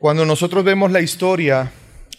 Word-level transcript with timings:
Cuando 0.00 0.24
nosotros 0.24 0.64
vemos 0.64 0.90
la 0.92 1.02
historia 1.02 1.70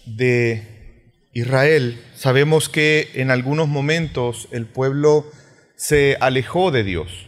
de 0.05 1.01
Israel, 1.33 1.99
sabemos 2.13 2.69
que 2.69 3.09
en 3.15 3.31
algunos 3.31 3.67
momentos 3.69 4.47
el 4.51 4.67
pueblo 4.67 5.25
se 5.75 6.15
alejó 6.21 6.69
de 6.69 6.83
Dios. 6.83 7.25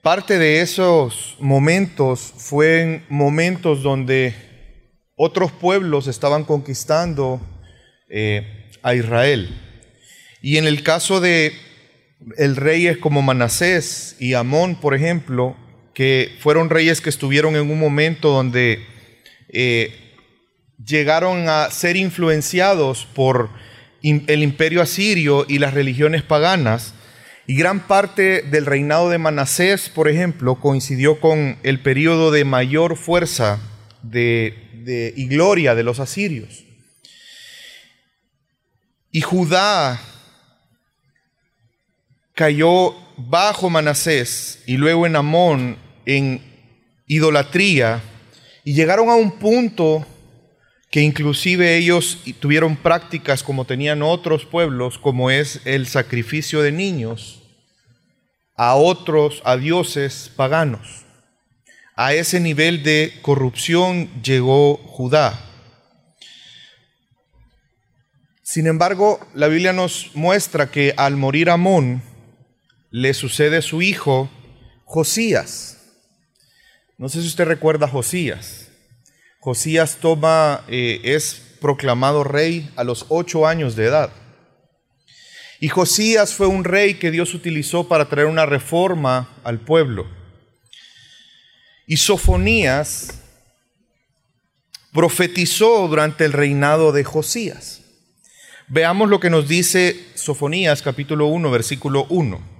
Parte 0.00 0.38
de 0.38 0.60
esos 0.60 1.36
momentos 1.40 2.20
fueron 2.20 3.02
momentos 3.08 3.82
donde 3.82 4.32
otros 5.16 5.50
pueblos 5.50 6.06
estaban 6.06 6.44
conquistando 6.44 7.40
eh, 8.08 8.70
a 8.80 8.94
Israel. 8.94 9.60
Y 10.40 10.56
en 10.58 10.68
el 10.68 10.84
caso 10.84 11.20
de 11.20 11.52
el 12.36 12.54
reyes 12.54 12.96
como 12.98 13.22
Manasés 13.22 14.14
y 14.20 14.34
Amón, 14.34 14.76
por 14.76 14.94
ejemplo, 14.94 15.56
que 15.94 16.36
fueron 16.38 16.70
reyes 16.70 17.00
que 17.00 17.10
estuvieron 17.10 17.56
en 17.56 17.68
un 17.68 17.80
momento 17.80 18.30
donde 18.30 18.86
eh, 19.52 20.16
llegaron 20.84 21.48
a 21.48 21.70
ser 21.70 21.96
influenciados 21.96 23.06
por 23.06 23.50
el 24.02 24.42
imperio 24.42 24.80
asirio 24.80 25.44
y 25.48 25.58
las 25.58 25.74
religiones 25.74 26.22
paganas, 26.22 26.94
y 27.46 27.56
gran 27.56 27.86
parte 27.86 28.42
del 28.42 28.64
reinado 28.64 29.10
de 29.10 29.18
Manasés, 29.18 29.88
por 29.88 30.08
ejemplo, 30.08 30.60
coincidió 30.60 31.20
con 31.20 31.58
el 31.62 31.80
periodo 31.80 32.30
de 32.30 32.44
mayor 32.44 32.96
fuerza 32.96 33.58
y 34.12 35.26
gloria 35.26 35.74
de 35.74 35.82
los 35.82 35.98
asirios. 35.98 36.64
Y 39.10 39.20
Judá 39.22 40.00
cayó 42.34 42.94
bajo 43.16 43.68
Manasés 43.68 44.62
y 44.66 44.76
luego 44.76 45.06
en 45.06 45.16
Amón 45.16 45.76
en 46.06 46.40
idolatría 47.06 48.00
y 48.64 48.74
llegaron 48.74 49.08
a 49.08 49.14
un 49.14 49.32
punto 49.32 50.06
que 50.90 51.00
inclusive 51.02 51.76
ellos 51.76 52.18
tuvieron 52.40 52.76
prácticas 52.76 53.42
como 53.42 53.64
tenían 53.64 54.02
otros 54.02 54.44
pueblos, 54.44 54.98
como 54.98 55.30
es 55.30 55.60
el 55.64 55.86
sacrificio 55.86 56.62
de 56.62 56.72
niños 56.72 57.42
a 58.56 58.74
otros, 58.74 59.40
a 59.44 59.56
dioses 59.56 60.30
paganos. 60.36 61.06
A 61.96 62.12
ese 62.12 62.40
nivel 62.40 62.82
de 62.82 63.18
corrupción 63.22 64.10
llegó 64.22 64.76
Judá. 64.76 65.38
Sin 68.42 68.66
embargo, 68.66 69.20
la 69.32 69.48
Biblia 69.48 69.72
nos 69.72 70.10
muestra 70.14 70.70
que 70.70 70.92
al 70.96 71.16
morir 71.16 71.50
Amón, 71.50 72.02
le 72.90 73.14
sucede 73.14 73.62
su 73.62 73.80
hijo 73.80 74.28
Josías. 74.84 75.79
No 77.00 77.08
sé 77.08 77.22
si 77.22 77.28
usted 77.28 77.46
recuerda 77.46 77.86
a 77.86 77.88
Josías. 77.88 78.68
Josías 79.38 79.96
toma, 80.02 80.66
eh, 80.68 81.00
es 81.02 81.56
proclamado 81.58 82.24
rey 82.24 82.70
a 82.76 82.84
los 82.84 83.06
ocho 83.08 83.46
años 83.46 83.74
de 83.74 83.86
edad. 83.86 84.12
Y 85.60 85.68
Josías 85.68 86.34
fue 86.34 86.46
un 86.46 86.62
rey 86.62 86.96
que 86.96 87.10
Dios 87.10 87.32
utilizó 87.32 87.88
para 87.88 88.10
traer 88.10 88.26
una 88.26 88.44
reforma 88.44 89.30
al 89.44 89.60
pueblo. 89.60 90.06
Y 91.86 91.96
Sofonías 91.96 93.22
profetizó 94.92 95.88
durante 95.88 96.26
el 96.26 96.34
reinado 96.34 96.92
de 96.92 97.02
Josías. 97.02 97.80
Veamos 98.68 99.08
lo 99.08 99.20
que 99.20 99.30
nos 99.30 99.48
dice 99.48 99.98
Sofonías 100.16 100.82
capítulo 100.82 101.28
1, 101.28 101.50
versículo 101.50 102.04
1. 102.10 102.59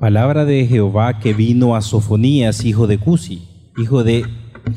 Palabra 0.00 0.46
de 0.46 0.66
Jehová 0.66 1.18
que 1.20 1.34
vino 1.34 1.76
a 1.76 1.82
Sofonías, 1.82 2.64
hijo 2.64 2.86
de 2.86 2.96
Cusi, 2.96 3.46
hijo 3.76 4.02
de 4.02 4.24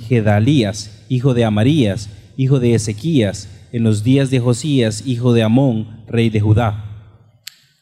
Gedalías, 0.05 1.05
hijo 1.07 1.33
de 1.33 1.45
Amarías, 1.45 2.09
hijo 2.35 2.59
de 2.59 2.75
Ezequías, 2.75 3.47
en 3.71 3.83
los 3.83 4.03
días 4.03 4.29
de 4.31 4.41
Josías, 4.41 5.03
hijo 5.05 5.31
de 5.31 5.43
Amón, 5.43 6.03
rey 6.09 6.29
de 6.29 6.41
Judá. 6.41 6.83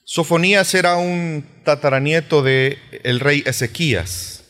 Sofonías 0.03 0.75
era 0.75 0.97
un 0.97 1.43
tataranieto 1.63 2.43
de 2.43 2.77
el 3.03 3.19
rey 3.19 3.41
Ezequías. 3.43 4.43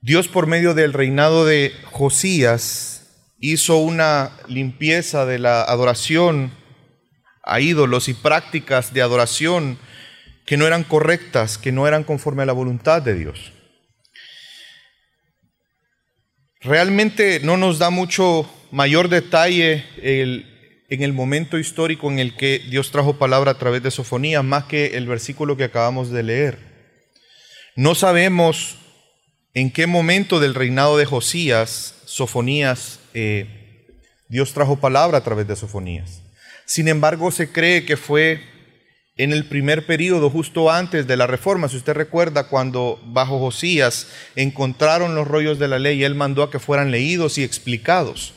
Dios 0.00 0.28
por 0.28 0.46
medio 0.46 0.74
del 0.74 0.92
reinado 0.92 1.46
de 1.46 1.72
Josías 1.90 3.08
hizo 3.40 3.78
una 3.78 4.30
limpieza 4.46 5.26
de 5.26 5.40
la 5.40 5.62
adoración 5.62 6.52
a 7.42 7.58
ídolos 7.58 8.08
y 8.08 8.14
prácticas 8.14 8.94
de 8.94 9.02
adoración 9.02 9.76
que 10.50 10.56
no 10.56 10.66
eran 10.66 10.82
correctas, 10.82 11.58
que 11.58 11.70
no 11.70 11.86
eran 11.86 12.02
conforme 12.02 12.42
a 12.42 12.46
la 12.46 12.52
voluntad 12.52 13.00
de 13.02 13.14
Dios. 13.14 13.52
Realmente 16.60 17.38
no 17.38 17.56
nos 17.56 17.78
da 17.78 17.90
mucho 17.90 18.52
mayor 18.72 19.08
detalle 19.08 19.84
en 20.02 21.02
el 21.04 21.12
momento 21.12 21.56
histórico 21.56 22.10
en 22.10 22.18
el 22.18 22.36
que 22.36 22.64
Dios 22.68 22.90
trajo 22.90 23.16
palabra 23.16 23.52
a 23.52 23.58
través 23.58 23.84
de 23.84 23.92
Sofonía, 23.92 24.42
más 24.42 24.64
que 24.64 24.96
el 24.96 25.06
versículo 25.06 25.56
que 25.56 25.62
acabamos 25.62 26.10
de 26.10 26.24
leer. 26.24 26.58
No 27.76 27.94
sabemos 27.94 28.76
en 29.54 29.70
qué 29.70 29.86
momento 29.86 30.40
del 30.40 30.56
reinado 30.56 30.98
de 30.98 31.06
Josías, 31.06 31.94
Sofonías, 32.06 32.98
eh, 33.14 33.86
Dios 34.28 34.52
trajo 34.52 34.80
palabra 34.80 35.18
a 35.18 35.22
través 35.22 35.46
de 35.46 35.54
Sofonías. 35.54 36.22
Sin 36.64 36.88
embargo, 36.88 37.30
se 37.30 37.52
cree 37.52 37.84
que 37.84 37.96
fue 37.96 38.42
en 39.22 39.32
el 39.32 39.44
primer 39.44 39.84
periodo, 39.84 40.30
justo 40.30 40.70
antes 40.70 41.06
de 41.06 41.16
la 41.16 41.26
reforma, 41.26 41.68
si 41.68 41.76
usted 41.76 41.92
recuerda, 41.92 42.48
cuando 42.48 42.98
bajo 43.04 43.38
Josías 43.38 44.06
encontraron 44.34 45.14
los 45.14 45.28
rollos 45.28 45.58
de 45.58 45.68
la 45.68 45.78
ley, 45.78 46.02
él 46.04 46.14
mandó 46.14 46.42
a 46.42 46.50
que 46.50 46.58
fueran 46.58 46.90
leídos 46.90 47.36
y 47.36 47.44
explicados. 47.44 48.32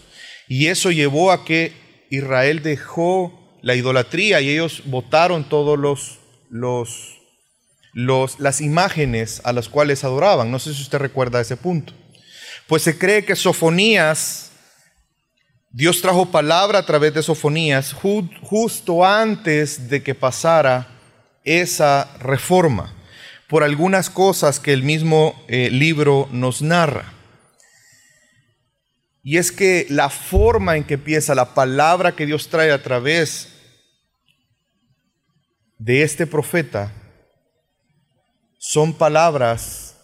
Y 0.50 0.68
eso 0.68 0.92
llevó 0.92 1.32
a 1.32 1.46
que 1.46 1.72
Israel 2.10 2.62
dejó 2.62 3.58
la 3.62 3.76
idolatría 3.76 4.42
y 4.42 4.50
ellos 4.50 4.84
votaron 4.86 5.48
todos 5.48 5.80
los, 5.80 6.20
los, 6.50 7.18
los, 7.94 8.42
las 8.42 8.60
imágenes 8.60 9.42
a 9.46 9.54
las 9.54 9.70
cuales 9.70 10.04
adoraban. 10.04 10.52
No 10.52 10.60
sé 10.60 10.74
si 10.74 10.82
usted 10.82 10.98
recuerda 10.98 11.40
ese 11.40 11.56
punto. 11.56 11.94
Pues 12.68 12.82
se 12.84 12.98
cree 12.98 13.24
que 13.24 13.38
Sofonías 13.38 14.52
Dios 15.76 16.02
trajo 16.02 16.28
palabra 16.28 16.78
a 16.78 16.86
través 16.86 17.16
de 17.16 17.24
Sofonías 17.24 17.94
justo 17.94 19.04
antes 19.04 19.90
de 19.90 20.04
que 20.04 20.14
pasara 20.14 20.88
esa 21.44 22.16
reforma, 22.20 22.94
por 23.50 23.64
algunas 23.64 24.12
cosas 24.12 24.60
que 24.60 24.72
el 24.72 24.84
mismo 24.84 25.34
eh, 25.48 25.72
libro 25.72 26.30
nos 26.32 26.62
narra. 26.62 27.12
Y 29.24 29.38
es 29.38 29.52
que 29.52 29.88
la 29.90 30.12
forma 30.12 30.78
en 30.78 30.84
que 30.84 30.94
empieza 30.94 31.34
la 31.34 31.56
palabra 31.56 32.12
que 32.12 32.28
Dios 32.28 32.50
trae 32.50 32.72
a 32.72 32.84
través 32.84 33.48
de 35.80 36.04
este 36.04 36.28
profeta 36.28 36.92
son 38.60 38.94
palabras 38.94 39.96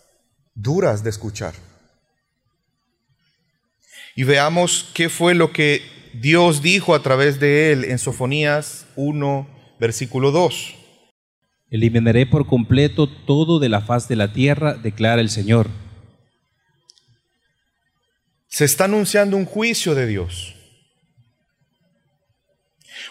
duras 0.56 1.04
de 1.04 1.12
escuchar 1.12 1.69
y 4.16 4.24
veamos 4.24 4.90
qué 4.94 5.10
fue 5.10 5.36
lo 5.36 5.52
que 5.52 5.82
Dios 6.14 6.62
dijo 6.62 6.96
a 6.96 7.02
través 7.02 7.40
de 7.40 7.72
él 7.72 7.86
en 7.86 8.00
Sofonías 8.00 8.88
1, 8.96 9.48
versículo 9.80 10.32
2. 10.32 10.76
Eliminaré 11.70 12.26
por 12.26 12.48
completo 12.48 13.08
todo 13.08 13.60
de 13.60 13.70
la 13.70 13.82
faz 13.82 14.08
de 14.08 14.16
la 14.16 14.34
tierra, 14.34 14.74
declara 14.74 15.22
el 15.22 15.30
Señor. 15.30 15.70
Se 18.48 18.66
está 18.66 18.86
anunciando 18.86 19.38
un 19.38 19.46
juicio 19.46 19.94
de 19.94 20.08
Dios. 20.08 20.56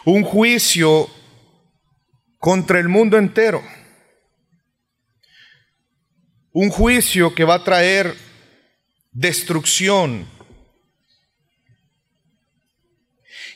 Un 0.04 0.24
juicio 0.24 1.08
contra 2.38 2.80
el 2.80 2.88
mundo 2.88 3.16
entero. 3.16 3.62
Un 6.52 6.70
juicio 6.70 7.34
que 7.34 7.44
va 7.44 7.54
a 7.54 7.64
traer 7.64 8.16
destrucción, 9.12 10.26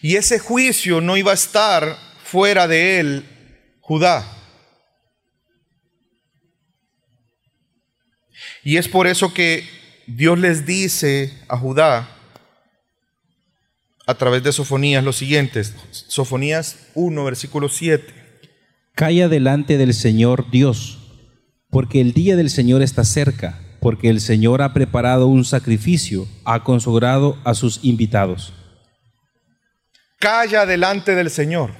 Y 0.02 0.16
ese 0.16 0.40
juicio 0.40 1.00
no 1.00 1.16
iba 1.16 1.30
a 1.30 1.34
estar 1.34 1.96
fuera 2.24 2.66
de 2.66 2.98
él 2.98 3.24
Judá. 3.80 4.26
Y 8.64 8.76
es 8.76 8.88
por 8.88 9.06
eso 9.06 9.32
que 9.32 9.68
Dios 10.06 10.38
les 10.38 10.66
dice 10.66 11.32
a 11.48 11.56
Judá 11.56 12.08
a 14.04 14.14
través 14.14 14.42
de 14.42 14.52
Sofonías 14.52 15.04
lo 15.04 15.12
siguientes. 15.12 15.74
Sofonías 15.90 16.88
1, 16.94 17.24
versículo 17.24 17.68
7. 17.68 18.12
Calla 18.94 19.28
delante 19.28 19.78
del 19.78 19.94
Señor 19.94 20.50
Dios, 20.50 20.98
porque 21.70 22.00
el 22.00 22.12
día 22.12 22.34
del 22.34 22.50
Señor 22.50 22.82
está 22.82 23.04
cerca, 23.04 23.60
porque 23.80 24.10
el 24.10 24.20
Señor 24.20 24.62
ha 24.62 24.72
preparado 24.74 25.28
un 25.28 25.44
sacrificio, 25.44 26.26
ha 26.44 26.64
consagrado 26.64 27.38
a 27.44 27.54
sus 27.54 27.84
invitados 27.84 28.52
calla 30.22 30.64
delante 30.64 31.16
del 31.16 31.30
Señor. 31.30 31.72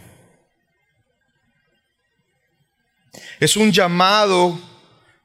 Es 3.39 3.57
un 3.57 3.71
llamado 3.71 4.61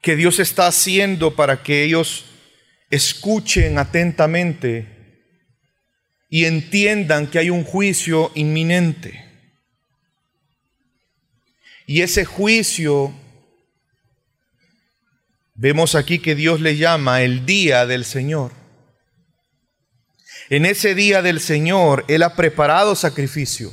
que 0.04 0.16
Dios 0.16 0.38
está 0.38 0.68
haciendo 0.68 1.36
para 1.36 1.64
que 1.64 1.84
ellos 1.84 2.25
escuchen 2.92 3.80
atentamente 3.80 4.86
y 6.30 6.46
entiendan 6.46 7.25
que 7.25 7.40
hay 7.40 7.50
un 7.50 7.64
juicio 7.64 8.31
inminente. 8.36 9.25
Y 11.88 12.04
ese 12.04 12.24
juicio, 12.24 13.12
vemos 15.56 15.96
aquí 15.96 16.19
que 16.19 16.36
Dios 16.36 16.62
le 16.62 16.78
llama 16.78 17.24
el 17.24 17.48
día 17.48 17.88
del 17.88 18.06
Señor. 18.06 18.56
En 20.49 20.65
ese 20.65 20.95
día 20.95 21.21
del 21.21 21.41
Señor, 21.41 22.05
Él 22.07 22.23
ha 22.23 22.35
preparado 22.35 22.95
sacrificio. 22.95 23.71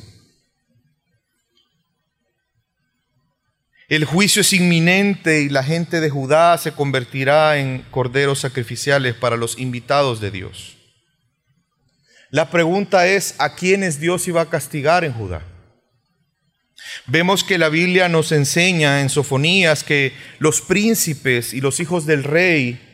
El 3.88 4.04
juicio 4.06 4.40
es 4.40 4.52
inminente 4.52 5.42
y 5.42 5.48
la 5.50 5.62
gente 5.62 6.00
de 6.00 6.10
Judá 6.10 6.58
se 6.58 6.72
convertirá 6.72 7.58
en 7.58 7.82
corderos 7.90 8.40
sacrificiales 8.40 9.14
para 9.14 9.36
los 9.36 9.58
invitados 9.58 10.20
de 10.20 10.30
Dios. 10.30 10.78
La 12.30 12.50
pregunta 12.50 13.06
es, 13.06 13.36
¿a 13.38 13.54
quiénes 13.54 14.00
Dios 14.00 14.26
iba 14.26 14.40
a 14.40 14.50
castigar 14.50 15.04
en 15.04 15.12
Judá? 15.12 15.42
Vemos 17.06 17.44
que 17.44 17.58
la 17.58 17.68
Biblia 17.68 18.08
nos 18.08 18.32
enseña 18.32 19.00
en 19.00 19.10
Sofonías 19.10 19.84
que 19.84 20.12
los 20.38 20.60
príncipes 20.60 21.54
y 21.54 21.60
los 21.60 21.78
hijos 21.78 22.06
del 22.06 22.24
rey 22.24 22.93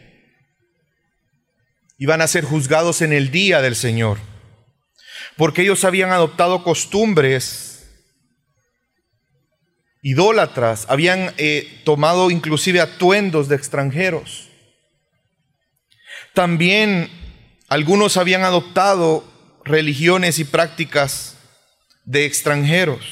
iban 2.01 2.23
a 2.23 2.27
ser 2.27 2.45
juzgados 2.45 3.03
en 3.03 3.13
el 3.13 3.31
día 3.31 3.61
del 3.61 3.77
Señor, 3.77 4.19
porque 5.37 5.61
ellos 5.61 5.85
habían 5.85 6.11
adoptado 6.13 6.65
costumbres 6.65 7.87
idólatras, 10.01 10.87
habían 10.89 11.35
eh, 11.37 11.83
tomado 11.85 12.31
inclusive 12.31 12.81
atuendos 12.81 13.49
de 13.49 13.57
extranjeros. 13.57 14.49
También 16.33 17.11
algunos 17.69 18.17
habían 18.17 18.45
adoptado 18.45 19.23
religiones 19.67 20.39
y 20.39 20.45
prácticas 20.45 21.37
de 22.07 22.25
extranjeros. 22.25 23.05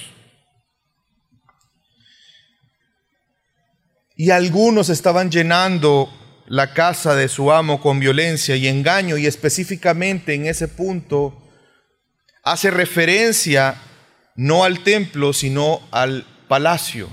Y 4.17 4.31
algunos 4.31 4.89
estaban 4.89 5.31
llenando 5.31 6.11
la 6.49 6.73
casa 6.73 7.15
de 7.15 7.29
su 7.29 7.53
amo 7.53 7.81
con 7.81 8.01
violencia 8.01 8.57
y 8.57 8.69
engaño 8.69 9.19
y 9.19 9.27
específicamente 9.27 10.35
en 10.35 10.47
ese 10.47 10.67
punto 10.67 11.43
hace 12.43 12.71
referencia 12.71 13.77
no 14.35 14.65
al 14.65 14.83
templo, 14.83 15.35
sino 15.35 15.87
al 15.91 16.25
palacio. 16.49 17.11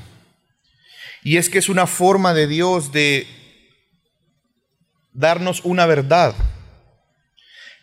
Y 1.21 1.37
es 1.37 1.49
que 1.49 1.57
es 1.57 1.67
una 1.67 1.85
forma 1.85 2.33
de 2.33 2.47
Dios 2.47 2.93
de 2.93 3.27
darnos 5.11 5.61
una 5.65 5.85
verdad, 5.85 6.33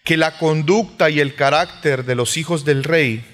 que 0.05 0.17
la 0.17 0.39
conducta 0.39 1.11
y 1.11 1.21
el 1.21 1.35
carácter 1.35 2.05
de 2.05 2.15
los 2.15 2.37
hijos 2.37 2.65
del 2.65 2.83
rey 2.83 3.25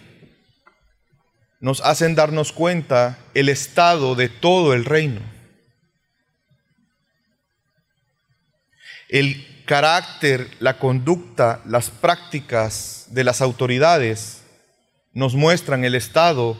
nos 1.60 1.80
hacen 1.82 2.14
darnos 2.14 2.52
cuenta 2.52 3.18
el 3.34 3.48
estado 3.48 4.14
de 4.14 4.28
todo 4.28 4.74
el 4.74 4.84
reino. 4.84 5.37
El 9.08 9.64
carácter, 9.64 10.48
la 10.60 10.78
conducta, 10.78 11.62
las 11.66 11.90
prácticas 11.90 13.06
de 13.10 13.24
las 13.24 13.40
autoridades 13.40 14.42
nos 15.12 15.34
muestran 15.34 15.84
el 15.84 15.94
estado 15.94 16.56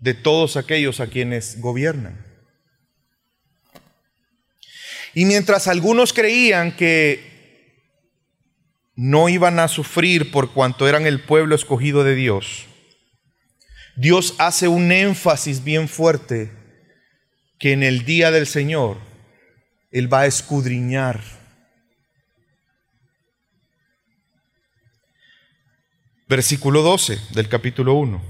de 0.00 0.14
todos 0.14 0.56
aquellos 0.56 1.00
a 1.00 1.06
quienes 1.06 1.60
gobiernan. 1.60 2.24
Y 5.14 5.24
mientras 5.24 5.68
algunos 5.68 6.12
creían 6.12 6.76
que 6.76 7.32
no 8.96 9.28
iban 9.28 9.58
a 9.58 9.68
sufrir 9.68 10.30
por 10.30 10.52
cuanto 10.52 10.88
eran 10.88 11.06
el 11.06 11.20
pueblo 11.20 11.54
escogido 11.54 12.04
de 12.04 12.14
Dios, 12.14 12.66
Dios 13.96 14.34
hace 14.38 14.66
un 14.66 14.90
énfasis 14.90 15.62
bien 15.62 15.88
fuerte 15.88 16.52
que 17.58 17.72
en 17.72 17.82
el 17.82 18.04
día 18.04 18.30
del 18.32 18.46
Señor 18.46 19.13
Él 19.94 20.12
va 20.12 20.22
a 20.22 20.26
escudriñar. 20.26 21.20
Versículo 26.28 26.82
12 26.82 27.16
del 27.32 27.48
capítulo 27.48 27.94
1. 27.94 28.20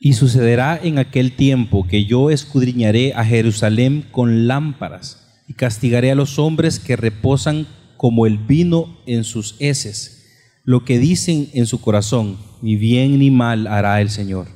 Y 0.00 0.14
sucederá 0.14 0.80
en 0.82 0.98
aquel 0.98 1.36
tiempo 1.36 1.86
que 1.86 2.06
yo 2.06 2.28
escudriñaré 2.28 3.12
a 3.14 3.24
Jerusalén 3.24 4.04
con 4.10 4.48
lámparas 4.48 5.44
y 5.46 5.54
castigaré 5.54 6.10
a 6.10 6.16
los 6.16 6.40
hombres 6.40 6.80
que 6.80 6.96
reposan 6.96 7.68
como 7.96 8.26
el 8.26 8.38
vino 8.38 8.98
en 9.06 9.22
sus 9.22 9.54
heces, 9.60 10.58
lo 10.64 10.84
que 10.84 10.98
dicen 10.98 11.50
en 11.54 11.66
su 11.66 11.80
corazón, 11.80 12.36
ni 12.62 12.74
bien 12.74 13.20
ni 13.20 13.30
mal 13.30 13.68
hará 13.68 14.00
el 14.00 14.10
Señor. 14.10 14.48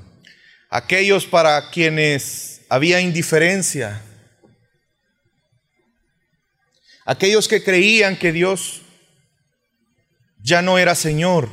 Aquellos 0.69 1.26
para 1.26 1.70
quienes 1.70 2.62
había 2.69 3.00
indiferencia, 3.00 4.03
aquellos 7.08 7.49
que 7.49 7.64
creían 7.64 8.16
que 8.16 8.32
Dios 8.32 8.82
ya 10.40 10.62
no 10.62 10.78
era 10.78 10.94
Señor, 10.94 11.49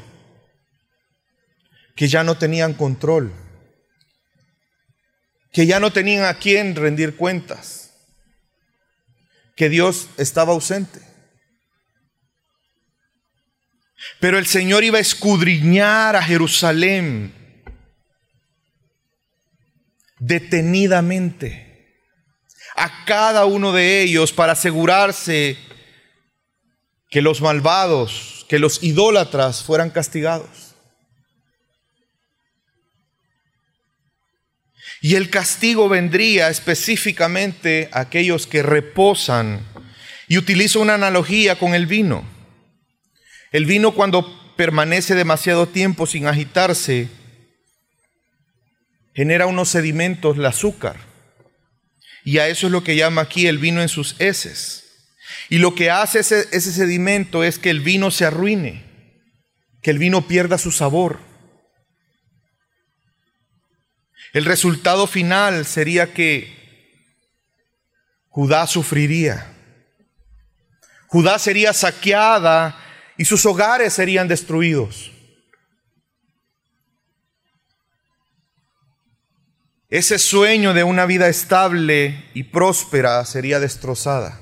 que 1.95 2.07
ya 2.07 2.23
no 2.23 2.37
tenían 2.37 2.73
control 2.73 3.33
que 5.55 5.65
ya 5.65 5.79
no 5.79 5.93
tenían 5.93 6.25
a 6.25 6.33
quién 6.33 6.75
rendir 6.75 7.15
cuentas, 7.15 7.93
que 9.55 9.69
Dios 9.69 10.09
estaba 10.17 10.51
ausente. 10.51 10.99
Pero 14.19 14.37
el 14.37 14.47
Señor 14.47 14.83
iba 14.83 14.97
a 14.97 15.01
escudriñar 15.01 16.17
a 16.17 16.21
Jerusalén 16.21 17.33
detenidamente 20.19 21.64
a 22.75 23.05
cada 23.05 23.45
uno 23.45 23.71
de 23.71 24.01
ellos 24.01 24.31
para 24.31 24.53
asegurarse 24.53 25.57
que 27.09 27.21
los 27.21 27.41
malvados, 27.41 28.45
que 28.49 28.59
los 28.59 28.83
idólatras 28.83 29.63
fueran 29.63 29.89
castigados. 29.89 30.75
Y 35.01 35.15
el 35.15 35.29
castigo 35.29 35.87
vendría 35.87 36.49
específicamente 36.49 37.89
a 37.91 38.01
aquellos 38.01 38.47
que 38.47 38.63
reposan. 38.63 39.63
Y 40.27 40.39
utilizo 40.39 40.79
una 40.79 40.95
analogía 40.95 41.59
con 41.59 41.75
el 41.75 41.85
vino. 41.85 42.25
El 43.51 43.65
vino 43.65 43.93
cuando 43.93 44.55
permanece 44.55 45.13
demasiado 45.13 45.67
tiempo 45.67 46.07
sin 46.07 46.25
agitarse, 46.25 47.09
genera 49.13 49.45
unos 49.45 49.69
sedimentos, 49.69 50.37
el 50.37 50.45
azúcar. 50.45 50.95
Y 52.25 52.39
a 52.39 52.49
eso 52.49 52.65
es 52.65 52.71
lo 52.71 52.83
que 52.83 52.95
llama 52.95 53.21
aquí 53.21 53.47
el 53.47 53.59
vino 53.59 53.81
en 53.81 53.87
sus 53.87 54.15
heces. 54.19 54.83
Y 55.47 55.59
lo 55.59 55.75
que 55.75 55.91
hace 55.91 56.19
ese, 56.19 56.47
ese 56.51 56.73
sedimento 56.73 57.43
es 57.43 57.59
que 57.59 57.69
el 57.69 57.81
vino 57.81 58.09
se 58.09 58.25
arruine, 58.25 58.83
que 59.83 59.91
el 59.91 59.99
vino 59.99 60.27
pierda 60.27 60.57
su 60.57 60.71
sabor. 60.71 61.19
El 64.33 64.43
resultado 64.43 65.07
final 65.07 65.65
sería 65.65 66.13
que 66.13 66.53
Judá 68.27 68.67
sufriría. 68.67 69.45
Judá 71.07 71.39
sería 71.39 71.71
saqueada 71.73 72.77
y 73.17 73.23
sus 73.23 73.45
hogares 73.45 73.93
serían 73.93 74.27
destruidos. 74.27 75.14
Ese 79.89 80.17
sueño 80.17 80.73
de 80.73 80.83
una 80.83 81.05
vida 81.05 81.27
estable 81.27 82.25
y 82.33 82.43
próspera 82.43 83.23
sería 83.25 83.59
destrozada. 83.59 84.41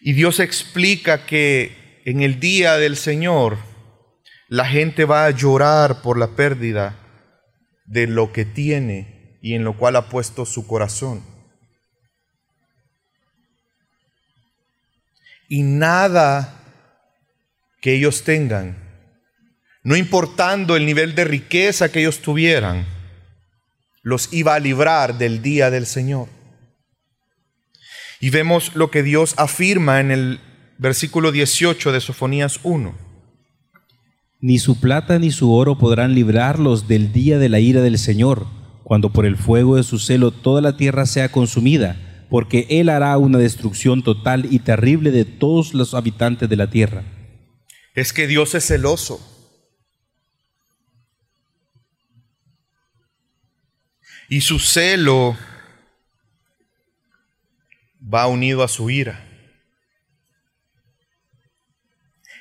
Y 0.00 0.14
Dios 0.14 0.40
explica 0.40 1.26
que 1.26 2.02
en 2.06 2.22
el 2.22 2.40
día 2.40 2.76
del 2.78 2.96
Señor 2.96 3.58
la 4.48 4.64
gente 4.64 5.04
va 5.04 5.26
a 5.26 5.30
llorar 5.30 6.00
por 6.00 6.18
la 6.18 6.28
pérdida 6.28 6.98
de 7.84 8.06
lo 8.06 8.32
que 8.32 8.46
tiene 8.46 9.38
y 9.42 9.54
en 9.54 9.62
lo 9.62 9.76
cual 9.76 9.96
ha 9.96 10.08
puesto 10.08 10.46
su 10.46 10.66
corazón. 10.66 11.22
Y 15.48 15.62
nada 15.62 16.62
que 17.80 17.94
ellos 17.94 18.24
tengan, 18.24 18.89
no 19.90 19.96
importando 19.96 20.76
el 20.76 20.86
nivel 20.86 21.16
de 21.16 21.24
riqueza 21.24 21.90
que 21.90 21.98
ellos 21.98 22.20
tuvieran, 22.20 22.86
los 24.04 24.32
iba 24.32 24.54
a 24.54 24.60
librar 24.60 25.18
del 25.18 25.42
día 25.42 25.68
del 25.68 25.84
Señor. 25.84 26.28
Y 28.20 28.30
vemos 28.30 28.76
lo 28.76 28.92
que 28.92 29.02
Dios 29.02 29.34
afirma 29.36 29.98
en 29.98 30.12
el 30.12 30.40
versículo 30.78 31.32
18 31.32 31.90
de 31.90 32.00
Sofonías 32.00 32.60
1. 32.62 32.94
Ni 34.40 34.60
su 34.60 34.78
plata 34.78 35.18
ni 35.18 35.32
su 35.32 35.52
oro 35.52 35.76
podrán 35.76 36.14
librarlos 36.14 36.86
del 36.86 37.12
día 37.12 37.40
de 37.40 37.48
la 37.48 37.58
ira 37.58 37.80
del 37.80 37.98
Señor, 37.98 38.46
cuando 38.84 39.12
por 39.12 39.26
el 39.26 39.36
fuego 39.36 39.74
de 39.74 39.82
su 39.82 39.98
celo 39.98 40.30
toda 40.30 40.60
la 40.60 40.76
tierra 40.76 41.04
sea 41.04 41.32
consumida, 41.32 41.96
porque 42.30 42.68
Él 42.70 42.90
hará 42.90 43.18
una 43.18 43.38
destrucción 43.38 44.04
total 44.04 44.46
y 44.52 44.60
terrible 44.60 45.10
de 45.10 45.24
todos 45.24 45.74
los 45.74 45.94
habitantes 45.94 46.48
de 46.48 46.56
la 46.56 46.70
tierra. 46.70 47.02
Es 47.96 48.12
que 48.12 48.28
Dios 48.28 48.54
es 48.54 48.64
celoso. 48.64 49.26
Y 54.32 54.42
su 54.42 54.60
celo 54.60 55.36
va 58.02 58.28
unido 58.28 58.62
a 58.62 58.68
su 58.68 58.88
ira. 58.88 59.26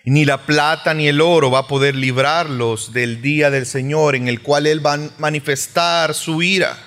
Ni 0.05 0.23
la 0.23 0.45
plata 0.45 0.93
ni 0.93 1.07
el 1.07 1.19
oro 1.19 1.49
va 1.49 1.59
a 1.59 1.67
poder 1.67 1.95
librarlos 1.95 2.93
del 2.93 3.23
día 3.23 3.49
del 3.49 3.65
Señor 3.65 4.15
en 4.15 4.27
el 4.27 4.43
cual 4.43 4.67
Él 4.67 4.85
va 4.85 4.93
a 4.93 5.09
manifestar 5.17 6.13
su 6.13 6.43
ira. 6.43 6.77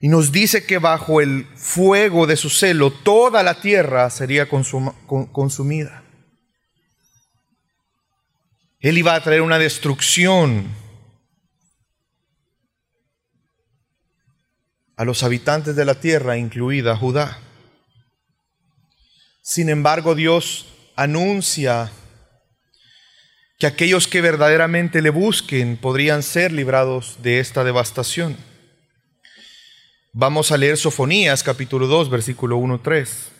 Y 0.00 0.08
nos 0.08 0.32
dice 0.32 0.66
que 0.66 0.78
bajo 0.78 1.20
el 1.20 1.46
fuego 1.54 2.26
de 2.26 2.36
su 2.36 2.50
celo 2.50 2.90
toda 2.90 3.44
la 3.44 3.60
tierra 3.60 4.10
sería 4.10 4.48
consumida. 4.48 6.03
Él 8.84 8.98
iba 8.98 9.14
a 9.14 9.20
traer 9.22 9.40
una 9.40 9.58
destrucción 9.58 10.68
a 14.94 15.06
los 15.06 15.22
habitantes 15.22 15.74
de 15.74 15.86
la 15.86 15.94
tierra, 15.94 16.36
incluida 16.36 16.94
Judá. 16.94 17.38
Sin 19.40 19.70
embargo, 19.70 20.14
Dios 20.14 20.66
anuncia 20.96 21.90
que 23.58 23.66
aquellos 23.66 24.06
que 24.06 24.20
verdaderamente 24.20 25.00
le 25.00 25.08
busquen 25.08 25.78
podrían 25.78 26.22
ser 26.22 26.52
librados 26.52 27.16
de 27.22 27.40
esta 27.40 27.64
devastación. 27.64 28.36
Vamos 30.12 30.52
a 30.52 30.58
leer 30.58 30.76
Sofonías 30.76 31.42
capítulo 31.42 31.86
2, 31.86 32.10
versículo 32.10 32.58
1, 32.58 32.82
3. 32.82 33.32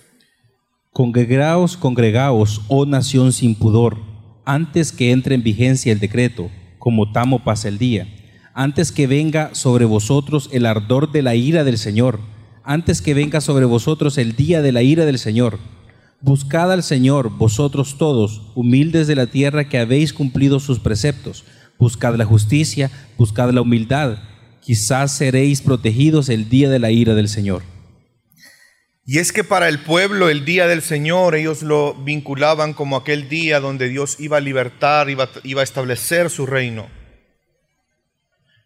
Congregaos, 0.91 1.77
congregaos, 1.77 2.63
oh 2.69 2.87
nación 2.87 3.31
sin 3.31 3.55
pudor, 3.55 4.14
antes 4.45 4.93
que 4.93 5.11
entre 5.11 5.35
en 5.35 5.43
vigencia 5.43 5.93
el 5.93 6.01
decreto, 6.01 6.51
como 6.79 7.13
tamo 7.13 7.45
pasa 7.45 7.69
el 7.69 7.79
día, 7.79 8.09
antes 8.55 8.93
que 8.93 9.07
venga 9.07 9.55
sobre 9.55 9.85
vosotros 9.85 10.49
el 10.53 10.67
ardor 10.67 11.13
de 11.13 11.23
la 11.23 11.35
ira 11.35 11.65
del 11.65 11.79
Señor, 11.79 12.21
antes 12.63 13.03
que 13.03 13.15
venga 13.15 13.41
sobre 13.41 13.65
vosotros 13.65 14.19
el 14.19 14.37
día 14.37 14.63
de 14.63 14.73
la 14.73 14.83
ira 14.83 15.05
del 15.05 15.19
Señor 15.19 15.59
Buscad 16.25 16.73
al 16.73 16.83
Señor, 16.83 17.37
vosotros 17.37 17.99
todos, 17.99 18.41
humildes 18.55 19.07
de 19.07 19.15
la 19.15 19.27
tierra 19.27 19.69
que 19.69 19.77
habéis 19.77 20.15
cumplido 20.15 20.59
sus 20.59 20.79
preceptos. 20.79 21.45
Buscad 21.79 22.15
la 22.15 22.25
justicia, 22.25 22.91
buscad 23.19 23.51
la 23.51 23.61
humildad. 23.61 24.21
Quizás 24.63 25.13
seréis 25.15 25.61
protegidos 25.61 26.31
el 26.31 26.49
día 26.49 26.71
de 26.71 26.79
la 26.79 26.91
ira 26.91 27.15
del 27.15 27.29
Señor. 27.29 27.74
Y 29.07 29.19
es 29.19 29.33
que 29.33 29.45
para 29.45 29.69
el 29.69 29.81
pueblo 29.81 30.31
el 30.31 30.45
día 30.45 30.67
del 30.67 30.81
Señor 30.81 31.35
ellos 31.35 31.63
lo 31.63 31.95
vinculaban 31.95 32.73
como 32.73 32.97
aquel 32.97 33.29
día 33.29 33.61
donde 33.61 33.89
Dios 33.89 34.17
iba 34.19 34.39
a 34.39 34.41
libertar, 34.41 35.11
iba, 35.11 35.29
iba 35.43 35.61
a 35.61 35.65
establecer 35.65 36.31
su 36.31 36.47
reino. 36.47 36.89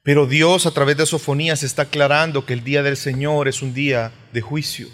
Pero 0.04 0.26
Dios 0.26 0.66
a 0.66 0.70
través 0.70 0.96
de 0.96 1.06
Sofonías 1.06 1.62
está 1.62 1.82
aclarando 1.82 2.46
que 2.46 2.52
el 2.52 2.62
día 2.62 2.82
del 2.82 2.96
Señor 2.96 3.48
es 3.48 3.62
un 3.62 3.74
día 3.74 4.12
de 4.32 4.40
juicio 4.40 4.88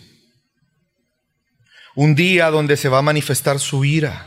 un 1.95 2.15
día 2.15 2.51
donde 2.51 2.77
se 2.77 2.89
va 2.89 2.99
a 2.99 3.03
manifestar 3.03 3.59
su 3.59 3.85
ira. 3.85 4.27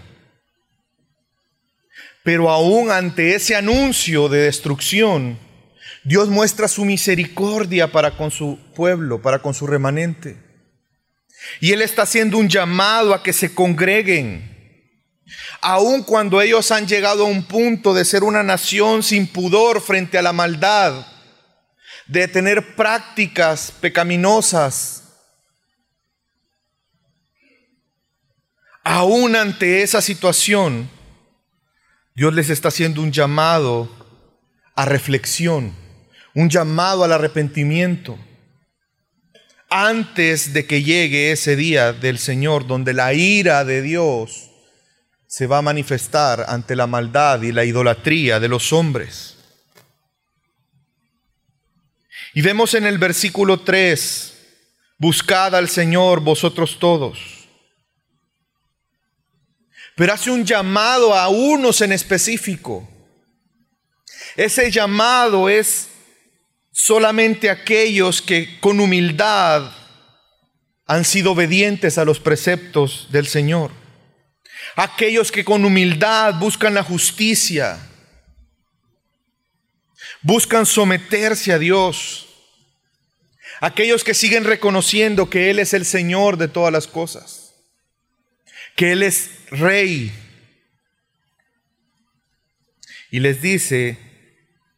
Pero 2.24 2.50
aún 2.50 2.92
ante 2.92 3.36
ese 3.36 3.56
anuncio 3.56 4.30
de 4.30 4.40
destrucción, 4.40 5.38
Dios 6.04 6.30
muestra 6.30 6.68
su 6.68 6.86
misericordia 6.86 7.92
para 7.92 8.12
con 8.12 8.32
su 8.32 8.60
pueblo, 8.76 9.22
para 9.22 9.40
con 9.40 9.54
su 9.54 9.68
remanente. 9.68 10.38
Y 11.60 11.72
Él 11.72 11.82
está 11.82 12.04
haciendo 12.04 12.38
un 12.38 12.50
llamado 12.50 13.14
a 13.14 13.24
que 13.24 13.34
se 13.34 13.54
congreguen. 13.54 14.56
Aun 15.62 16.04
cuando 16.04 16.42
ellos 16.42 16.72
han 16.72 16.88
llegado 16.88 17.26
a 17.26 17.30
un 17.30 17.44
punto 17.44 17.94
de 17.94 18.06
ser 18.06 18.24
una 18.24 18.44
nación 18.44 19.04
sin 19.04 19.28
pudor 19.28 19.82
frente 19.82 20.18
a 20.18 20.22
la 20.22 20.34
maldad, 20.34 21.06
de 22.08 22.28
tener 22.28 22.76
prácticas 22.76 23.72
pecaminosas, 23.72 25.04
aún 28.84 29.36
ante 29.36 29.82
esa 29.82 30.02
situación, 30.02 30.90
Dios 32.16 32.34
les 32.34 32.50
está 32.50 32.70
haciendo 32.70 33.02
un 33.02 33.12
llamado 33.12 33.90
a 34.76 34.86
reflexión, 34.86 35.76
un 36.34 36.50
llamado 36.50 37.04
al 37.04 37.12
arrepentimiento, 37.12 38.18
antes 39.70 40.54
de 40.54 40.66
que 40.66 40.84
llegue 40.84 41.32
ese 41.32 41.56
día 41.56 41.94
del 41.94 42.20
Señor, 42.20 42.68
donde 42.68 42.94
la 42.94 43.14
ira 43.14 43.66
de 43.66 43.82
Dios 43.82 44.50
se 45.28 45.48
va 45.48 45.60
a 45.60 45.62
manifestar 45.62 46.46
ante 46.48 46.76
la 46.76 46.88
maldad 46.88 47.42
y 47.42 47.52
la 47.52 47.66
idolatría 47.66 48.40
de 48.40 48.48
los 48.48 48.72
hombres. 48.72 49.36
Y 52.34 52.42
vemos 52.42 52.74
en 52.74 52.86
el 52.86 52.98
versículo 52.98 53.62
3, 53.62 54.34
buscad 54.98 55.56
al 55.56 55.70
Señor 55.70 56.22
vosotros 56.22 56.78
todos 56.80 57.38
pero 59.98 60.14
hace 60.14 60.30
un 60.30 60.46
llamado 60.46 61.16
a 61.16 61.28
unos 61.28 61.82
en 61.82 61.92
específico. 61.92 62.88
Ese 64.36 64.70
llamado 64.70 65.50
es 65.50 65.88
solamente 66.78 67.50
aquellos 67.50 68.22
que 68.22 68.60
con 68.60 68.80
humildad 68.80 69.72
han 70.86 71.04
sido 71.04 71.32
obedientes 71.32 71.98
a 71.98 72.06
los 72.06 72.20
preceptos 72.20 73.08
del 73.10 73.26
Señor. 73.26 73.72
Aquellos 74.76 75.32
que 75.32 75.44
con 75.44 75.66
humildad 75.66 76.36
buscan 76.36 76.76
la 76.76 76.84
justicia, 76.84 77.80
buscan 80.22 80.68
someterse 80.68 81.52
a 81.52 81.58
Dios. 81.58 82.28
Aquellos 83.60 84.04
que 84.04 84.14
siguen 84.14 84.44
reconociendo 84.44 85.32
que 85.32 85.50
Él 85.50 85.58
es 85.58 85.74
el 85.74 85.84
Señor 85.84 86.38
de 86.38 86.48
todas 86.48 86.72
las 86.72 86.86
cosas 86.86 87.56
que 88.76 88.92
Él 88.92 89.02
es 89.02 89.32
rey. 89.50 90.14
Y 93.10 93.20
les 93.20 93.42
dice, 93.42 93.98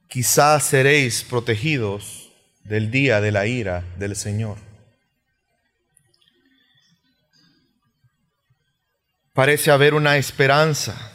quizás 0.10 0.66
seréis 0.66 1.24
protegidos 1.24 2.30
del 2.64 2.92
día 2.92 3.22
de 3.22 3.32
la 3.32 3.46
ira 3.46 3.86
del 3.98 4.16
Señor. 4.16 4.58
Parece 9.34 9.72
haber 9.72 9.94
una 9.94 10.18
esperanza 10.18 11.14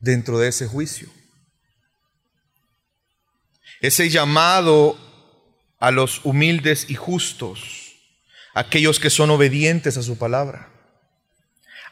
dentro 0.00 0.38
de 0.38 0.48
ese 0.48 0.66
juicio. 0.66 1.08
Ese 3.80 4.10
llamado 4.10 4.98
a 5.78 5.90
los 5.90 6.22
humildes 6.24 6.90
y 6.90 6.96
justos 6.96 7.94
aquellos 8.52 8.98
que 8.98 9.08
son 9.08 9.30
obedientes 9.30 9.96
a 9.96 10.02
su 10.02 10.18
palabra. 10.18 10.68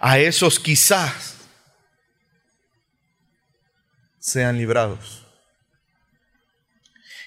A 0.00 0.18
esos 0.18 0.58
quizás 0.58 1.37
sean 4.28 4.58
librados. 4.58 5.26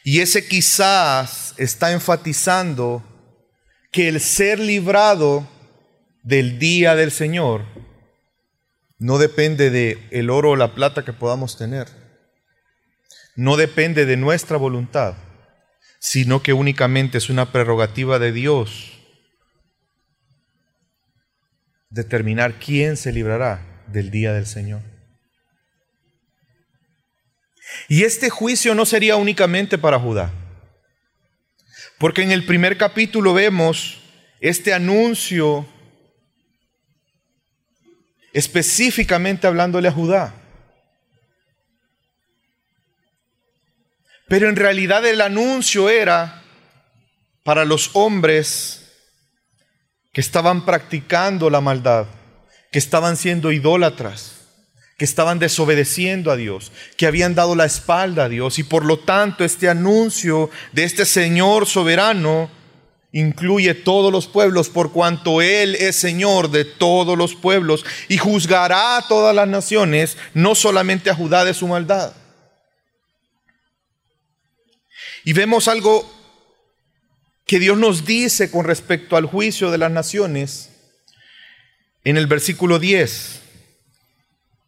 Y 0.03 0.19
ese 0.21 0.47
quizás 0.47 1.53
está 1.57 1.91
enfatizando 1.91 3.03
que 3.91 4.07
el 4.07 4.19
ser 4.19 4.59
librado 4.59 5.47
del 6.23 6.59
día 6.59 6.95
del 6.95 7.11
Señor 7.11 7.65
no 8.97 9.17
depende 9.17 9.69
de 9.69 10.07
el 10.11 10.29
oro 10.29 10.51
o 10.51 10.55
la 10.55 10.73
plata 10.73 11.03
que 11.03 11.13
podamos 11.13 11.57
tener. 11.57 11.87
No 13.35 13.57
depende 13.57 14.05
de 14.05 14.17
nuestra 14.17 14.57
voluntad, 14.57 15.15
sino 15.99 16.41
que 16.41 16.53
únicamente 16.53 17.17
es 17.17 17.29
una 17.29 17.51
prerrogativa 17.51 18.19
de 18.19 18.31
Dios 18.31 18.99
determinar 21.89 22.59
quién 22.59 22.97
se 22.97 23.11
librará 23.11 23.83
del 23.87 24.11
día 24.11 24.33
del 24.33 24.45
Señor. 24.45 24.90
Y 27.87 28.03
este 28.03 28.29
juicio 28.29 28.75
no 28.75 28.85
sería 28.85 29.15
únicamente 29.15 29.77
para 29.77 29.99
Judá, 29.99 30.31
porque 31.97 32.23
en 32.23 32.31
el 32.31 32.45
primer 32.45 32.77
capítulo 32.77 33.33
vemos 33.33 34.01
este 34.39 34.73
anuncio 34.73 35.67
específicamente 38.33 39.47
hablándole 39.47 39.87
a 39.87 39.91
Judá. 39.91 40.33
Pero 44.27 44.47
en 44.47 44.55
realidad 44.55 45.05
el 45.05 45.19
anuncio 45.19 45.89
era 45.89 46.41
para 47.43 47.65
los 47.65 47.91
hombres 47.93 48.81
que 50.13 50.21
estaban 50.21 50.65
practicando 50.65 51.49
la 51.49 51.61
maldad, 51.61 52.07
que 52.71 52.79
estaban 52.79 53.17
siendo 53.17 53.51
idólatras, 53.51 54.40
que 55.01 55.05
estaban 55.05 55.39
desobedeciendo 55.39 56.29
a 56.29 56.35
Dios, 56.35 56.71
que 56.95 57.07
habían 57.07 57.33
dado 57.33 57.55
la 57.55 57.65
espalda 57.65 58.25
a 58.25 58.29
Dios 58.29 58.59
y 58.59 58.63
por 58.63 58.85
lo 58.85 58.99
tanto 58.99 59.43
este 59.43 59.67
anuncio 59.67 60.51
de 60.73 60.83
este 60.83 61.07
Señor 61.07 61.65
soberano 61.65 62.51
incluye 63.11 63.73
todos 63.73 64.11
los 64.11 64.27
pueblos 64.27 64.69
por 64.69 64.91
cuanto 64.91 65.41
Él 65.41 65.73
es 65.73 65.95
Señor 65.95 66.51
de 66.51 66.65
todos 66.65 67.17
los 67.17 67.33
pueblos 67.33 67.83
y 68.09 68.19
juzgará 68.19 68.97
a 68.97 69.07
todas 69.07 69.35
las 69.35 69.47
naciones, 69.47 70.17
no 70.35 70.53
solamente 70.53 71.09
a 71.09 71.15
Judá 71.15 71.45
de 71.45 71.55
su 71.55 71.67
maldad. 71.67 72.13
Y 75.25 75.33
vemos 75.33 75.67
algo 75.67 76.07
que 77.47 77.57
Dios 77.57 77.75
nos 77.75 78.05
dice 78.05 78.51
con 78.51 78.65
respecto 78.65 79.17
al 79.17 79.25
juicio 79.25 79.71
de 79.71 79.79
las 79.79 79.89
naciones 79.89 80.69
en 82.03 82.17
el 82.17 82.27
versículo 82.27 82.77
10. 82.77 83.40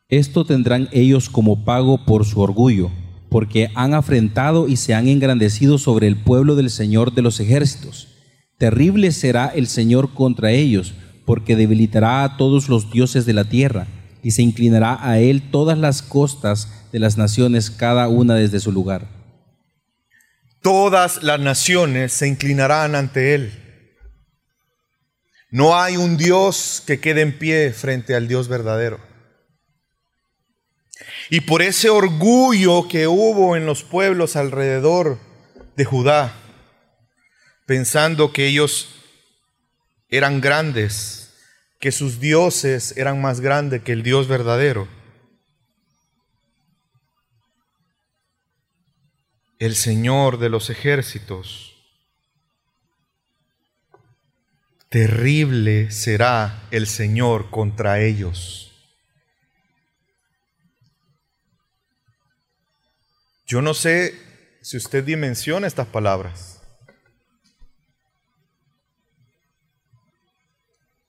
Esto 0.09 0.45
tendrán 0.45 0.89
ellos 0.91 1.29
como 1.29 1.63
pago 1.63 2.05
por 2.05 2.25
su 2.25 2.41
orgullo, 2.41 2.91
porque 3.29 3.71
han 3.73 3.93
afrentado 3.93 4.67
y 4.67 4.75
se 4.75 4.93
han 4.93 5.07
engrandecido 5.07 5.77
sobre 5.77 6.07
el 6.07 6.17
pueblo 6.17 6.55
del 6.55 6.69
Señor 6.69 7.13
de 7.13 7.21
los 7.21 7.39
ejércitos. 7.39 8.09
Terrible 8.57 9.11
será 9.11 9.47
el 9.47 9.67
Señor 9.67 10.13
contra 10.13 10.51
ellos, 10.51 10.93
porque 11.25 11.55
debilitará 11.55 12.23
a 12.23 12.37
todos 12.37 12.69
los 12.69 12.91
dioses 12.91 13.25
de 13.25 13.33
la 13.33 13.45
tierra, 13.45 13.87
y 14.21 14.31
se 14.31 14.41
inclinará 14.41 14.99
a 15.01 15.19
él 15.19 15.49
todas 15.51 15.77
las 15.77 16.01
costas 16.01 16.87
de 16.91 16.99
las 16.99 17.17
naciones, 17.17 17.71
cada 17.71 18.07
una 18.07 18.35
desde 18.35 18.59
su 18.59 18.71
lugar. 18.71 19.07
Todas 20.61 21.23
las 21.23 21.39
naciones 21.39 22.13
se 22.13 22.27
inclinarán 22.27 22.95
ante 22.95 23.35
él. 23.35 23.51
No 25.49 25.75
hay 25.75 25.97
un 25.97 26.17
Dios 26.17 26.81
que 26.85 26.99
quede 26.99 27.21
en 27.21 27.37
pie 27.37 27.73
frente 27.73 28.15
al 28.15 28.27
Dios 28.27 28.47
verdadero. 28.47 29.12
Y 31.29 31.41
por 31.41 31.61
ese 31.61 31.89
orgullo 31.89 32.87
que 32.87 33.07
hubo 33.07 33.55
en 33.55 33.65
los 33.65 33.83
pueblos 33.83 34.35
alrededor 34.35 35.19
de 35.75 35.85
Judá, 35.85 36.33
pensando 37.65 38.31
que 38.33 38.47
ellos 38.47 38.89
eran 40.09 40.41
grandes, 40.41 41.33
que 41.79 41.91
sus 41.91 42.19
dioses 42.19 42.95
eran 42.97 43.21
más 43.21 43.39
grandes 43.39 43.81
que 43.83 43.93
el 43.93 44.03
Dios 44.03 44.27
verdadero, 44.27 44.87
el 49.59 49.75
Señor 49.75 50.39
de 50.39 50.49
los 50.49 50.69
ejércitos. 50.69 51.73
Terrible 54.89 55.89
será 55.89 56.67
el 56.69 56.85
Señor 56.85 57.49
contra 57.49 58.01
ellos. 58.01 58.72
Yo 63.45 63.61
no 63.61 63.73
sé 63.73 64.13
si 64.61 64.77
usted 64.77 65.03
dimensiona 65.03 65.67
estas 65.67 65.87
palabras. 65.87 66.61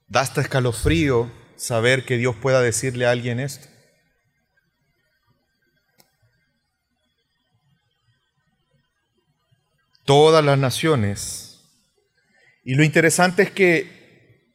Da 0.09 0.23
escalofrío 0.23 1.31
saber 1.57 2.05
que 2.05 2.17
Dios 2.17 2.37
pueda 2.37 2.61
decirle 2.61 3.07
a 3.07 3.11
alguien 3.11 3.41
esto. 3.41 3.69
todas 10.05 10.45
las 10.45 10.59
naciones. 10.59 11.61
Y 12.65 12.75
lo 12.75 12.85
interesante 12.85 13.43
es 13.43 13.51
que 13.51 14.05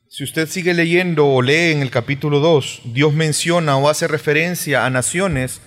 si 0.07 0.23
usted 0.23 0.47
sigue 0.47 0.73
leyendo 0.73 1.27
o 1.27 1.41
lee 1.41 1.71
en 1.71 1.81
el 1.81 1.91
capítulo 1.91 2.39
2, 2.39 2.81
Dios 2.85 3.13
menciona 3.13 3.77
o 3.77 3.89
hace 3.89 4.07
referencia 4.07 4.85
a 4.85 4.89
naciones, 4.89 5.61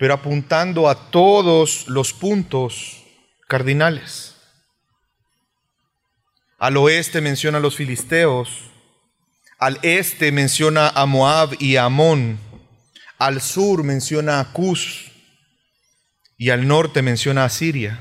pero 0.00 0.14
apuntando 0.14 0.88
a 0.88 1.10
todos 1.10 1.86
los 1.86 2.14
puntos 2.14 3.04
cardinales. 3.46 4.34
Al 6.58 6.78
oeste 6.78 7.20
menciona 7.20 7.58
a 7.58 7.60
los 7.60 7.76
filisteos, 7.76 8.48
al 9.58 9.78
este 9.82 10.32
menciona 10.32 10.88
a 10.88 11.04
Moab 11.04 11.54
y 11.58 11.76
a 11.76 11.84
Amón, 11.84 12.40
al 13.18 13.42
sur 13.42 13.84
menciona 13.84 14.40
a 14.40 14.52
Cus 14.54 15.12
y 16.38 16.48
al 16.48 16.66
norte 16.66 17.02
menciona 17.02 17.44
a 17.44 17.50
Siria. 17.50 18.00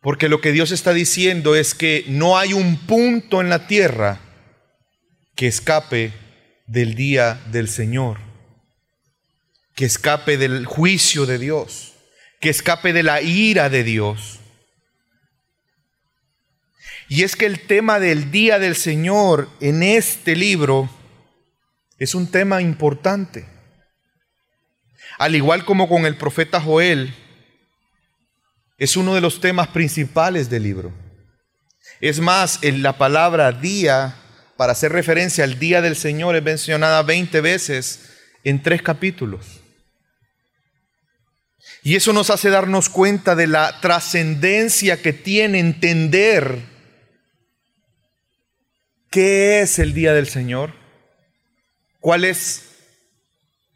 Porque 0.00 0.28
lo 0.28 0.40
que 0.40 0.52
Dios 0.52 0.70
está 0.70 0.92
diciendo 0.92 1.56
es 1.56 1.74
que 1.74 2.04
no 2.06 2.38
hay 2.38 2.52
un 2.52 2.76
punto 2.86 3.40
en 3.40 3.48
la 3.48 3.66
tierra 3.66 4.20
que 5.34 5.48
escape 5.48 6.12
del 6.68 6.94
día 6.94 7.40
del 7.50 7.68
Señor, 7.68 8.27
que 9.78 9.84
escape 9.84 10.36
del 10.38 10.66
juicio 10.66 11.24
de 11.24 11.38
Dios, 11.38 11.92
que 12.40 12.48
escape 12.48 12.92
de 12.92 13.04
la 13.04 13.22
ira 13.22 13.70
de 13.70 13.84
Dios. 13.84 14.40
Y 17.08 17.22
es 17.22 17.36
que 17.36 17.46
el 17.46 17.60
tema 17.60 18.00
del 18.00 18.32
día 18.32 18.58
del 18.58 18.74
Señor 18.74 19.48
en 19.60 19.84
este 19.84 20.34
libro 20.34 20.90
es 21.96 22.16
un 22.16 22.28
tema 22.28 22.60
importante. 22.60 23.46
Al 25.16 25.36
igual 25.36 25.64
como 25.64 25.88
con 25.88 26.06
el 26.06 26.16
profeta 26.16 26.60
Joel, 26.60 27.14
es 28.78 28.96
uno 28.96 29.14
de 29.14 29.20
los 29.20 29.40
temas 29.40 29.68
principales 29.68 30.50
del 30.50 30.64
libro. 30.64 30.92
Es 32.00 32.18
más, 32.18 32.58
en 32.62 32.82
la 32.82 32.98
palabra 32.98 33.52
día, 33.52 34.16
para 34.56 34.72
hacer 34.72 34.90
referencia 34.90 35.44
al 35.44 35.60
día 35.60 35.80
del 35.80 35.94
Señor, 35.94 36.34
es 36.34 36.42
mencionada 36.42 37.04
20 37.04 37.40
veces 37.40 38.10
en 38.42 38.60
tres 38.60 38.82
capítulos. 38.82 39.57
Y 41.82 41.96
eso 41.96 42.12
nos 42.12 42.30
hace 42.30 42.50
darnos 42.50 42.88
cuenta 42.88 43.34
de 43.34 43.46
la 43.46 43.80
trascendencia 43.80 45.00
que 45.00 45.12
tiene 45.12 45.58
entender 45.58 46.58
qué 49.10 49.60
es 49.60 49.78
el 49.78 49.94
día 49.94 50.12
del 50.12 50.28
Señor, 50.28 50.74
cuál 52.00 52.24
es, 52.24 52.70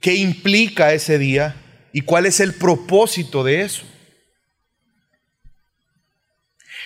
qué 0.01 0.15
implica 0.15 0.93
ese 0.93 1.19
día 1.19 1.57
y 1.93 2.03
cuál 2.03 2.27
es 2.27 2.41
el 2.41 2.55
propósito 2.55 3.45
de 3.45 3.63
eso. 3.63 3.87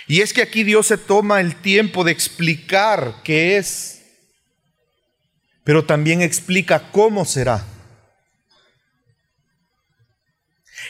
Y 0.08 0.20
es 0.20 0.32
que 0.32 0.42
aquí 0.42 0.62
Dios 0.62 0.86
se 0.86 0.98
toma 0.98 1.40
el 1.40 1.56
tiempo 1.56 2.04
de 2.04 2.12
explicar 2.12 3.16
qué 3.24 3.56
es, 3.56 4.02
pero 5.64 5.84
también 5.84 6.22
explica 6.22 6.92
cómo 6.92 7.24
será. 7.24 7.64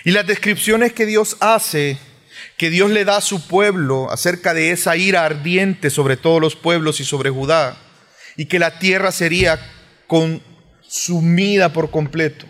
Y 0.07 0.13
las 0.13 0.25
descripciones 0.25 0.93
que 0.93 1.05
Dios 1.05 1.37
hace, 1.41 1.99
que 2.57 2.71
Dios 2.71 2.93
le 2.93 3.05
da 3.05 3.17
a 3.17 3.21
su 3.21 3.49
pueblo 3.49 4.09
acerca 4.09 4.55
de 4.55 4.71
esa 4.71 4.97
ira 4.97 5.25
ardiente 5.25 5.91
sobre 5.91 6.17
todos 6.17 6.41
los 6.41 6.55
pueblos 6.55 7.01
y 7.01 7.05
sobre 7.05 7.31
Judá, 7.31 7.77
y 8.37 8.47
que 8.47 8.61
la 8.61 8.79
tierra 8.79 9.11
sería 9.11 9.59
consumida 10.07 11.73
por 11.73 11.91
completo. 11.91 12.47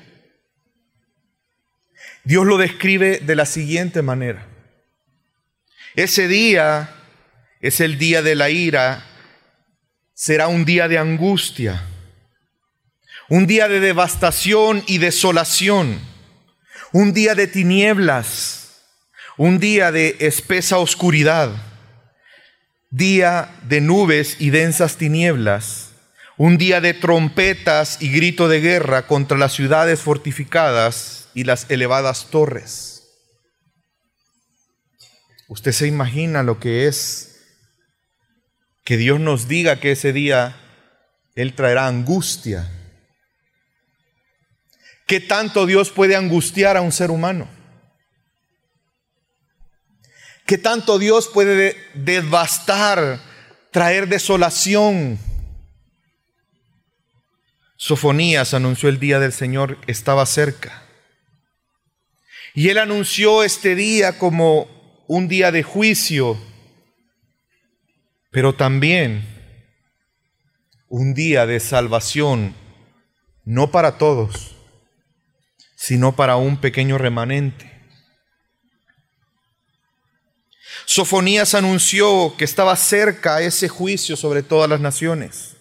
Dios 2.24 2.44
lo 2.44 2.58
describe 2.58 3.20
de 3.20 3.36
la 3.36 3.46
siguiente 3.46 4.02
manera. 4.02 4.46
Ese 5.94 6.28
día 6.28 6.90
es 7.62 7.80
el 7.80 7.96
día 7.96 8.20
de 8.20 8.34
la 8.34 8.50
ira, 8.50 9.02
será 10.12 10.48
un 10.48 10.66
día 10.66 10.88
de 10.88 10.98
angustia, 10.98 11.82
un 13.30 13.46
día 13.46 13.66
de 13.66 13.80
devastación 13.80 14.84
y 14.86 14.98
desolación, 14.98 16.15
un 16.92 17.12
día 17.12 17.34
de 17.34 17.46
tinieblas, 17.46 18.68
un 19.36 19.58
día 19.58 19.92
de 19.92 20.16
espesa 20.20 20.78
oscuridad, 20.78 21.50
día 22.90 23.54
de 23.64 23.80
nubes 23.80 24.36
y 24.38 24.50
densas 24.50 24.96
tinieblas, 24.96 25.90
un 26.36 26.58
día 26.58 26.80
de 26.80 26.94
trompetas 26.94 28.00
y 28.00 28.10
grito 28.10 28.48
de 28.48 28.60
guerra 28.60 29.06
contra 29.06 29.38
las 29.38 29.52
ciudades 29.52 30.00
fortificadas 30.00 31.28
y 31.34 31.44
las 31.44 31.70
elevadas 31.70 32.28
torres. 32.30 32.96
Usted 35.48 35.72
se 35.72 35.86
imagina 35.86 36.42
lo 36.42 36.58
que 36.58 36.88
es 36.88 37.36
que 38.84 38.96
Dios 38.96 39.20
nos 39.20 39.48
diga 39.48 39.80
que 39.80 39.92
ese 39.92 40.12
día 40.12 40.56
Él 41.34 41.54
traerá 41.54 41.86
angustia. 41.86 42.70
¿Qué 45.06 45.20
tanto 45.20 45.66
Dios 45.66 45.90
puede 45.90 46.16
angustiar 46.16 46.76
a 46.76 46.80
un 46.80 46.90
ser 46.90 47.12
humano? 47.12 47.48
¿Qué 50.44 50.58
tanto 50.58 50.98
Dios 50.98 51.28
puede 51.28 51.76
devastar, 51.94 53.20
traer 53.70 54.08
desolación? 54.08 55.18
Sofonías 57.76 58.52
anunció 58.52 58.88
el 58.88 58.98
día 58.98 59.20
del 59.20 59.32
Señor 59.32 59.78
estaba 59.86 60.26
cerca. 60.26 60.82
Y 62.54 62.70
él 62.70 62.78
anunció 62.78 63.44
este 63.44 63.76
día 63.76 64.18
como 64.18 65.04
un 65.06 65.28
día 65.28 65.52
de 65.52 65.62
juicio, 65.62 66.36
pero 68.32 68.56
también 68.56 69.24
un 70.88 71.14
día 71.14 71.46
de 71.46 71.60
salvación 71.60 72.54
no 73.44 73.70
para 73.70 73.98
todos, 73.98 74.55
sino 75.86 76.16
para 76.16 76.34
un 76.34 76.56
pequeño 76.56 76.98
remanente. 76.98 77.70
Sofonías 80.84 81.54
anunció 81.54 82.34
que 82.36 82.44
estaba 82.44 82.74
cerca 82.74 83.40
ese 83.40 83.68
juicio 83.68 84.16
sobre 84.16 84.42
todas 84.42 84.68
las 84.68 84.80
naciones. 84.80 85.56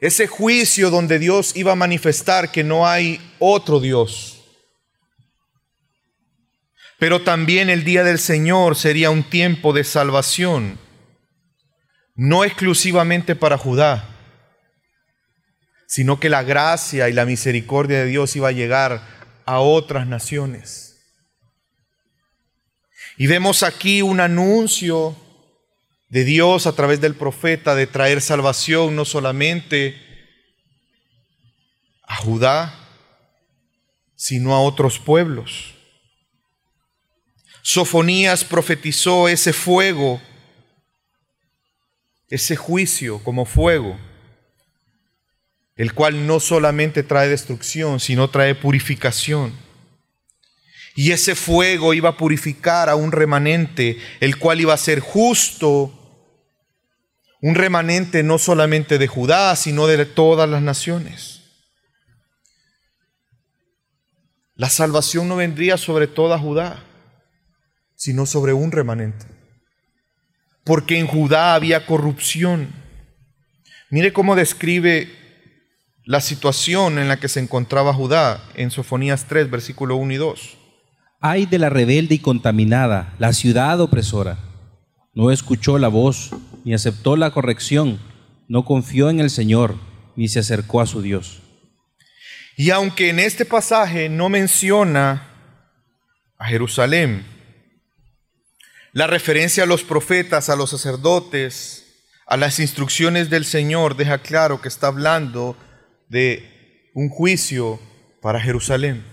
Ese 0.00 0.26
juicio 0.26 0.90
donde 0.90 1.20
Dios 1.20 1.54
iba 1.54 1.70
a 1.70 1.76
manifestar 1.76 2.50
que 2.50 2.64
no 2.64 2.88
hay 2.88 3.20
otro 3.38 3.78
Dios. 3.78 4.40
Pero 6.98 7.22
también 7.22 7.70
el 7.70 7.84
día 7.84 8.02
del 8.02 8.18
Señor 8.18 8.74
sería 8.74 9.10
un 9.10 9.22
tiempo 9.22 9.72
de 9.72 9.84
salvación, 9.84 10.80
no 12.16 12.42
exclusivamente 12.42 13.36
para 13.36 13.56
Judá, 13.56 14.19
sino 15.90 16.20
que 16.20 16.28
la 16.28 16.44
gracia 16.44 17.08
y 17.08 17.12
la 17.12 17.24
misericordia 17.24 17.98
de 17.98 18.06
Dios 18.06 18.36
iba 18.36 18.46
a 18.46 18.52
llegar 18.52 19.02
a 19.44 19.58
otras 19.58 20.06
naciones. 20.06 21.00
Y 23.18 23.26
vemos 23.26 23.64
aquí 23.64 24.00
un 24.00 24.20
anuncio 24.20 25.16
de 26.08 26.22
Dios 26.22 26.68
a 26.68 26.76
través 26.76 27.00
del 27.00 27.16
profeta 27.16 27.74
de 27.74 27.88
traer 27.88 28.20
salvación 28.20 28.94
no 28.94 29.04
solamente 29.04 30.00
a 32.04 32.14
Judá, 32.18 32.72
sino 34.14 34.54
a 34.54 34.60
otros 34.60 35.00
pueblos. 35.00 35.74
Sofonías 37.62 38.44
profetizó 38.44 39.28
ese 39.28 39.52
fuego, 39.52 40.22
ese 42.28 42.54
juicio 42.54 43.18
como 43.24 43.44
fuego, 43.44 43.98
el 45.80 45.94
cual 45.94 46.26
no 46.26 46.40
solamente 46.40 47.02
trae 47.02 47.30
destrucción, 47.30 48.00
sino 48.00 48.28
trae 48.28 48.54
purificación. 48.54 49.54
Y 50.94 51.12
ese 51.12 51.34
fuego 51.34 51.94
iba 51.94 52.10
a 52.10 52.16
purificar 52.18 52.90
a 52.90 52.96
un 52.96 53.12
remanente, 53.12 53.96
el 54.20 54.36
cual 54.36 54.60
iba 54.60 54.74
a 54.74 54.76
ser 54.76 55.00
justo, 55.00 55.90
un 57.40 57.54
remanente 57.54 58.22
no 58.22 58.36
solamente 58.36 58.98
de 58.98 59.06
Judá, 59.06 59.56
sino 59.56 59.86
de 59.86 60.04
todas 60.04 60.46
las 60.50 60.60
naciones. 60.60 61.40
La 64.56 64.68
salvación 64.68 65.28
no 65.28 65.36
vendría 65.36 65.78
sobre 65.78 66.08
toda 66.08 66.38
Judá, 66.38 66.84
sino 67.96 68.26
sobre 68.26 68.52
un 68.52 68.70
remanente. 68.70 69.24
Porque 70.62 70.98
en 70.98 71.06
Judá 71.06 71.54
había 71.54 71.86
corrupción. 71.86 72.68
Mire 73.88 74.12
cómo 74.12 74.36
describe 74.36 75.19
la 76.10 76.20
situación 76.20 76.98
en 76.98 77.06
la 77.06 77.20
que 77.20 77.28
se 77.28 77.38
encontraba 77.38 77.94
Judá 77.94 78.42
en 78.56 78.72
Sofonías 78.72 79.26
3, 79.28 79.48
versículo 79.48 79.94
1 79.94 80.12
y 80.12 80.16
2. 80.16 80.56
Ay 81.20 81.46
de 81.46 81.60
la 81.60 81.70
rebelde 81.70 82.16
y 82.16 82.18
contaminada, 82.18 83.14
la 83.20 83.32
ciudad 83.32 83.80
opresora. 83.80 84.36
No 85.14 85.30
escuchó 85.30 85.78
la 85.78 85.86
voz, 85.86 86.30
ni 86.64 86.74
aceptó 86.74 87.14
la 87.14 87.30
corrección, 87.30 88.00
no 88.48 88.64
confió 88.64 89.08
en 89.08 89.20
el 89.20 89.30
Señor, 89.30 89.76
ni 90.16 90.26
se 90.26 90.40
acercó 90.40 90.80
a 90.80 90.86
su 90.86 91.00
Dios. 91.00 91.42
Y 92.56 92.70
aunque 92.70 93.10
en 93.10 93.20
este 93.20 93.44
pasaje 93.44 94.08
no 94.08 94.28
menciona 94.28 95.28
a 96.38 96.46
Jerusalén, 96.46 97.24
la 98.92 99.06
referencia 99.06 99.62
a 99.62 99.66
los 99.66 99.84
profetas, 99.84 100.48
a 100.48 100.56
los 100.56 100.70
sacerdotes, 100.70 101.84
a 102.26 102.36
las 102.36 102.58
instrucciones 102.58 103.30
del 103.30 103.44
Señor 103.44 103.96
deja 103.96 104.18
claro 104.18 104.60
que 104.60 104.66
está 104.66 104.88
hablando 104.88 105.56
de 106.10 106.90
un 106.92 107.08
juicio 107.08 107.80
para 108.20 108.40
Jerusalén. 108.40 109.04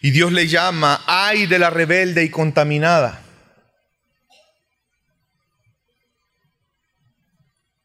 Y 0.00 0.12
Dios 0.12 0.32
le 0.32 0.46
llama, 0.46 1.02
ay 1.06 1.46
de 1.46 1.58
la 1.58 1.68
rebelde 1.68 2.24
y 2.24 2.30
contaminada. 2.30 3.22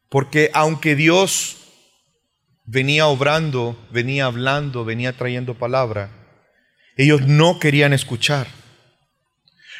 Porque 0.08 0.50
aunque 0.54 0.94
Dios 0.94 1.56
venía 2.64 3.06
obrando, 3.06 3.78
venía 3.90 4.26
hablando, 4.26 4.84
venía 4.84 5.16
trayendo 5.16 5.58
palabra, 5.58 6.10
ellos 6.96 7.22
no 7.26 7.58
querían 7.58 7.92
escuchar. 7.92 8.46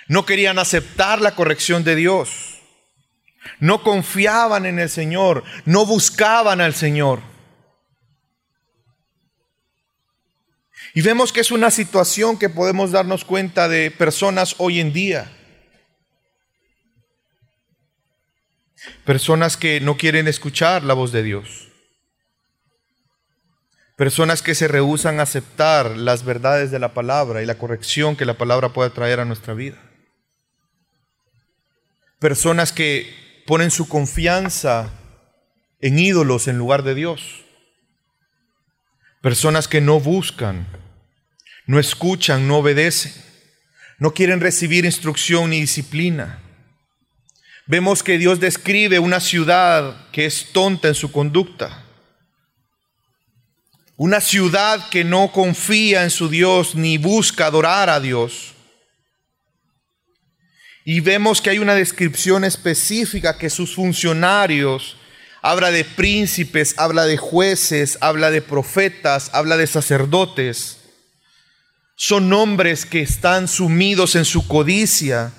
No 0.09 0.27
querían 0.27 0.59
aceptar 0.59 1.21
la 1.21 1.37
corrección 1.37 1.85
de 1.85 1.95
Dios. 1.95 2.50
No 3.59 3.83
confiaban 3.83 4.67
en 4.67 4.79
el 4.79 4.89
Señor, 4.89 5.45
no 5.65 5.87
buscaban 5.87 6.61
al 6.61 6.75
Señor. 6.75 7.21
Y 10.95 11.03
vemos 11.03 11.33
que 11.33 11.41
es 11.41 11.51
una 11.51 11.71
situación 11.71 12.39
que 12.39 12.49
podemos 12.49 12.91
darnos 12.91 13.25
cuenta 13.25 13.69
de 13.69 13.91
personas 13.91 14.57
hoy 14.59 14.81
en 14.81 14.93
día. 14.93 15.31
Personas 19.05 19.57
que 19.57 19.81
no 19.81 19.97
quieren 19.97 20.27
escuchar 20.27 20.83
la 20.83 20.95
voz 20.95 21.13
de 21.13 21.23
Dios. 21.23 21.69
Personas 23.97 24.43
que 24.43 24.55
se 24.55 24.67
rehusan 24.67 25.21
a 25.21 25.25
aceptar 25.25 25.97
las 25.97 26.25
verdades 26.25 26.71
de 26.71 26.79
la 26.79 26.95
palabra 26.95 27.43
y 27.43 27.47
la 27.47 27.59
corrección 27.59 28.17
que 28.17 28.25
la 28.25 28.39
palabra 28.39 28.71
puede 28.71 28.91
traer 28.91 29.21
a 29.21 29.27
nuestra 29.27 29.53
vida. 29.53 29.79
Personas 32.19 32.73
que 32.73 33.30
ponen 33.51 33.73
su 33.73 33.89
confianza 33.89 34.93
en 35.81 35.99
ídolos 35.99 36.47
en 36.47 36.57
lugar 36.57 36.85
de 36.85 36.95
Dios. 36.95 37.21
Personas 39.23 39.67
que 39.67 39.81
no 39.81 39.99
buscan, 39.99 40.69
no 41.67 41.81
escuchan, 41.81 42.47
no 42.47 42.59
obedecen, 42.59 43.13
no 43.99 44.15
quieren 44.15 44.39
recibir 44.39 44.85
instrucción 44.85 45.51
ni 45.51 45.63
disciplina. 45.63 46.39
Vemos 47.67 48.05
que 48.05 48.19
Dios 48.19 48.39
describe 48.39 49.01
una 49.01 49.19
ciudad 49.19 50.09
que 50.13 50.27
es 50.27 50.53
tonta 50.53 50.87
en 50.87 50.95
su 50.95 51.11
conducta. 51.11 51.83
Una 53.97 54.21
ciudad 54.21 54.89
que 54.91 55.03
no 55.03 55.33
confía 55.33 56.05
en 56.05 56.11
su 56.11 56.29
Dios 56.29 56.77
ni 56.77 56.99
busca 56.99 57.47
adorar 57.47 57.91
a 57.91 57.99
Dios. 57.99 58.55
Y 60.93 60.99
vemos 60.99 61.41
que 61.41 61.51
hay 61.51 61.61
una 61.61 61.77
descripción 61.77 62.43
específica 62.43 63.39
que 63.39 63.49
sus 63.49 63.77
funcionarios 63.77 64.97
habla 65.41 65.71
de 65.71 65.85
príncipes, 65.85 66.75
habla 66.79 67.05
de 67.05 67.17
jueces, 67.17 67.97
habla 68.01 68.33
de 68.33 68.43
profetas, 68.43 69.31
habla 69.33 69.57
de 69.57 69.69
sacerdotes. 69.69 70.81
Son 71.95 72.33
hombres 72.33 72.87
que 72.87 73.03
están 73.03 73.47
sumidos 73.47 74.17
en 74.17 74.25
su 74.25 74.49
codicia, 74.49 75.33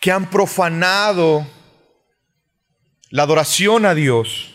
que 0.00 0.10
han 0.10 0.28
profanado 0.28 1.46
la 3.10 3.22
adoración 3.22 3.86
a 3.86 3.94
Dios. 3.94 4.52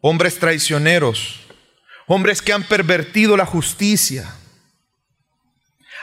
Hombres 0.00 0.38
traicioneros, 0.38 1.40
hombres 2.06 2.40
que 2.40 2.54
han 2.54 2.62
pervertido 2.62 3.36
la 3.36 3.44
justicia. 3.44 4.34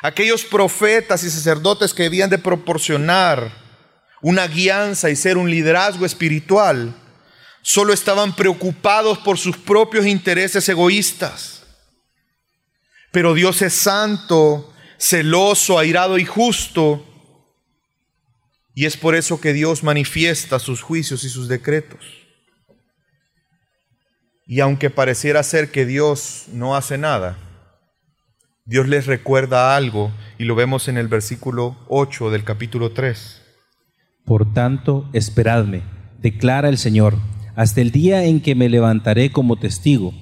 Aquellos 0.02 0.46
profetas 0.46 1.24
y 1.24 1.30
sacerdotes 1.30 1.94
que 1.94 2.04
debían 2.04 2.30
de 2.30 2.38
proporcionar 2.38 3.52
una 4.22 4.48
guianza 4.48 5.10
y 5.10 5.16
ser 5.16 5.38
un 5.38 5.50
liderazgo 5.50 6.06
espiritual 6.06 6.96
solo 7.62 7.94
estaban 7.94 8.36
preocupados 8.36 9.18
por 9.20 9.38
sus 9.38 9.58
propios 9.58 10.06
intereses 10.06 10.68
egoístas. 10.70 11.64
Pero 13.12 13.34
Dios 13.34 13.62
es 13.62 13.74
santo, 13.74 14.74
celoso, 14.98 15.78
airado 15.78 16.18
y 16.18 16.26
justo. 16.26 17.06
Y 18.74 18.86
es 18.86 18.96
por 18.96 19.16
eso 19.16 19.42
que 19.42 19.52
Dios 19.52 19.84
manifiesta 19.84 20.60
sus 20.60 20.82
juicios 20.82 21.24
y 21.24 21.30
sus 21.30 21.48
decretos. 21.50 22.00
Y 24.46 24.62
aunque 24.62 24.90
pareciera 24.90 25.44
ser 25.44 25.72
que 25.72 25.86
Dios 25.86 26.46
no 26.48 26.76
hace 26.76 26.98
nada, 26.98 27.38
Dios 28.70 28.88
les 28.88 29.08
recuerda 29.08 29.76
algo 29.76 30.12
y 30.38 30.44
lo 30.44 30.54
vemos 30.54 30.90
en 30.90 31.00
el 31.00 31.08
versículo 31.08 31.76
8 31.88 32.30
del 32.30 32.44
capítulo 32.44 32.92
3. 32.92 33.42
Por 34.26 34.54
tanto, 34.54 35.10
esperadme, 35.12 35.82
declara 36.22 36.70
el 36.70 36.78
Señor 36.78 37.16
hasta 37.56 37.82
el 37.82 37.90
día 37.90 38.26
en 38.26 38.42
que 38.42 38.54
me 38.54 38.70
levantaré 38.70 39.32
como 39.32 39.56
testigo, 39.56 40.14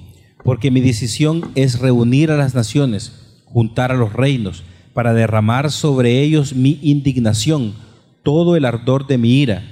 porque 0.44 0.70
mi 0.70 0.80
decisión 0.80 1.52
es 1.56 1.78
reunir 1.78 2.30
a 2.30 2.38
las 2.38 2.54
naciones, 2.54 3.42
juntar 3.44 3.92
a 3.92 3.96
los 3.96 4.14
reinos, 4.14 4.64
para 4.94 5.12
derramar 5.12 5.70
sobre 5.70 6.22
ellos 6.22 6.54
mi 6.54 6.80
indignación, 6.82 7.74
todo 8.22 8.56
el 8.56 8.64
ardor 8.64 9.06
de 9.06 9.18
mi 9.18 9.42
ira, 9.42 9.62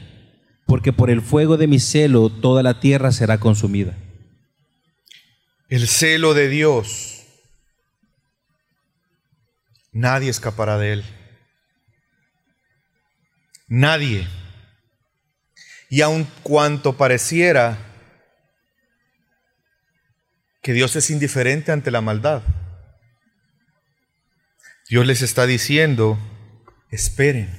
porque 0.67 0.93
por 0.93 1.09
el 1.09 1.23
fuego 1.23 1.57
de 1.57 1.67
mi 1.67 1.79
celo 1.79 2.29
toda 2.29 2.63
la 2.63 2.79
tierra 2.79 3.11
será 3.11 3.41
consumida. 3.41 3.97
El 5.71 5.89
celo 5.89 6.35
de 6.35 6.51
Dios, 6.51 7.16
nadie 9.97 10.29
escapará 10.29 10.77
de 10.77 10.93
él. 10.93 11.05
Nadie. 13.67 14.29
Y 15.89 16.03
aun 16.03 16.25
cuanto 16.43 16.97
pareciera 16.97 17.79
que 20.63 20.73
Dios 20.73 20.95
es 20.97 21.11
indiferente 21.11 21.73
ante 21.73 21.91
la 21.91 22.03
maldad. 22.03 22.43
Dios 24.89 25.07
les 25.07 25.23
está 25.23 25.47
diciendo, 25.47 26.19
esperen, 26.91 27.51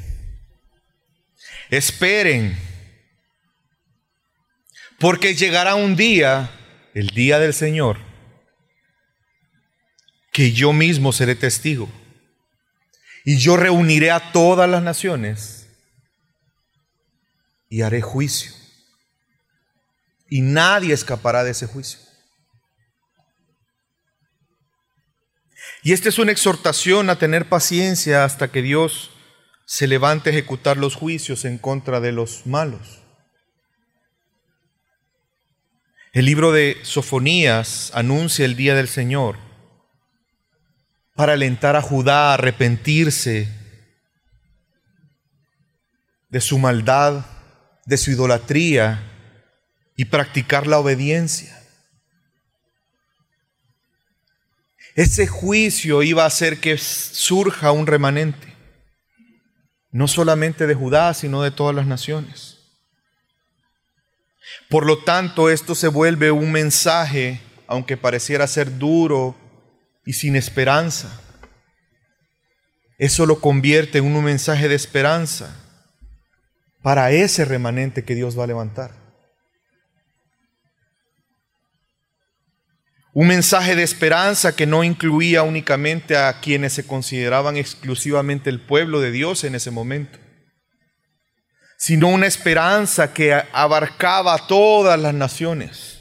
esperen, 1.70 2.58
porque 5.00 5.36
llegará 5.36 5.76
un 5.76 5.96
día, 5.96 6.52
el 6.94 7.08
día 7.08 7.40
del 7.40 7.54
Señor, 7.54 7.98
que 10.32 10.52
yo 10.54 10.72
mismo 10.72 11.12
seré 11.12 11.36
testigo. 11.36 11.90
Y 13.30 13.40
yo 13.40 13.58
reuniré 13.58 14.10
a 14.10 14.32
todas 14.32 14.70
las 14.70 14.82
naciones 14.82 15.68
y 17.68 17.82
haré 17.82 18.02
juicio. 18.02 18.54
Y 20.30 20.40
nadie 20.40 20.94
escapará 20.94 21.44
de 21.44 21.52
ese 21.52 21.68
juicio. 21.68 22.00
Y 25.84 25.92
esta 25.92 26.08
es 26.08 26.20
una 26.20 26.32
exhortación 26.32 27.10
a 27.10 27.20
tener 27.20 27.50
paciencia 27.50 28.24
hasta 28.24 28.50
que 28.50 28.62
Dios 28.62 29.12
se 29.66 29.88
levante 29.88 30.30
a 30.30 30.32
ejecutar 30.32 30.78
los 30.78 30.96
juicios 30.96 31.44
en 31.44 31.58
contra 31.58 32.00
de 32.00 32.14
los 32.14 32.48
malos. 32.48 33.02
El 36.14 36.24
libro 36.24 36.54
de 36.54 36.78
Sofonías 36.84 37.92
anuncia 37.94 38.46
el 38.46 38.56
día 38.56 38.74
del 38.74 38.88
Señor 38.88 39.47
para 41.18 41.34
alentar 41.34 41.76
a 41.76 41.82
Judá 41.82 42.30
a 42.30 42.34
arrepentirse 42.36 43.50
de 46.30 46.40
su 46.40 46.60
maldad, 46.60 47.26
de 47.88 47.98
su 47.98 48.12
idolatría 48.12 49.02
y 49.96 50.06
practicar 50.06 50.68
la 50.68 50.78
obediencia. 50.78 51.60
Ese 54.94 55.26
juicio 55.26 56.04
iba 56.04 56.22
a 56.22 56.28
hacer 56.28 56.60
que 56.60 56.78
surja 56.78 57.72
un 57.72 57.88
remanente, 57.88 58.54
no 59.90 60.08
solamente 60.08 60.68
de 60.68 60.76
Judá, 60.76 61.16
sino 61.16 61.42
de 61.42 61.50
todas 61.50 61.76
las 61.76 61.88
naciones. 61.88 62.60
Por 64.70 64.86
lo 64.86 65.00
tanto, 65.00 65.50
esto 65.50 65.74
se 65.74 65.88
vuelve 65.88 66.30
un 66.30 66.52
mensaje, 66.52 67.42
aunque 67.66 67.98
pareciera 67.98 68.46
ser 68.46 68.78
duro, 68.78 69.36
y 70.08 70.14
sin 70.14 70.38
esperanza. 70.38 71.22
Eso 72.98 73.26
lo 73.26 73.42
convierte 73.42 73.98
en 73.98 74.06
un 74.06 74.24
mensaje 74.24 74.70
de 74.70 74.74
esperanza 74.74 75.54
para 76.82 77.12
ese 77.12 77.44
remanente 77.44 78.06
que 78.06 78.16
Dios 78.16 78.40
va 78.40 78.46
a 78.46 78.48
levantar. 78.48 78.92
Un 83.14 83.28
mensaje 83.28 83.76
de 83.76 83.84
esperanza 83.84 84.56
que 84.56 84.66
no 84.66 84.86
incluía 84.86 85.44
únicamente 85.44 86.16
a 86.16 86.40
quienes 86.40 86.72
se 86.72 86.88
consideraban 86.88 87.58
exclusivamente 87.58 88.50
el 88.50 88.62
pueblo 88.62 89.02
de 89.02 89.12
Dios 89.12 89.44
en 89.44 89.56
ese 89.56 89.72
momento, 89.72 90.20
sino 91.78 92.08
una 92.08 92.28
esperanza 92.28 93.14
que 93.14 93.34
abarcaba 93.34 94.36
a 94.36 94.48
todas 94.48 94.98
las 94.98 95.14
naciones. 95.14 95.97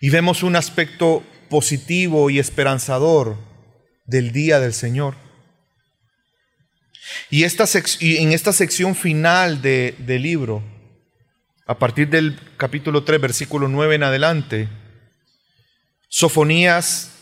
Y 0.00 0.10
vemos 0.10 0.42
un 0.42 0.54
aspecto 0.54 1.24
positivo 1.50 2.30
y 2.30 2.38
esperanzador 2.38 3.36
del 4.06 4.32
día 4.32 4.60
del 4.60 4.72
Señor. 4.72 5.14
Y, 7.30 7.44
esta 7.44 7.64
en 8.00 8.32
esta 8.32 8.52
sección 8.52 8.94
final 8.94 9.60
del 9.60 10.22
libro, 10.22 10.62
a 11.66 11.78
partir 11.78 12.08
del 12.08 12.38
capítulo 12.56 13.02
3, 13.02 13.20
versículo 13.20 13.68
9 13.68 13.96
en 13.96 14.02
adelante, 14.04 14.68
Sofonías, 16.08 17.12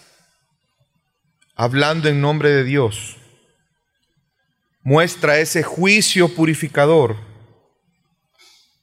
hablando 1.54 2.08
en 2.08 2.20
nombre 2.20 2.50
de 2.50 2.62
Dios, 2.62 3.16
muestra 4.82 5.38
ese 5.38 5.62
juicio 5.62 6.32
purificador 6.34 7.16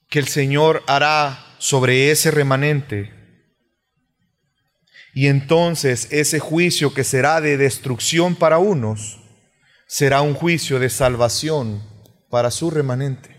que 0.10 0.20
el 0.20 0.28
Señor 0.28 0.84
hará 0.88 1.56
sobre 1.60 2.12
ese 2.12 2.32
remanente 2.32 3.13
y 5.14 5.28
entonces 5.28 6.08
ese 6.12 6.40
juicio 6.40 6.94
que 6.94 7.04
será 7.04 7.40
de 7.40 7.58
destrucción 7.58 8.36
para 8.36 8.58
unos, 8.58 9.20
será 9.88 10.22
un 10.22 10.34
juicio 10.34 10.80
de 10.80 10.90
salvación 10.90 11.84
para 12.30 12.50
su 12.50 12.72
remanente. 12.72 13.30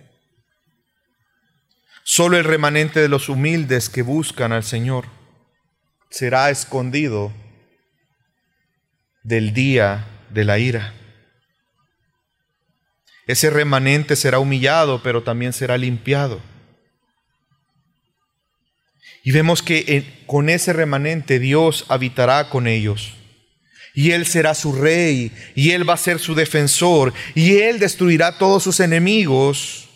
Solo 2.04 2.36
el 2.36 2.44
remanente 2.44 3.00
de 3.00 3.08
los 3.08 3.28
humildes 3.28 3.88
que 3.88 4.02
buscan 4.02 4.52
al 4.52 4.62
Señor 4.62 5.06
será 6.10 6.50
escondido 6.50 7.32
del 9.24 9.52
día 9.52 10.06
de 10.30 10.44
la 10.44 10.58
ira. 10.58 10.94
Ese 13.26 13.50
remanente 13.50 14.14
será 14.14 14.38
humillado, 14.38 15.02
pero 15.02 15.22
también 15.22 15.52
será 15.52 15.78
limpiado. 15.78 16.40
Y 19.24 19.32
vemos 19.32 19.62
que 19.62 20.22
con 20.26 20.50
ese 20.50 20.74
remanente 20.74 21.38
Dios 21.38 21.86
habitará 21.88 22.50
con 22.50 22.66
ellos. 22.66 23.14
Y 23.94 24.10
Él 24.10 24.26
será 24.26 24.54
su 24.54 24.72
rey, 24.72 25.32
y 25.54 25.70
Él 25.70 25.88
va 25.88 25.94
a 25.94 25.98
ser 25.98 26.18
su 26.18 26.34
defensor, 26.34 27.14
y 27.34 27.56
Él 27.56 27.78
destruirá 27.78 28.36
todos 28.36 28.62
sus 28.62 28.80
enemigos. 28.80 29.88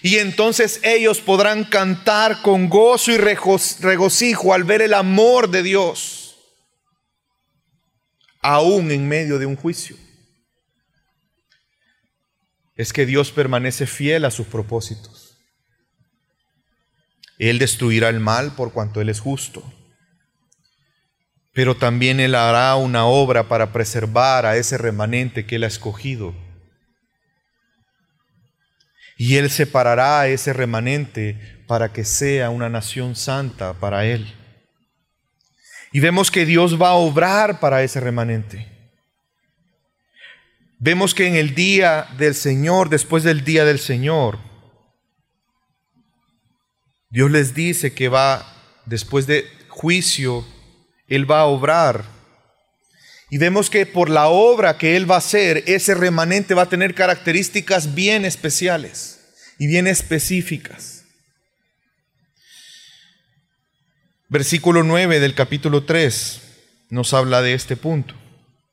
Y 0.00 0.18
entonces 0.18 0.78
ellos 0.84 1.20
podrán 1.20 1.64
cantar 1.64 2.42
con 2.42 2.68
gozo 2.68 3.10
y 3.10 3.16
regocijo 3.16 4.54
al 4.54 4.62
ver 4.62 4.82
el 4.82 4.94
amor 4.94 5.50
de 5.50 5.64
Dios, 5.64 6.36
aún 8.42 8.92
en 8.92 9.08
medio 9.08 9.40
de 9.40 9.46
un 9.46 9.56
juicio. 9.56 9.96
Es 12.76 12.92
que 12.92 13.06
Dios 13.06 13.32
permanece 13.32 13.86
fiel 13.86 14.24
a 14.24 14.30
sus 14.30 14.46
propósitos. 14.46 15.25
Él 17.38 17.58
destruirá 17.58 18.08
el 18.08 18.20
mal 18.20 18.52
por 18.52 18.72
cuanto 18.72 19.00
Él 19.00 19.08
es 19.08 19.20
justo. 19.20 19.62
Pero 21.52 21.76
también 21.76 22.20
Él 22.20 22.34
hará 22.34 22.76
una 22.76 23.06
obra 23.06 23.48
para 23.48 23.72
preservar 23.72 24.46
a 24.46 24.56
ese 24.56 24.78
remanente 24.78 25.46
que 25.46 25.56
Él 25.56 25.64
ha 25.64 25.68
escogido. 25.68 26.34
Y 29.16 29.36
Él 29.36 29.50
separará 29.50 30.20
a 30.20 30.28
ese 30.28 30.52
remanente 30.52 31.64
para 31.66 31.92
que 31.92 32.04
sea 32.04 32.50
una 32.50 32.68
nación 32.68 33.16
santa 33.16 33.74
para 33.74 34.04
Él. 34.04 34.34
Y 35.92 36.00
vemos 36.00 36.30
que 36.30 36.44
Dios 36.44 36.80
va 36.80 36.90
a 36.90 36.94
obrar 36.94 37.58
para 37.60 37.82
ese 37.82 38.00
remanente. 38.00 38.66
Vemos 40.78 41.14
que 41.14 41.26
en 41.26 41.36
el 41.36 41.54
día 41.54 42.06
del 42.18 42.34
Señor, 42.34 42.90
después 42.90 43.22
del 43.22 43.44
día 43.44 43.64
del 43.64 43.78
Señor, 43.78 44.38
Dios 47.10 47.30
les 47.30 47.54
dice 47.54 47.92
que 47.92 48.08
va, 48.08 48.46
después 48.84 49.26
de 49.26 49.46
juicio, 49.68 50.44
Él 51.08 51.30
va 51.30 51.40
a 51.40 51.46
obrar. 51.46 52.04
Y 53.30 53.38
vemos 53.38 53.70
que 53.70 53.86
por 53.86 54.10
la 54.10 54.28
obra 54.28 54.78
que 54.78 54.96
Él 54.96 55.10
va 55.10 55.16
a 55.16 55.18
hacer, 55.18 55.64
ese 55.66 55.94
remanente 55.94 56.54
va 56.54 56.62
a 56.62 56.68
tener 56.68 56.94
características 56.94 57.94
bien 57.94 58.24
especiales 58.24 59.20
y 59.58 59.66
bien 59.66 59.86
específicas. 59.86 61.04
Versículo 64.28 64.82
9 64.82 65.20
del 65.20 65.34
capítulo 65.34 65.84
3 65.84 66.42
nos 66.90 67.14
habla 67.14 67.42
de 67.42 67.54
este 67.54 67.76
punto. 67.76 68.14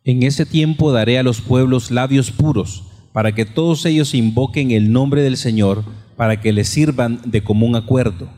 En 0.04 0.24
ese 0.24 0.46
tiempo 0.46 0.91
daré 0.91 1.17
a 1.17 1.24
los 1.24 1.41
pueblos 1.41 1.91
labios 1.91 2.32
puros, 2.32 2.84
para 3.13 3.34
que 3.34 3.46
todos 3.46 3.86
ellos 3.86 4.15
invoquen 4.15 4.72
el 4.72 4.91
nombre 4.91 5.22
del 5.22 5.38
Señor 5.38 5.86
para 6.15 6.39
que 6.39 6.52
le 6.52 6.63
sirvan 6.63 7.19
de 7.26 7.43
común 7.43 7.76
acuerdo. 7.76 8.30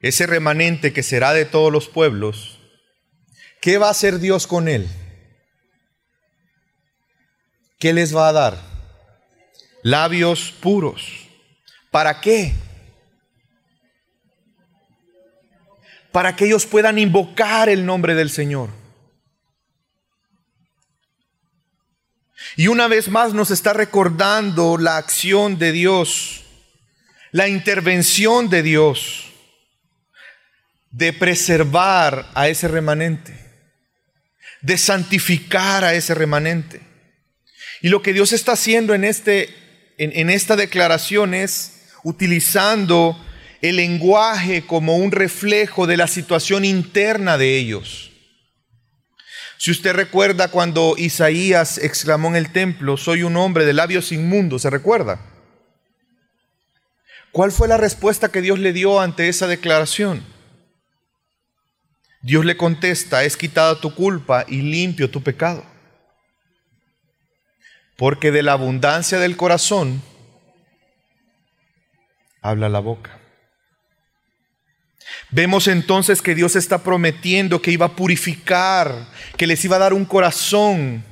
Ese 0.00 0.26
remanente 0.26 0.92
que 0.92 1.02
será 1.02 1.32
de 1.32 1.44
todos 1.44 1.72
los 1.72 1.88
pueblos, 1.88 2.58
¿qué 3.60 3.78
va 3.78 3.88
a 3.88 3.92
hacer 3.92 4.18
Dios 4.18 4.46
con 4.46 4.68
él? 4.68 4.88
¿Qué 7.78 7.92
les 7.92 8.14
va 8.14 8.28
a 8.28 8.32
dar? 8.32 8.58
Labios 9.82 10.52
puros. 10.60 11.28
¿Para 11.90 12.20
qué? 12.20 12.52
Para 16.10 16.36
que 16.36 16.46
ellos 16.46 16.66
puedan 16.66 16.98
invocar 16.98 17.68
el 17.68 17.86
nombre 17.86 18.14
del 18.14 18.30
Señor. 18.30 18.81
Y 22.56 22.68
una 22.68 22.88
vez 22.88 23.08
más 23.08 23.34
nos 23.34 23.50
está 23.50 23.72
recordando 23.72 24.78
la 24.78 24.96
acción 24.96 25.58
de 25.58 25.72
Dios, 25.72 26.42
la 27.30 27.48
intervención 27.48 28.48
de 28.48 28.62
Dios 28.62 29.32
de 30.92 31.12
preservar 31.12 32.30
a 32.34 32.48
ese 32.48 32.68
remanente, 32.68 33.34
de 34.60 34.78
santificar 34.78 35.84
a 35.84 35.94
ese 35.94 36.14
remanente. 36.14 36.80
Y 37.80 37.88
lo 37.88 38.02
que 38.02 38.12
Dios 38.12 38.32
está 38.32 38.52
haciendo 38.52 38.94
en, 38.94 39.02
este, 39.02 39.48
en, 39.98 40.30
esta 40.30 40.54
declaración 40.54 41.34
es 41.34 41.88
utilizando 42.04 43.18
el 43.62 43.76
lenguaje 43.76 44.66
como 44.66 44.96
un 44.96 45.10
reflejo 45.10 45.86
de 45.86 45.96
la 45.96 46.06
situación 46.06 46.64
interna 46.64 47.38
de 47.38 47.56
ellos. 47.56 48.11
Si 49.62 49.70
usted 49.70 49.94
recuerda 49.94 50.48
cuando 50.48 50.96
Isaías 50.98 51.78
exclamó 51.78 52.26
en 52.26 52.34
el 52.34 52.50
templo, 52.50 52.96
soy 52.96 53.22
un 53.22 53.36
hombre 53.36 53.64
de 53.64 53.72
labios 53.72 54.10
inmundos, 54.10 54.62
¿se 54.62 54.70
recuerda? 54.70 55.20
¿Cuál 57.30 57.52
fue 57.52 57.68
la 57.68 57.76
respuesta 57.76 58.32
que 58.32 58.42
Dios 58.42 58.58
le 58.58 58.72
dio 58.72 58.98
ante 58.98 59.28
esa 59.28 59.46
declaración? 59.46 60.24
Dios 62.22 62.44
le 62.44 62.56
contesta, 62.56 63.22
es 63.22 63.36
quitada 63.36 63.80
tu 63.80 63.94
culpa 63.94 64.44
y 64.48 64.62
limpio 64.62 65.08
tu 65.08 65.22
pecado. 65.22 65.64
Porque 67.96 68.32
de 68.32 68.42
la 68.42 68.54
abundancia 68.54 69.20
del 69.20 69.36
corazón 69.36 70.02
habla 72.40 72.68
la 72.68 72.80
boca. 72.80 73.21
Vemos 75.32 75.66
entonces 75.66 76.20
que 76.20 76.34
Dios 76.34 76.56
está 76.56 76.82
prometiendo 76.82 77.62
que 77.62 77.72
iba 77.72 77.86
a 77.86 77.96
purificar, 77.96 79.08
que 79.38 79.46
les 79.46 79.64
iba 79.64 79.76
a 79.76 79.78
dar 79.78 79.94
un 79.94 80.04
corazón, 80.04 81.02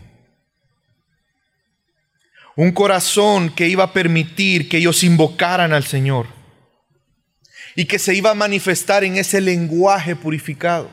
un 2.54 2.70
corazón 2.72 3.48
que 3.48 3.66
iba 3.66 3.84
a 3.84 3.92
permitir 3.94 4.68
que 4.68 4.76
ellos 4.76 5.02
invocaran 5.04 5.72
al 5.72 5.84
Señor 5.84 6.26
y 7.74 7.86
que 7.86 7.98
se 7.98 8.14
iba 8.14 8.30
a 8.30 8.34
manifestar 8.34 9.04
en 9.04 9.16
ese 9.16 9.40
lenguaje 9.40 10.14
purificado. 10.14 10.90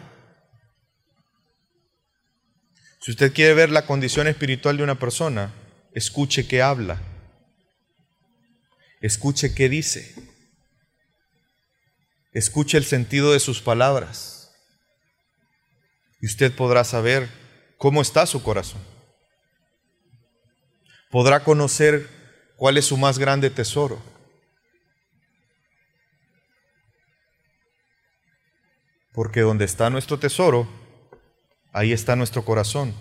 Si 3.02 3.12
usted 3.12 3.34
quiere 3.34 3.54
ver 3.54 3.72
la 3.72 3.86
condición 3.86 4.28
espiritual 4.28 4.78
de 4.78 4.84
una 4.84 4.98
persona, 4.98 5.54
escuche 5.94 6.48
qué 6.48 6.62
habla, 6.62 7.02
escuche 9.02 9.54
qué 9.54 9.68
dice. 9.68 10.27
Escuche 12.38 12.78
el 12.78 12.86
sentido 12.86 13.34
de 13.34 13.40
sus 13.40 13.64
palabras 13.64 14.56
y 16.22 16.28
usted 16.28 16.56
podrá 16.56 16.84
saber 16.84 17.28
cómo 17.80 18.00
está 18.00 18.28
su 18.28 18.44
corazón. 18.44 18.80
Podrá 21.10 21.44
conocer 21.44 22.08
cuál 22.56 22.78
es 22.78 22.86
su 22.86 22.96
más 22.96 23.18
grande 23.18 23.50
tesoro. 23.50 24.00
Porque 29.14 29.42
donde 29.42 29.66
está 29.66 29.90
nuestro 29.90 30.20
tesoro, 30.20 30.70
ahí 31.74 31.92
está 31.92 32.16
nuestro 32.16 32.46
corazón. 32.46 32.94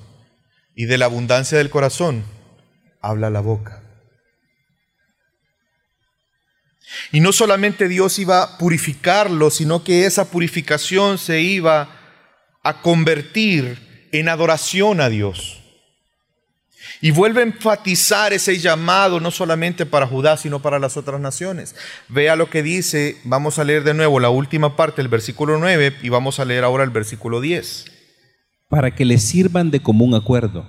Y 0.74 0.86
de 0.86 0.96
la 0.96 1.04
abundancia 1.04 1.58
del 1.58 1.68
corazón 1.68 2.24
habla 3.02 3.28
la 3.28 3.40
boca. 3.40 3.85
Y 7.12 7.20
no 7.20 7.32
solamente 7.32 7.88
Dios 7.88 8.18
iba 8.18 8.42
a 8.42 8.58
purificarlo, 8.58 9.50
sino 9.50 9.84
que 9.84 10.06
esa 10.06 10.30
purificación 10.30 11.18
se 11.18 11.40
iba 11.40 11.88
a 12.62 12.82
convertir 12.82 14.08
en 14.12 14.28
adoración 14.28 15.00
a 15.00 15.08
Dios. 15.08 15.62
Y 17.00 17.10
vuelve 17.10 17.40
a 17.40 17.44
enfatizar 17.44 18.32
ese 18.32 18.58
llamado 18.58 19.20
no 19.20 19.30
solamente 19.30 19.86
para 19.86 20.06
Judá, 20.06 20.36
sino 20.36 20.62
para 20.62 20.78
las 20.78 20.96
otras 20.96 21.20
naciones. 21.20 21.74
Vea 22.08 22.36
lo 22.36 22.48
que 22.48 22.62
dice, 22.62 23.18
vamos 23.24 23.58
a 23.58 23.64
leer 23.64 23.84
de 23.84 23.94
nuevo 23.94 24.18
la 24.18 24.30
última 24.30 24.76
parte 24.76 25.02
del 25.02 25.08
versículo 25.08 25.58
9 25.58 25.96
y 26.02 26.08
vamos 26.08 26.40
a 26.40 26.44
leer 26.44 26.64
ahora 26.64 26.84
el 26.84 26.90
versículo 26.90 27.40
10. 27.40 27.84
Para 28.68 28.94
que 28.94 29.04
les 29.04 29.22
sirvan 29.22 29.70
de 29.70 29.80
común 29.80 30.14
acuerdo, 30.14 30.66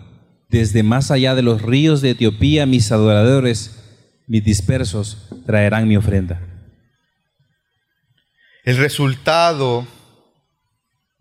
desde 0.50 0.84
más 0.84 1.12
allá 1.12 1.34
de 1.36 1.42
los 1.42 1.62
ríos 1.62 2.02
de 2.02 2.12
Etiopía, 2.12 2.66
mis 2.66 2.92
adoradores 2.92 3.87
mis 4.28 4.44
dispersos 4.44 5.30
traerán 5.46 5.88
mi 5.88 5.98
ofrenda. 5.98 6.40
El 8.66 8.78
resultado 8.78 9.88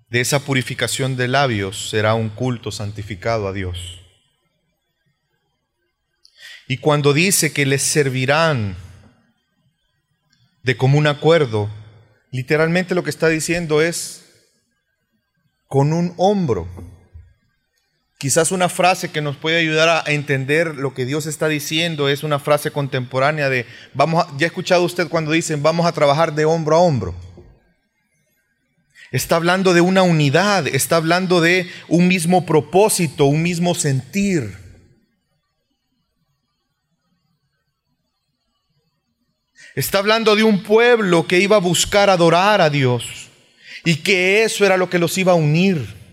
de 0.08 0.20
esa 0.20 0.40
purificación 0.40 1.16
de 1.16 1.28
labios 1.28 1.88
será 1.88 2.14
un 2.14 2.28
culto 2.28 2.72
santificado 2.72 3.46
a 3.46 3.52
Dios. 3.52 4.00
Y 6.68 6.78
cuando 6.78 7.12
dice 7.12 7.52
que 7.52 7.64
les 7.64 7.82
servirán 7.82 8.76
de 10.64 10.76
común 10.76 11.06
acuerdo, 11.06 11.70
literalmente 12.32 12.96
lo 12.96 13.04
que 13.04 13.10
está 13.10 13.28
diciendo 13.28 13.80
es 13.80 14.24
con 15.68 15.92
un 15.92 16.12
hombro. 16.16 16.68
Quizás 18.18 18.50
una 18.50 18.70
frase 18.70 19.10
que 19.10 19.20
nos 19.20 19.36
puede 19.36 19.58
ayudar 19.58 19.88
a 19.90 20.10
entender 20.10 20.76
lo 20.76 20.94
que 20.94 21.04
Dios 21.04 21.26
está 21.26 21.48
diciendo 21.48 22.08
es 22.08 22.22
una 22.22 22.38
frase 22.38 22.70
contemporánea 22.70 23.50
de, 23.50 23.66
vamos 23.92 24.26
ya 24.38 24.46
ha 24.46 24.48
escuchado 24.48 24.84
usted 24.84 25.08
cuando 25.08 25.32
dicen, 25.32 25.62
vamos 25.62 25.84
a 25.84 25.92
trabajar 25.92 26.34
de 26.34 26.46
hombro 26.46 26.76
a 26.76 26.80
hombro. 26.80 27.14
Está 29.12 29.36
hablando 29.36 29.74
de 29.74 29.82
una 29.82 30.02
unidad, 30.02 30.66
está 30.66 30.96
hablando 30.96 31.42
de 31.42 31.70
un 31.88 32.08
mismo 32.08 32.46
propósito, 32.46 33.26
un 33.26 33.42
mismo 33.42 33.74
sentir. 33.74 34.56
Está 39.74 39.98
hablando 39.98 40.34
de 40.36 40.42
un 40.42 40.62
pueblo 40.62 41.26
que 41.26 41.38
iba 41.38 41.56
a 41.56 41.60
buscar 41.60 42.08
adorar 42.08 42.62
a 42.62 42.70
Dios 42.70 43.28
y 43.84 43.96
que 43.96 44.42
eso 44.42 44.64
era 44.64 44.78
lo 44.78 44.88
que 44.88 44.98
los 44.98 45.18
iba 45.18 45.32
a 45.32 45.36
unir 45.36 46.05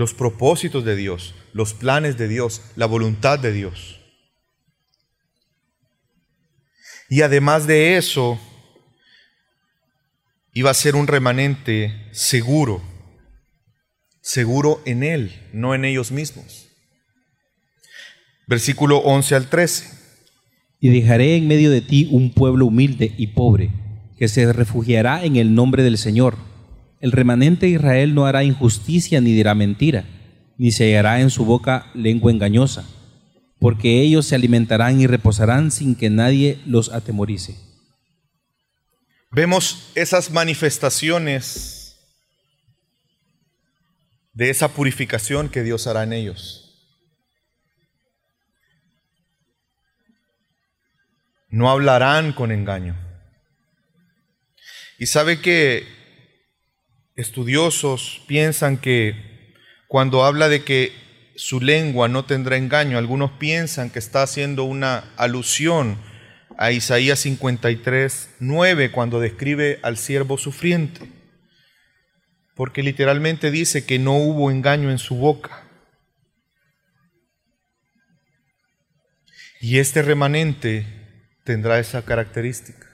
los 0.00 0.14
propósitos 0.14 0.82
de 0.86 0.96
Dios, 0.96 1.34
los 1.52 1.74
planes 1.74 2.16
de 2.16 2.26
Dios, 2.26 2.62
la 2.74 2.86
voluntad 2.86 3.38
de 3.38 3.52
Dios. 3.52 4.00
Y 7.10 7.20
además 7.20 7.66
de 7.66 7.98
eso, 7.98 8.40
iba 10.54 10.70
a 10.70 10.74
ser 10.74 10.96
un 10.96 11.06
remanente 11.06 12.08
seguro, 12.12 12.80
seguro 14.22 14.80
en 14.86 15.02
Él, 15.02 15.50
no 15.52 15.74
en 15.74 15.84
ellos 15.84 16.10
mismos. 16.12 16.68
Versículo 18.46 19.00
11 19.00 19.34
al 19.34 19.50
13. 19.50 19.98
Y 20.80 20.88
dejaré 20.88 21.36
en 21.36 21.46
medio 21.46 21.70
de 21.70 21.82
ti 21.82 22.08
un 22.10 22.32
pueblo 22.32 22.64
humilde 22.64 23.14
y 23.18 23.26
pobre, 23.26 23.70
que 24.18 24.28
se 24.28 24.50
refugiará 24.50 25.26
en 25.26 25.36
el 25.36 25.54
nombre 25.54 25.82
del 25.82 25.98
Señor 25.98 26.49
el 27.00 27.12
remanente 27.12 27.66
de 27.66 27.72
Israel 27.72 28.14
no 28.14 28.26
hará 28.26 28.44
injusticia 28.44 29.20
ni 29.20 29.32
dirá 29.32 29.54
mentira, 29.54 30.04
ni 30.58 30.70
se 30.70 30.84
hallará 30.84 31.20
en 31.20 31.30
su 31.30 31.44
boca 31.44 31.90
lengua 31.94 32.30
engañosa, 32.30 32.84
porque 33.58 34.02
ellos 34.02 34.26
se 34.26 34.34
alimentarán 34.34 35.00
y 35.00 35.06
reposarán 35.06 35.70
sin 35.70 35.94
que 35.94 36.10
nadie 36.10 36.60
los 36.66 36.90
atemorice. 36.90 37.56
Vemos 39.32 39.90
esas 39.94 40.30
manifestaciones 40.30 41.96
de 44.32 44.50
esa 44.50 44.68
purificación 44.68 45.48
que 45.48 45.62
Dios 45.62 45.86
hará 45.86 46.02
en 46.02 46.12
ellos. 46.12 46.66
No 51.48 51.70
hablarán 51.70 52.32
con 52.32 52.52
engaño. 52.52 52.96
Y 54.98 55.06
sabe 55.06 55.40
que 55.40 55.99
estudiosos 57.20 58.22
piensan 58.26 58.78
que 58.78 59.54
cuando 59.86 60.24
habla 60.24 60.48
de 60.48 60.64
que 60.64 60.92
su 61.36 61.60
lengua 61.60 62.08
no 62.08 62.24
tendrá 62.24 62.56
engaño, 62.56 62.98
algunos 62.98 63.32
piensan 63.32 63.90
que 63.90 63.98
está 63.98 64.22
haciendo 64.22 64.64
una 64.64 65.12
alusión 65.16 65.98
a 66.58 66.72
Isaías 66.72 67.20
53, 67.20 68.36
9, 68.40 68.90
cuando 68.90 69.20
describe 69.20 69.78
al 69.82 69.96
siervo 69.96 70.36
sufriente, 70.36 71.08
porque 72.54 72.82
literalmente 72.82 73.50
dice 73.50 73.86
que 73.86 73.98
no 73.98 74.16
hubo 74.16 74.50
engaño 74.50 74.90
en 74.90 74.98
su 74.98 75.16
boca. 75.16 75.66
Y 79.60 79.78
este 79.78 80.02
remanente 80.02 80.86
tendrá 81.44 81.78
esa 81.78 82.04
característica. 82.04 82.89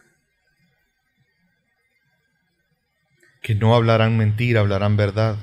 Que 3.47 3.55
no 3.55 3.76
hablarán 3.76 4.16
mentira, 4.16 4.59
hablarán 4.59 4.97
verdad. 4.97 5.36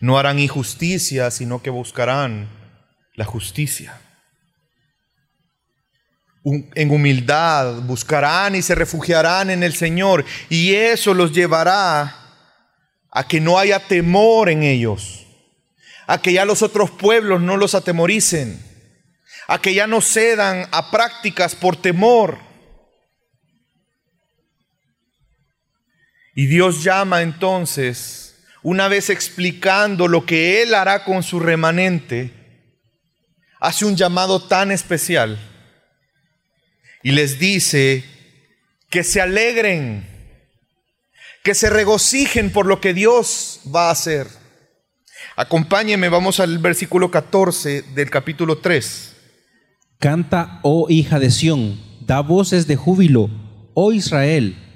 No 0.00 0.18
harán 0.18 0.38
injusticia, 0.38 1.30
sino 1.30 1.60
que 1.60 1.68
buscarán 1.68 2.48
la 3.14 3.26
justicia. 3.26 4.00
En 6.44 6.90
humildad 6.90 7.82
buscarán 7.82 8.54
y 8.54 8.62
se 8.62 8.74
refugiarán 8.74 9.50
en 9.50 9.62
el 9.62 9.74
Señor 9.74 10.24
y 10.48 10.76
eso 10.76 11.12
los 11.12 11.32
llevará 11.32 12.16
a 13.10 13.28
que 13.28 13.38
no 13.38 13.58
haya 13.58 13.86
temor 13.86 14.48
en 14.48 14.62
ellos, 14.62 15.26
a 16.06 16.22
que 16.22 16.32
ya 16.32 16.46
los 16.46 16.62
otros 16.62 16.90
pueblos 16.90 17.42
no 17.42 17.58
los 17.58 17.74
atemoricen, 17.74 18.64
a 19.46 19.60
que 19.60 19.74
ya 19.74 19.86
no 19.86 20.00
cedan 20.00 20.66
a 20.70 20.90
prácticas 20.90 21.54
por 21.54 21.76
temor. 21.76 22.47
Y 26.38 26.46
Dios 26.46 26.84
llama 26.84 27.22
entonces, 27.22 28.36
una 28.62 28.86
vez 28.86 29.10
explicando 29.10 30.06
lo 30.06 30.24
que 30.24 30.62
Él 30.62 30.72
hará 30.72 31.02
con 31.02 31.24
su 31.24 31.40
remanente, 31.40 32.32
hace 33.58 33.84
un 33.84 33.96
llamado 33.96 34.40
tan 34.46 34.70
especial. 34.70 35.36
y 37.02 37.10
les 37.10 37.40
dice 37.40 38.04
que 38.88 39.02
se 39.02 39.20
alegren, 39.20 40.06
que 41.42 41.56
se 41.56 41.70
regocijen 41.70 42.52
por 42.52 42.66
lo 42.66 42.80
que 42.80 42.94
Dios 42.94 43.58
va 43.74 43.88
a 43.88 43.90
hacer. 43.90 44.28
Acompáñenme, 45.34 46.08
vamos 46.08 46.38
al 46.38 46.58
versículo 46.58 47.10
14 47.10 47.82
del 47.96 48.10
capítulo 48.10 48.58
3. 48.58 49.16
Canta, 49.98 50.60
oh 50.62 50.86
hija 50.88 51.18
de 51.18 51.32
Sión, 51.32 51.80
da 52.06 52.20
voces 52.20 52.68
de 52.68 52.76
júbilo, 52.76 53.28
oh 53.74 53.90
Israel, 53.90 54.67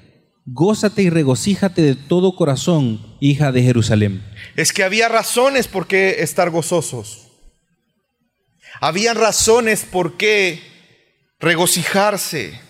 gózate 0.44 1.02
y 1.02 1.10
regocíjate 1.10 1.82
de 1.82 1.94
todo 1.94 2.36
corazón, 2.36 3.16
hija 3.20 3.52
de 3.52 3.62
Jerusalén. 3.62 4.24
Es 4.56 4.72
que 4.72 4.82
había 4.82 5.08
razones 5.08 5.68
por 5.68 5.86
qué 5.86 6.22
estar 6.22 6.50
gozosos. 6.50 7.28
Habían 8.80 9.16
razones 9.16 9.86
por 9.90 10.16
qué 10.16 10.60
regocijarse. 11.38 12.60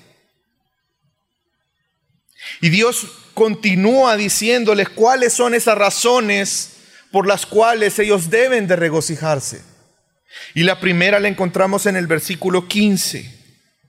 Y 2.61 2.69
Dios 2.71 3.07
continúa 3.35 4.17
diciéndoles 4.17 4.89
cuáles 4.89 5.33
son 5.33 5.55
esas 5.55 5.79
razones 5.79 6.77
por 7.11 7.27
las 7.27 7.47
cuales 7.47 7.99
ellos 7.99 8.31
deben 8.31 8.67
de 8.67 8.77
regocijarse. 8.77 9.63
Y 10.55 10.63
la 10.63 10.81
primera 10.81 11.21
la 11.21 11.29
encontramos 11.29 11.87
en 11.87 11.97
el 11.97 12.07
versículo 12.07 12.69
15. 12.69 13.41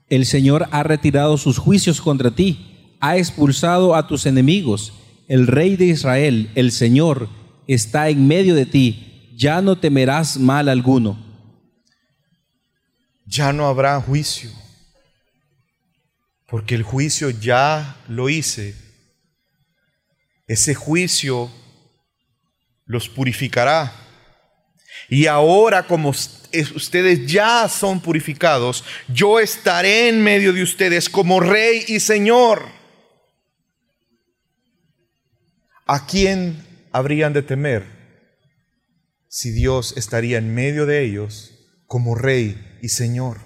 El 0.08 0.26
Señor 0.26 0.68
ha 0.70 0.82
retirado 0.82 1.38
sus 1.38 1.58
juicios 1.58 2.00
contra 2.00 2.30
ti, 2.30 2.73
ha 3.04 3.18
expulsado 3.18 3.94
a 3.94 4.06
tus 4.06 4.24
enemigos. 4.24 4.94
El 5.28 5.46
Rey 5.46 5.76
de 5.76 5.84
Israel, 5.84 6.50
el 6.54 6.72
Señor, 6.72 7.28
está 7.66 8.08
en 8.08 8.26
medio 8.26 8.54
de 8.54 8.64
ti, 8.64 9.30
ya 9.36 9.60
no 9.60 9.76
temerás 9.76 10.38
mal 10.38 10.70
alguno. 10.70 11.22
Ya 13.26 13.52
no 13.52 13.66
habrá 13.66 14.00
juicio, 14.00 14.50
porque 16.46 16.74
el 16.74 16.82
juicio 16.82 17.28
ya 17.28 17.96
lo 18.08 18.30
hice. 18.30 18.74
Ese 20.46 20.74
juicio 20.74 21.50
los 22.86 23.10
purificará. 23.10 23.92
Y 25.10 25.26
ahora 25.26 25.86
como 25.86 26.08
ustedes 26.08 27.26
ya 27.26 27.68
son 27.68 28.00
purificados, 28.00 28.82
yo 29.08 29.40
estaré 29.40 30.08
en 30.08 30.22
medio 30.22 30.54
de 30.54 30.62
ustedes 30.62 31.10
como 31.10 31.40
rey 31.40 31.84
y 31.88 32.00
señor. 32.00 32.83
¿A 35.86 36.06
quién 36.06 36.64
habrían 36.92 37.34
de 37.34 37.42
temer 37.42 37.84
si 39.28 39.50
Dios 39.50 39.94
estaría 39.96 40.38
en 40.38 40.54
medio 40.54 40.86
de 40.86 41.04
ellos 41.04 41.52
como 41.86 42.14
rey 42.14 42.78
y 42.80 42.88
señor? 42.88 43.40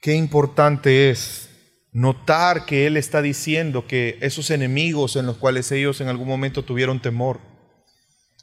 Qué 0.00 0.14
importante 0.14 1.10
es 1.10 1.48
notar 1.92 2.66
que 2.66 2.86
Él 2.86 2.96
está 2.96 3.22
diciendo 3.22 3.86
que 3.86 4.18
esos 4.20 4.50
enemigos 4.50 5.16
en 5.16 5.26
los 5.26 5.38
cuales 5.38 5.72
ellos 5.72 6.00
en 6.00 6.08
algún 6.08 6.28
momento 6.28 6.64
tuvieron 6.64 7.00
temor, 7.00 7.40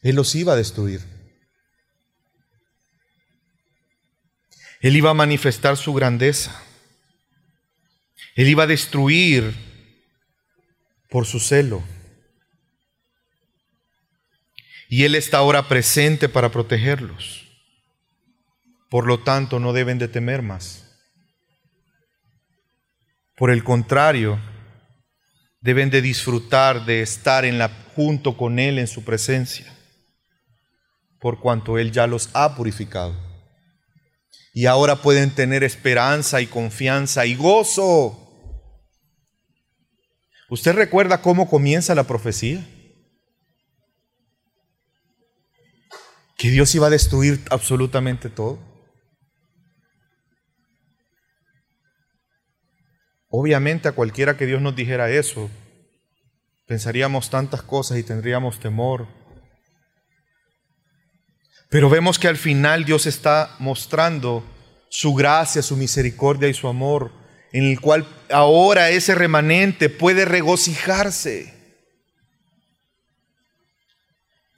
Él 0.02 0.16
los 0.16 0.34
iba 0.34 0.54
a 0.54 0.58
destruir. 0.58 1.02
Él 4.82 4.96
iba 4.96 5.10
a 5.10 5.16
manifestar 5.16 5.78
su 5.78 5.94
grandeza. 5.94 6.64
Él 8.38 8.50
iba 8.50 8.64
a 8.64 8.68
destruir 8.68 9.52
por 11.10 11.26
su 11.26 11.40
celo. 11.40 11.84
Y 14.90 15.06
Él 15.06 15.16
está 15.16 15.40
ahora 15.40 15.68
presente 15.68 16.30
para 16.30 16.52
protegerlos. 16.52 17.48
Por 18.92 19.08
lo 19.08 19.24
tanto, 19.24 19.60
no 19.60 19.74
deben 19.74 19.98
de 19.98 20.08
temer 20.08 20.44
más. 20.44 20.86
Por 23.36 23.50
el 23.50 23.64
contrario, 23.64 24.40
deben 25.60 25.90
de 25.90 26.04
disfrutar 26.04 26.86
de 26.86 27.02
estar 27.02 27.44
en 27.44 27.58
la, 27.58 27.70
junto 27.96 28.38
con 28.38 28.60
Él 28.60 28.78
en 28.78 28.88
su 28.88 29.04
presencia, 29.04 29.66
por 31.20 31.40
cuanto 31.40 31.80
Él 31.80 31.92
ya 31.92 32.06
los 32.06 32.30
ha 32.34 32.56
purificado. 32.56 33.16
Y 34.54 34.68
ahora 34.68 34.98
pueden 34.98 35.32
tener 35.32 35.64
esperanza 35.64 36.40
y 36.40 36.46
confianza 36.46 37.26
y 37.26 37.34
gozo. 37.34 38.26
¿Usted 40.50 40.74
recuerda 40.74 41.22
cómo 41.22 41.50
comienza 41.50 41.94
la 41.94 42.06
profecía? 42.06 42.66
Que 46.38 46.50
Dios 46.50 46.74
iba 46.76 46.88
a 46.88 46.92
destruir 46.92 47.44
absolutamente 47.50 48.30
todo. 48.30 48.60
Obviamente 53.30 53.90
a 53.90 53.92
cualquiera 53.92 54.38
que 54.38 54.46
Dios 54.46 54.62
nos 54.62 54.76
dijera 54.76 55.10
eso, 55.10 55.50
pensaríamos 56.66 57.30
tantas 57.30 57.62
cosas 57.62 57.98
y 57.98 58.04
tendríamos 58.04 58.60
temor. 58.60 59.08
Pero 61.70 61.90
vemos 61.90 62.18
que 62.18 62.30
al 62.30 62.38
final 62.38 62.86
Dios 62.86 63.06
está 63.06 63.54
mostrando 63.60 64.46
su 64.90 65.14
gracia, 65.14 65.62
su 65.62 65.76
misericordia 65.76 66.48
y 66.48 66.54
su 66.54 66.70
amor, 66.70 67.12
en 67.52 67.64
el 67.64 67.80
cual 67.80 68.06
ahora 68.30 68.90
ese 68.90 69.16
remanente 69.16 69.90
puede 69.90 70.26
regocijarse. 70.26 71.54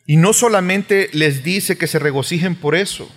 Y 0.05 0.17
no 0.17 0.33
solamente 0.33 1.09
les 1.13 1.43
dice 1.43 1.77
que 1.77 1.87
se 1.87 1.99
regocijen 1.99 2.55
por 2.55 2.75
eso, 2.75 3.11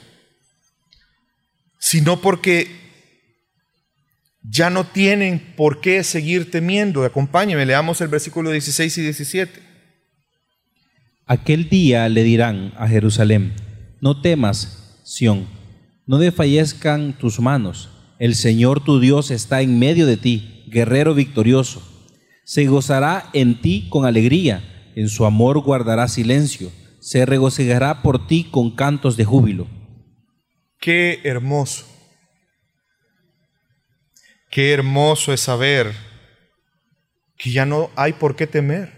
sino 1.79 2.20
porque 2.20 2.83
ya 4.43 4.70
no 4.70 4.85
tienen 4.85 5.55
por 5.57 5.81
qué 5.81 6.05
seguir 6.05 6.51
temiendo. 6.51 7.05
Acompáñenme, 7.05 7.64
leamos 7.64 8.01
el 8.01 8.09
versículo 8.09 8.51
16 8.51 8.99
y 8.99 9.03
17. 9.03 9.61
Aquel 11.27 11.68
día 11.68 12.09
le 12.09 12.25
dirán 12.25 12.75
a 12.77 12.89
Jerusalén, 12.89 13.55
no 14.01 14.20
temas, 14.20 15.01
Sión, 15.05 15.47
no 16.07 16.18
desfallezcan 16.18 17.12
tus 17.14 17.41
manos, 17.41 17.89
el 18.23 18.37
Señor 18.37 18.85
tu 18.85 19.01
Dios 19.01 19.33
está 19.33 19.62
en 19.62 19.81
medio 19.81 20.07
de 20.07 20.16
ti, 20.16 20.64
guerrero 20.68 21.12
victorioso. 21.12 21.83
Se 22.45 22.66
gozará 22.66 23.29
en 23.33 23.61
ti 23.61 23.89
con 23.91 24.05
alegría, 24.07 24.93
en 24.95 25.09
su 25.09 25.25
amor 25.25 25.59
guardará 25.59 26.07
silencio, 26.07 26.70
se 27.01 27.27
regocijará 27.27 28.01
por 28.01 28.29
ti 28.29 28.45
con 28.49 28.77
cantos 28.77 29.16
de 29.16 29.25
júbilo. 29.25 29.66
Qué 30.79 31.20
hermoso 31.25 31.85
Qué 34.53 34.73
hermoso 34.73 35.33
es 35.33 35.41
saber 35.41 35.93
que 37.37 37.51
ya 37.51 37.66
no 37.66 37.91
hay 37.97 38.12
por 38.12 38.37
qué 38.37 38.47
temer. 38.47 38.93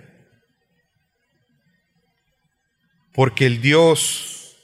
Porque 3.15 3.47
el 3.47 3.63
Dios 3.63 4.55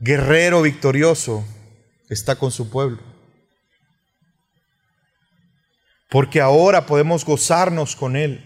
guerrero 0.00 0.60
victorioso 0.60 1.46
está 2.10 2.36
con 2.36 2.50
su 2.50 2.68
pueblo. 2.68 3.09
Porque 6.10 6.40
ahora 6.40 6.86
podemos 6.86 7.24
gozarnos 7.24 7.96
con 7.96 8.16
Él. 8.16 8.44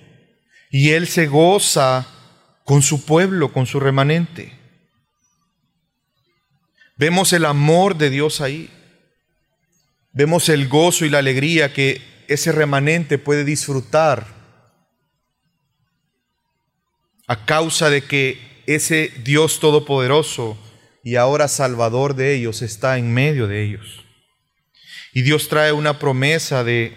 Y 0.71 0.91
Él 0.91 1.07
se 1.07 1.27
goza 1.27 2.07
con 2.65 2.83
su 2.83 3.05
pueblo, 3.05 3.53
con 3.53 3.67
su 3.67 3.81
remanente. 3.81 4.59
Vemos 6.97 7.33
el 7.33 7.45
amor 7.45 7.97
de 7.97 8.11
Dios 8.11 8.41
ahí. 8.41 8.71
Vemos 10.13 10.49
el 10.49 10.69
gozo 10.69 11.05
y 11.05 11.11
la 11.11 11.19
alegría 11.19 11.73
que 11.73 12.01
ese 12.29 12.53
remanente 12.53 13.19
puede 13.19 13.45
disfrutar 13.45 14.27
a 17.27 17.45
causa 17.47 17.91
de 17.91 18.03
que 18.03 18.63
ese 18.67 19.13
Dios 19.25 19.61
todopoderoso 19.61 20.59
y 21.03 21.17
ahora 21.17 21.49
salvador 21.49 22.15
de 22.15 22.35
ellos 22.35 22.63
está 22.63 22.97
en 22.99 23.13
medio 23.13 23.47
de 23.47 23.65
ellos. 23.65 24.05
Y 25.13 25.23
Dios 25.23 25.49
trae 25.49 25.73
una 25.73 25.99
promesa 25.99 26.65
de 26.65 26.97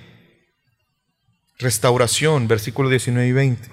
restauración, 1.59 2.47
versículos 2.47 2.91
19 2.91 3.27
y 3.27 3.31
20. 3.31 3.69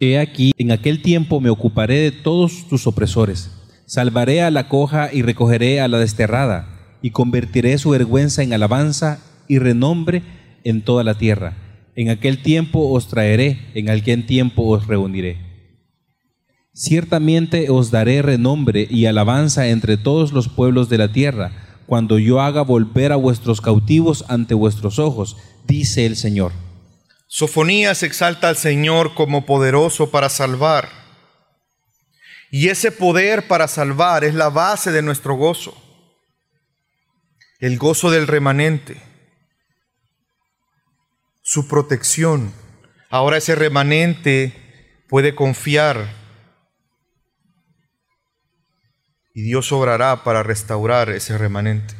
He 0.00 0.18
aquí, 0.18 0.52
en 0.58 0.72
aquel 0.72 1.02
tiempo 1.02 1.40
me 1.40 1.50
ocuparé 1.50 1.98
de 1.98 2.12
todos 2.12 2.68
tus 2.68 2.86
opresores, 2.86 3.50
salvaré 3.86 4.42
a 4.42 4.50
la 4.50 4.68
coja 4.68 5.10
y 5.12 5.22
recogeré 5.22 5.80
a 5.80 5.88
la 5.88 5.98
desterrada 5.98 6.98
y 7.02 7.10
convertiré 7.10 7.78
su 7.78 7.90
vergüenza 7.90 8.42
en 8.42 8.52
alabanza 8.52 9.20
y 9.46 9.58
renombre 9.58 10.22
en 10.64 10.82
toda 10.82 11.04
la 11.04 11.14
tierra. 11.14 11.56
En 11.94 12.10
aquel 12.10 12.42
tiempo 12.42 12.90
os 12.90 13.08
traeré, 13.08 13.70
en 13.74 13.90
aquel 13.90 14.26
tiempo 14.26 14.62
os 14.68 14.86
reuniré. 14.86 15.38
Ciertamente 16.72 17.70
os 17.70 17.90
daré 17.90 18.22
renombre 18.22 18.86
y 18.88 19.06
alabanza 19.06 19.68
entre 19.68 19.96
todos 19.96 20.32
los 20.32 20.48
pueblos 20.48 20.88
de 20.88 20.98
la 20.98 21.10
tierra, 21.10 21.52
cuando 21.86 22.18
yo 22.18 22.40
haga 22.40 22.62
volver 22.62 23.10
a 23.10 23.16
vuestros 23.16 23.60
cautivos 23.60 24.24
ante 24.28 24.54
vuestros 24.54 24.98
ojos, 24.98 25.36
dice 25.66 26.06
el 26.06 26.14
Señor. 26.14 26.52
Sofonías 27.28 28.02
exalta 28.02 28.48
al 28.48 28.56
Señor 28.56 29.14
como 29.14 29.46
poderoso 29.46 30.10
para 30.10 30.28
salvar. 30.28 30.88
Y 32.50 32.70
ese 32.70 32.90
poder 32.90 33.46
para 33.46 33.68
salvar 33.68 34.24
es 34.24 34.34
la 34.34 34.48
base 34.48 34.90
de 34.90 35.02
nuestro 35.02 35.34
gozo. 35.34 35.76
El 37.60 37.78
gozo 37.78 38.10
del 38.10 38.26
remanente. 38.26 39.00
Su 41.42 41.68
protección. 41.68 42.52
Ahora 43.10 43.36
ese 43.36 43.54
remanente 43.54 45.04
puede 45.08 45.34
confiar 45.34 46.18
y 49.38 49.42
Dios 49.42 49.70
obrará 49.70 50.24
para 50.24 50.42
restaurar 50.42 51.10
ese 51.10 51.38
remanente. 51.38 51.94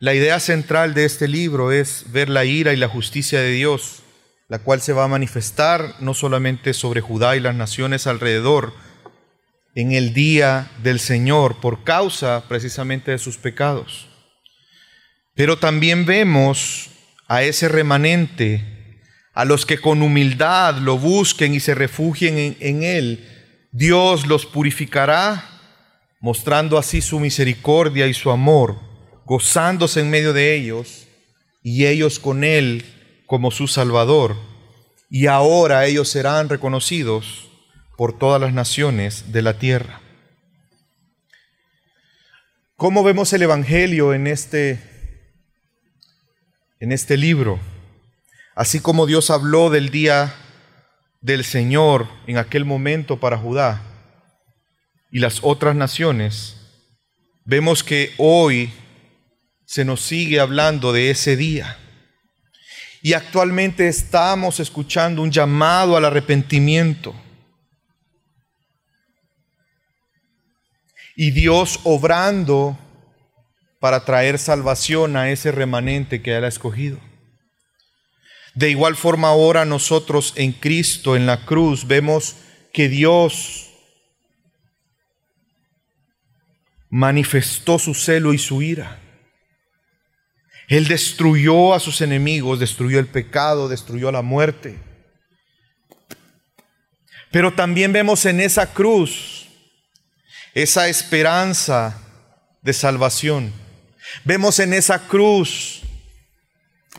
La 0.00 0.12
idea 0.12 0.40
central 0.40 0.92
de 0.92 1.04
este 1.04 1.28
libro 1.28 1.70
es 1.70 2.10
ver 2.10 2.28
la 2.28 2.44
ira 2.44 2.72
y 2.72 2.76
la 2.76 2.88
justicia 2.88 3.40
de 3.40 3.52
Dios, 3.52 4.02
la 4.48 4.60
cual 4.60 4.80
se 4.80 4.92
va 4.92 5.04
a 5.04 5.08
manifestar 5.08 5.94
no 6.00 6.14
solamente 6.14 6.72
sobre 6.72 7.00
Judá 7.00 7.36
y 7.36 7.40
las 7.40 7.54
naciones 7.54 8.06
alrededor 8.06 8.74
en 9.74 9.92
el 9.92 10.14
día 10.14 10.70
del 10.82 11.00
Señor 11.00 11.60
por 11.60 11.84
causa 11.84 12.44
precisamente 12.48 13.10
de 13.10 13.18
sus 13.18 13.36
pecados, 13.36 14.08
pero 15.34 15.58
también 15.58 16.06
vemos 16.06 16.90
a 17.28 17.42
ese 17.42 17.68
remanente, 17.68 19.02
a 19.34 19.44
los 19.44 19.66
que 19.66 19.78
con 19.78 20.00
humildad 20.00 20.76
lo 20.76 20.96
busquen 20.96 21.54
y 21.54 21.60
se 21.60 21.74
refugien 21.74 22.38
en, 22.38 22.56
en 22.60 22.82
Él, 22.82 23.28
Dios 23.72 24.26
los 24.26 24.46
purificará 24.46 25.44
mostrando 26.20 26.78
así 26.78 27.02
su 27.02 27.20
misericordia 27.20 28.06
y 28.06 28.14
su 28.14 28.30
amor, 28.30 28.80
gozándose 29.26 30.00
en 30.00 30.08
medio 30.08 30.32
de 30.32 30.54
ellos 30.54 31.06
y 31.62 31.84
ellos 31.84 32.18
con 32.18 32.44
Él 32.44 32.95
como 33.26 33.50
su 33.50 33.68
Salvador. 33.68 34.36
Y 35.10 35.26
ahora 35.26 35.86
ellos 35.86 36.08
serán 36.08 36.48
reconocidos 36.48 37.48
por 37.96 38.18
todas 38.18 38.40
las 38.40 38.52
naciones 38.52 39.32
de 39.32 39.42
la 39.42 39.58
tierra. 39.58 40.00
¿Cómo 42.76 43.02
vemos 43.02 43.32
el 43.32 43.42
Evangelio 43.42 44.12
en 44.12 44.26
este, 44.26 44.80
en 46.78 46.92
este 46.92 47.16
libro? 47.16 47.58
Así 48.54 48.80
como 48.80 49.06
Dios 49.06 49.30
habló 49.30 49.70
del 49.70 49.90
día 49.90 50.34
del 51.20 51.44
Señor 51.44 52.06
en 52.26 52.38
aquel 52.38 52.64
momento 52.64 53.18
para 53.18 53.38
Judá, 53.38 53.82
y 55.10 55.20
las 55.20 55.40
otras 55.42 55.74
naciones, 55.74 56.56
vemos 57.44 57.82
que 57.82 58.12
hoy 58.18 58.72
se 59.64 59.84
nos 59.84 60.02
sigue 60.02 60.40
hablando 60.40 60.92
de 60.92 61.10
ese 61.10 61.36
día. 61.36 61.78
Y 63.06 63.14
actualmente 63.14 63.86
estamos 63.86 64.58
escuchando 64.58 65.22
un 65.22 65.30
llamado 65.30 65.96
al 65.96 66.06
arrepentimiento. 66.06 67.14
Y 71.14 71.30
Dios 71.30 71.78
obrando 71.84 72.76
para 73.78 74.04
traer 74.04 74.40
salvación 74.40 75.16
a 75.16 75.30
ese 75.30 75.52
remanente 75.52 76.20
que 76.20 76.36
Él 76.36 76.42
ha 76.42 76.48
escogido. 76.48 76.98
De 78.56 78.70
igual 78.70 78.96
forma 78.96 79.28
ahora 79.28 79.64
nosotros 79.64 80.32
en 80.34 80.50
Cristo, 80.50 81.14
en 81.14 81.26
la 81.26 81.46
cruz, 81.46 81.86
vemos 81.86 82.34
que 82.72 82.88
Dios 82.88 83.70
manifestó 86.90 87.78
su 87.78 87.94
celo 87.94 88.34
y 88.34 88.38
su 88.38 88.62
ira. 88.62 89.05
Él 90.68 90.88
destruyó 90.88 91.74
a 91.74 91.80
sus 91.80 92.00
enemigos, 92.00 92.58
destruyó 92.58 92.98
el 92.98 93.06
pecado, 93.06 93.68
destruyó 93.68 94.10
la 94.10 94.22
muerte. 94.22 94.78
Pero 97.30 97.52
también 97.52 97.92
vemos 97.92 98.24
en 98.24 98.40
esa 98.40 98.72
cruz 98.72 99.46
esa 100.54 100.88
esperanza 100.88 102.00
de 102.62 102.72
salvación. 102.72 103.52
Vemos 104.24 104.58
en 104.58 104.72
esa 104.72 105.06
cruz 105.06 105.82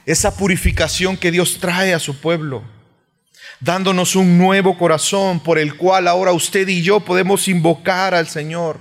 esa 0.06 0.36
purificación 0.36 1.18
que 1.18 1.32
Dios 1.32 1.58
trae 1.60 1.94
a 1.94 2.00
su 2.00 2.22
pueblo, 2.22 2.64
dándonos 3.60 4.16
un 4.16 4.38
nuevo 4.38 4.78
corazón 4.78 5.42
por 5.42 5.58
el 5.58 5.76
cual 5.76 6.08
ahora 6.08 6.32
usted 6.32 6.68
y 6.68 6.82
yo 6.82 7.02
podemos 7.02 7.48
invocar 7.48 8.14
al 8.14 8.30
Señor 8.30 8.80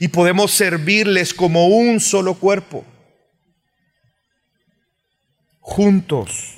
y 0.00 0.08
podemos 0.08 0.50
servirles 0.50 1.32
como 1.32 1.68
un 1.68 2.00
solo 2.00 2.34
cuerpo, 2.34 2.84
juntos. 5.68 6.54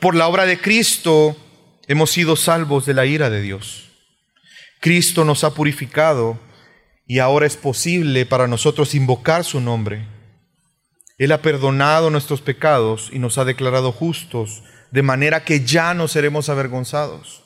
Por 0.00 0.14
la 0.14 0.28
obra 0.28 0.46
de 0.46 0.60
Cristo 0.60 1.36
hemos 1.86 2.10
sido 2.10 2.36
salvos 2.36 2.86
de 2.86 2.94
la 2.94 3.06
ira 3.06 3.30
de 3.30 3.40
Dios. 3.40 3.90
Cristo 4.80 5.24
nos 5.24 5.44
ha 5.44 5.54
purificado 5.54 6.38
y 7.06 7.18
ahora 7.18 7.46
es 7.46 7.56
posible 7.56 8.26
para 8.26 8.46
nosotros 8.46 8.94
invocar 8.94 9.44
su 9.44 9.60
nombre. 9.60 10.06
Él 11.18 11.32
ha 11.32 11.42
perdonado 11.42 12.10
nuestros 12.10 12.40
pecados 12.40 13.10
y 13.12 13.18
nos 13.18 13.38
ha 13.38 13.44
declarado 13.44 13.92
justos, 13.92 14.62
de 14.90 15.02
manera 15.02 15.44
que 15.44 15.64
ya 15.64 15.94
no 15.94 16.08
seremos 16.08 16.48
avergonzados 16.48 17.42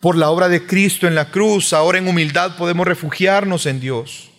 por 0.00 0.16
la 0.16 0.30
obra 0.30 0.48
de 0.48 0.66
Cristo 0.66 1.06
en 1.06 1.14
la 1.14 1.30
cruz, 1.30 1.72
ahora 1.72 1.98
en 1.98 2.06
humildad 2.06 2.56
podemos 2.56 2.86
refugiarnos 2.86 3.66
en 3.66 3.80
Dios. 3.80 4.30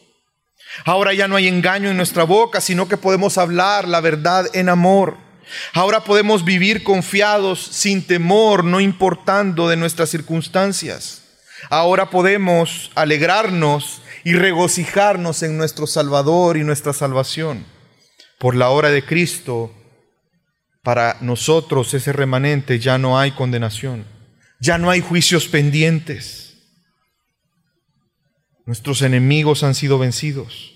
Ahora 0.85 1.13
ya 1.13 1.27
no 1.27 1.35
hay 1.35 1.47
engaño 1.47 1.89
en 1.89 1.97
nuestra 1.97 2.23
boca, 2.23 2.61
sino 2.61 2.87
que 2.87 2.97
podemos 2.97 3.37
hablar 3.37 3.87
la 3.87 4.01
verdad 4.01 4.47
en 4.53 4.69
amor. 4.69 5.17
Ahora 5.73 6.03
podemos 6.03 6.43
vivir 6.43 6.83
confiados, 6.83 7.59
sin 7.59 8.05
temor, 8.05 8.63
no 8.63 8.79
importando 8.79 9.69
de 9.69 9.77
nuestras 9.77 10.09
circunstancias. 10.09 11.23
Ahora 11.69 12.09
podemos 12.09 12.91
alegrarnos 12.95 14.01
y 14.23 14.33
regocijarnos 14.33 15.43
en 15.43 15.57
nuestro 15.57 15.87
Salvador 15.87 16.57
y 16.57 16.63
nuestra 16.63 16.93
salvación. 16.93 17.65
Por 18.39 18.55
la 18.55 18.69
obra 18.69 18.89
de 18.89 19.03
Cristo, 19.03 19.73
para 20.83 21.17
nosotros 21.21 21.93
ese 21.93 22.13
remanente 22.13 22.79
ya 22.79 22.97
no 22.97 23.19
hay 23.19 23.31
condenación. 23.31 24.05
Ya 24.59 24.77
no 24.77 24.89
hay 24.89 25.01
juicios 25.01 25.47
pendientes. 25.47 26.46
Nuestros 28.67 29.01
enemigos 29.01 29.63
han 29.63 29.73
sido 29.73 29.97
vencidos. 29.97 30.73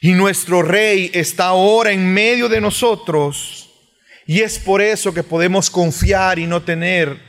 Y 0.00 0.12
nuestro 0.12 0.62
rey 0.62 1.10
está 1.12 1.46
ahora 1.46 1.90
en 1.90 2.14
medio 2.14 2.48
de 2.48 2.60
nosotros. 2.60 3.70
Y 4.24 4.40
es 4.40 4.60
por 4.60 4.80
eso 4.80 5.12
que 5.12 5.24
podemos 5.24 5.68
confiar 5.68 6.38
y 6.38 6.46
no 6.46 6.62
tener 6.62 7.20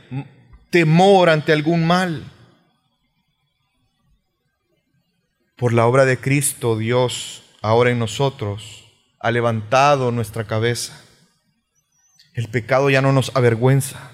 temor 0.70 1.30
ante 1.32 1.52
algún 1.52 1.88
mal. 1.88 2.32
Por 5.56 5.74
la 5.74 5.88
obra 5.88 6.06
de 6.06 6.20
Cristo, 6.20 6.78
Dios 6.78 7.42
ahora 7.64 7.90
en 7.90 7.98
nosotros 7.98 8.84
ha 9.20 9.32
levantado 9.32 10.12
nuestra 10.12 10.46
cabeza. 10.46 11.02
El 12.36 12.48
pecado 12.50 12.92
ya 12.92 13.02
no 13.02 13.12
nos 13.12 13.36
avergüenza. 13.36 14.12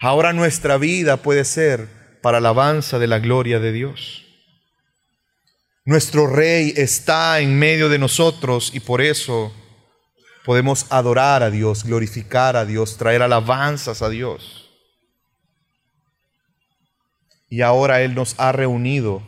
Ahora 0.00 0.32
nuestra 0.32 0.76
vida 0.76 1.18
puede 1.18 1.44
ser 1.44 1.86
para 2.20 2.38
alabanza 2.38 2.98
de 2.98 3.06
la 3.06 3.20
gloria 3.20 3.60
de 3.60 3.70
Dios. 3.70 4.27
Nuestro 5.88 6.26
Rey 6.26 6.74
está 6.76 7.40
en 7.40 7.58
medio 7.58 7.88
de 7.88 7.98
nosotros 7.98 8.72
y 8.74 8.80
por 8.80 9.00
eso 9.00 9.54
podemos 10.44 10.84
adorar 10.90 11.42
a 11.42 11.50
Dios, 11.50 11.84
glorificar 11.84 12.56
a 12.56 12.66
Dios, 12.66 12.98
traer 12.98 13.22
alabanzas 13.22 14.02
a 14.02 14.10
Dios. 14.10 14.68
Y 17.48 17.62
ahora 17.62 18.02
Él 18.02 18.14
nos 18.14 18.38
ha 18.38 18.52
reunido 18.52 19.26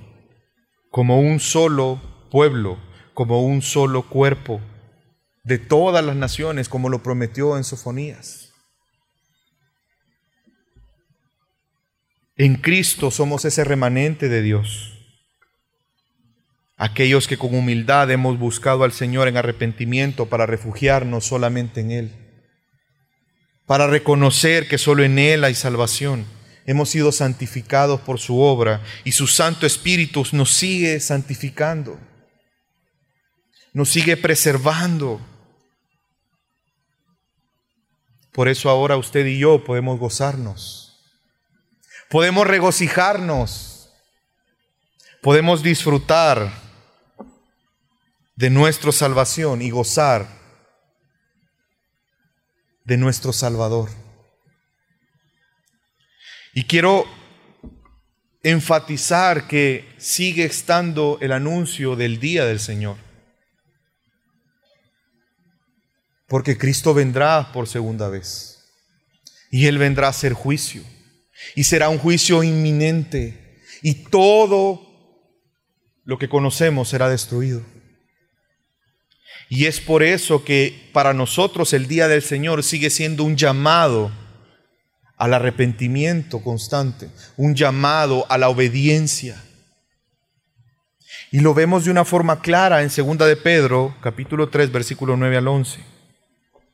como 0.90 1.18
un 1.18 1.40
solo 1.40 2.28
pueblo, 2.30 2.78
como 3.14 3.42
un 3.42 3.62
solo 3.62 4.06
cuerpo 4.10 4.60
de 5.44 5.56
todas 5.56 6.04
las 6.04 6.16
naciones, 6.16 6.68
como 6.68 6.90
lo 6.90 7.02
prometió 7.02 7.56
en 7.56 7.64
Sofonías. 7.64 8.52
En 12.36 12.56
Cristo 12.56 13.10
somos 13.10 13.46
ese 13.46 13.64
remanente 13.64 14.28
de 14.28 14.42
Dios. 14.42 14.99
Aquellos 16.80 17.28
que 17.28 17.36
con 17.36 17.54
humildad 17.54 18.10
hemos 18.10 18.38
buscado 18.38 18.84
al 18.84 18.92
Señor 18.92 19.28
en 19.28 19.36
arrepentimiento 19.36 20.26
para 20.26 20.46
refugiarnos 20.46 21.26
solamente 21.26 21.80
en 21.80 21.90
Él. 21.90 22.10
Para 23.66 23.86
reconocer 23.86 24.66
que 24.66 24.78
solo 24.78 25.04
en 25.04 25.18
Él 25.18 25.44
hay 25.44 25.54
salvación. 25.54 26.24
Hemos 26.64 26.88
sido 26.88 27.12
santificados 27.12 28.00
por 28.00 28.18
su 28.18 28.40
obra 28.40 28.80
y 29.04 29.12
su 29.12 29.26
Santo 29.26 29.66
Espíritu 29.66 30.24
nos 30.32 30.52
sigue 30.52 30.98
santificando. 31.00 32.00
Nos 33.74 33.90
sigue 33.90 34.16
preservando. 34.16 35.20
Por 38.32 38.48
eso 38.48 38.70
ahora 38.70 38.96
usted 38.96 39.26
y 39.26 39.38
yo 39.38 39.62
podemos 39.64 39.98
gozarnos 39.98 40.80
Podemos 42.10 42.44
regocijarnos, 42.44 43.88
podemos 45.22 45.62
disfrutar 45.62 46.50
de 48.40 48.48
nuestra 48.48 48.90
salvación 48.90 49.60
y 49.60 49.68
gozar 49.68 50.26
de 52.86 52.96
nuestro 52.96 53.34
Salvador. 53.34 53.90
Y 56.54 56.64
quiero 56.64 57.04
enfatizar 58.42 59.46
que 59.46 59.94
sigue 59.98 60.44
estando 60.44 61.18
el 61.20 61.32
anuncio 61.32 61.96
del 61.96 62.18
día 62.18 62.46
del 62.46 62.60
Señor. 62.60 62.96
Porque 66.26 66.56
Cristo 66.56 66.94
vendrá 66.94 67.52
por 67.52 67.68
segunda 67.68 68.08
vez. 68.08 68.64
Y 69.50 69.66
Él 69.66 69.76
vendrá 69.76 70.06
a 70.06 70.10
hacer 70.10 70.32
juicio. 70.32 70.82
Y 71.56 71.64
será 71.64 71.90
un 71.90 71.98
juicio 71.98 72.42
inminente. 72.42 73.60
Y 73.82 74.04
todo 74.04 74.80
lo 76.04 76.18
que 76.18 76.30
conocemos 76.30 76.88
será 76.88 77.10
destruido. 77.10 77.62
Y 79.52 79.66
es 79.66 79.80
por 79.80 80.04
eso 80.04 80.44
que 80.44 80.88
para 80.92 81.12
nosotros 81.12 81.72
el 81.72 81.88
día 81.88 82.06
del 82.06 82.22
Señor 82.22 82.62
sigue 82.62 82.88
siendo 82.88 83.24
un 83.24 83.36
llamado 83.36 84.12
al 85.16 85.34
arrepentimiento 85.34 86.40
constante, 86.40 87.10
un 87.36 87.56
llamado 87.56 88.24
a 88.28 88.38
la 88.38 88.48
obediencia. 88.48 89.42
Y 91.32 91.40
lo 91.40 91.52
vemos 91.52 91.84
de 91.84 91.90
una 91.90 92.04
forma 92.04 92.40
clara 92.40 92.82
en 92.82 92.90
2 92.96 93.18
de 93.18 93.36
Pedro, 93.36 93.96
capítulo 94.00 94.48
3, 94.50 94.70
versículo 94.70 95.16
9 95.16 95.38
al 95.38 95.48
11. 95.48 95.80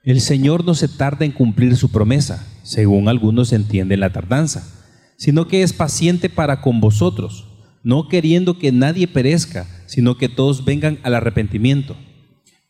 El 0.05 0.21
Señor 0.21 0.63
no 0.63 0.75
se 0.75 0.87
tarda 0.87 1.25
en 1.25 1.33
cumplir 1.33 1.77
su 1.77 1.91
promesa, 1.91 2.47
según 2.63 3.09
algunos 3.09 3.55
entienden 3.55 4.01
la 4.01 4.13
tardanza, 4.13 4.69
sino 5.17 5.49
que 5.49 5.63
es 5.63 5.73
paciente 5.73 6.29
para 6.29 6.61
con 6.61 6.81
vosotros, 6.83 7.49
no 7.83 8.09
queriendo 8.09 8.59
que 8.59 8.71
nadie 8.71 9.09
perezca, 9.09 9.67
sino 9.87 10.19
que 10.19 10.29
todos 10.29 10.67
vengan 10.67 10.99
al 11.05 11.15
arrepentimiento. 11.15 11.97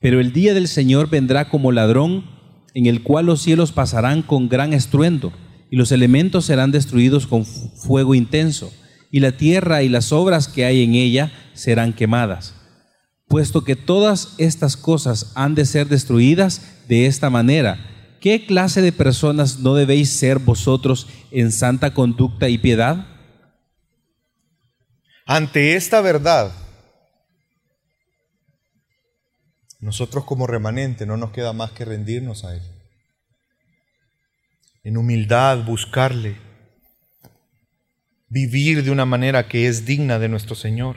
Pero 0.06 0.20
el 0.20 0.32
día 0.32 0.54
del 0.54 0.68
Señor 0.68 1.10
vendrá 1.10 1.48
como 1.48 1.72
ladrón, 1.72 2.26
en 2.74 2.86
el 2.86 3.02
cual 3.02 3.26
los 3.26 3.42
cielos 3.42 3.72
pasarán 3.72 4.22
con 4.22 4.48
gran 4.48 4.72
estruendo, 4.72 5.32
y 5.68 5.74
los 5.74 5.90
elementos 5.90 6.44
serán 6.44 6.70
destruidos 6.70 7.26
con 7.26 7.44
fuego 7.44 8.14
intenso, 8.14 8.72
y 9.10 9.18
la 9.18 9.32
tierra 9.32 9.82
y 9.82 9.88
las 9.88 10.12
obras 10.12 10.46
que 10.46 10.64
hay 10.64 10.84
en 10.84 10.94
ella 10.94 11.32
serán 11.54 11.92
quemadas. 11.92 12.54
Puesto 13.26 13.64
que 13.64 13.74
todas 13.74 14.34
estas 14.38 14.76
cosas 14.76 15.32
han 15.34 15.56
de 15.56 15.66
ser 15.66 15.88
destruidas 15.88 16.62
de 16.86 17.06
esta 17.06 17.28
manera, 17.28 18.16
¿qué 18.20 18.46
clase 18.46 18.82
de 18.82 18.92
personas 18.92 19.58
no 19.58 19.74
debéis 19.74 20.10
ser 20.10 20.38
vosotros 20.38 21.08
en 21.32 21.50
santa 21.50 21.94
conducta 21.94 22.48
y 22.48 22.58
piedad? 22.58 23.08
Ante 25.26 25.74
esta 25.74 26.00
verdad, 26.00 26.52
nosotros 29.78 30.24
como 30.24 30.46
remanente 30.46 31.06
no 31.06 31.16
nos 31.16 31.32
queda 31.32 31.52
más 31.52 31.72
que 31.72 31.84
rendirnos 31.84 32.44
a 32.44 32.54
Él. 32.54 32.62
En 34.82 34.96
humildad 34.96 35.64
buscarle. 35.64 36.36
Vivir 38.28 38.82
de 38.82 38.90
una 38.90 39.04
manera 39.04 39.48
que 39.48 39.68
es 39.68 39.84
digna 39.84 40.18
de 40.18 40.28
nuestro 40.28 40.54
Señor. 40.54 40.96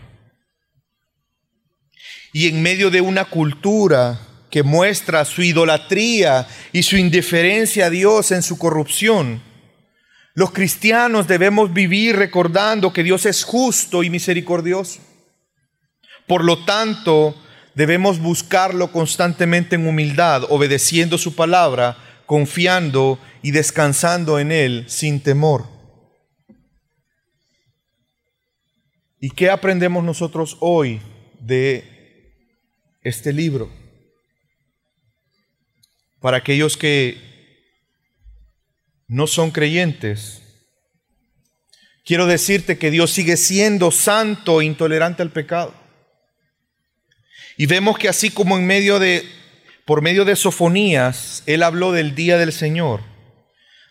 Y 2.34 2.48
en 2.48 2.62
medio 2.62 2.90
de 2.90 3.02
una 3.02 3.26
cultura 3.26 4.20
que 4.50 4.64
muestra 4.64 5.26
su 5.26 5.44
idolatría 5.44 6.48
y 6.72 6.84
su 6.84 6.98
indiferencia 6.98 7.88
a 7.88 7.90
Dios 7.90 8.32
en 8.32 8.42
su 8.42 8.58
corrupción, 8.58 9.44
los 10.34 10.52
cristianos 10.52 11.28
debemos 11.28 11.74
vivir 11.74 12.16
recordando 12.16 12.94
que 12.94 13.04
Dios 13.04 13.26
es 13.26 13.44
justo 13.44 14.04
y 14.04 14.10
misericordioso. 14.10 15.02
Por 16.28 16.44
lo 16.44 16.64
tanto, 16.66 17.36
debemos 17.76 18.20
buscarlo 18.20 18.92
constantemente 18.92 19.76
en 19.76 19.88
humildad, 19.88 20.44
obedeciendo 20.50 21.18
su 21.18 21.36
palabra, 21.36 21.98
confiando 22.26 23.20
y 23.42 23.52
descansando 23.52 24.40
en 24.40 24.52
Él 24.52 24.86
sin 24.88 25.22
temor. 25.22 25.66
¿Y 29.20 29.32
qué 29.32 29.50
aprendemos 29.50 30.04
nosotros 30.04 30.58
hoy 30.60 31.02
de 31.40 31.84
este 33.02 33.34
libro? 33.34 33.70
Para 36.22 36.38
aquellos 36.38 36.78
que 36.78 37.18
no 39.08 39.26
son 39.26 39.52
creyentes, 39.52 40.42
quiero 42.06 42.28
decirte 42.28 42.78
que 42.78 42.92
Dios 42.92 43.12
sigue 43.12 43.38
siendo 43.38 43.92
santo 43.92 44.62
e 44.62 44.66
intolerante 44.66 45.22
al 45.22 45.32
pecado. 45.32 45.79
Y 47.58 47.66
vemos 47.66 47.98
que 47.98 48.10
así 48.10 48.30
como 48.30 48.58
en 48.58 48.66
medio 48.66 49.00
de, 49.00 49.28
por 49.86 50.02
medio 50.02 50.26
de 50.26 50.36
Sofonías, 50.36 51.44
él 51.46 51.64
habló 51.64 51.92
del 51.92 52.16
día 52.16 52.38
del 52.38 52.54
Señor, 52.54 53.02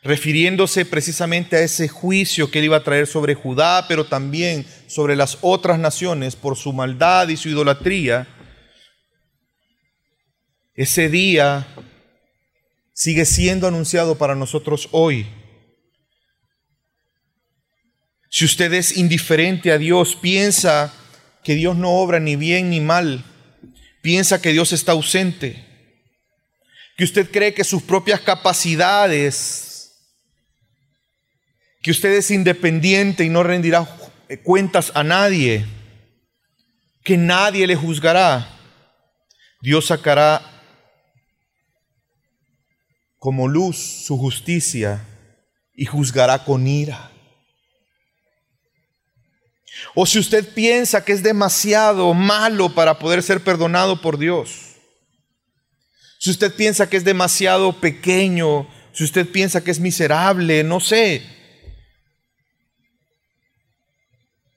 refiriéndose 0.03 0.85
precisamente 0.85 1.57
a 1.57 1.61
ese 1.61 1.89
juicio 1.89 2.51
que 2.51 2.61
él 2.61 2.67
iba 2.67 2.79
a 2.79 2.85
traer 2.85 3.07
sobre 3.07 3.35
Judá, 3.35 3.87
pero 3.89 4.07
también 4.07 4.65
sobre 4.87 5.17
las 5.17 5.39
otras 5.41 5.79
naciones 5.79 6.37
por 6.37 6.57
su 6.57 6.73
maldad 6.73 7.29
y 7.29 7.37
su 7.37 7.49
idolatría. 7.49 8.27
Ese 10.75 11.09
día 11.09 11.67
sigue 12.95 13.25
siendo 13.25 13.67
anunciado 13.67 14.17
para 14.17 14.35
nosotros 14.35 14.89
hoy. 14.93 15.27
Si 18.31 18.45
usted 18.45 18.73
es 18.73 18.97
indiferente 18.97 19.73
a 19.73 19.79
Dios, 19.79 20.17
piensa 20.17 20.93
que 21.43 21.55
Dios 21.55 21.77
no 21.77 21.91
obra 21.93 22.21
ni 22.21 22.37
bien 22.37 22.71
ni 22.71 22.81
mal, 22.81 23.25
piensa 24.01 24.41
que 24.41 24.53
Dios 24.53 24.73
está 24.73 24.93
ausente, 24.93 25.65
que 26.97 27.05
usted 27.05 27.31
cree 27.31 27.55
que 27.55 27.65
sus 27.65 27.83
propias 27.83 28.21
capacidades, 28.21 29.93
que 31.83 31.91
usted 31.91 32.13
es 32.13 32.31
independiente 32.31 33.25
y 33.25 33.29
no 33.29 33.43
rendirá 33.43 33.89
cuentas 34.43 34.93
a 34.95 35.05
nadie, 35.05 35.65
que 37.03 37.17
nadie 37.17 37.67
le 37.67 37.77
juzgará, 37.77 38.55
Dios 39.61 39.87
sacará 39.87 40.43
como 43.19 43.49
luz 43.49 43.77
su 43.77 44.17
justicia 44.17 45.05
y 45.75 45.85
juzgará 45.85 46.45
con 46.45 46.67
ira. 46.67 47.11
O 49.95 50.07
si 50.07 50.19
usted 50.19 50.47
piensa 50.55 51.05
que 51.05 51.13
es 51.13 51.23
demasiado 51.23 52.15
malo 52.15 52.75
para 52.75 52.99
poder 52.99 53.23
ser 53.23 53.43
perdonado 53.43 54.01
por 54.01 54.19
Dios. 54.19 54.77
Si 56.19 56.31
usted 56.31 56.55
piensa 56.55 56.89
que 56.89 56.97
es 56.97 57.05
demasiado 57.05 57.81
pequeño, 57.81 58.69
si 58.93 59.05
usted 59.05 59.31
piensa 59.31 59.63
que 59.63 59.71
es 59.71 59.81
miserable, 59.81 60.65
no 60.65 60.81
sé. 60.81 61.23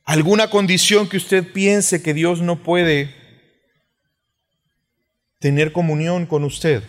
Alguna 0.04 0.50
condición 0.50 1.08
que 1.08 1.18
usted 1.18 1.52
piense 1.54 2.02
que 2.02 2.14
Dios 2.14 2.42
no 2.42 2.64
puede 2.64 3.16
tener 5.40 5.72
comunión 5.72 6.26
con 6.26 6.44
usted. 6.44 6.84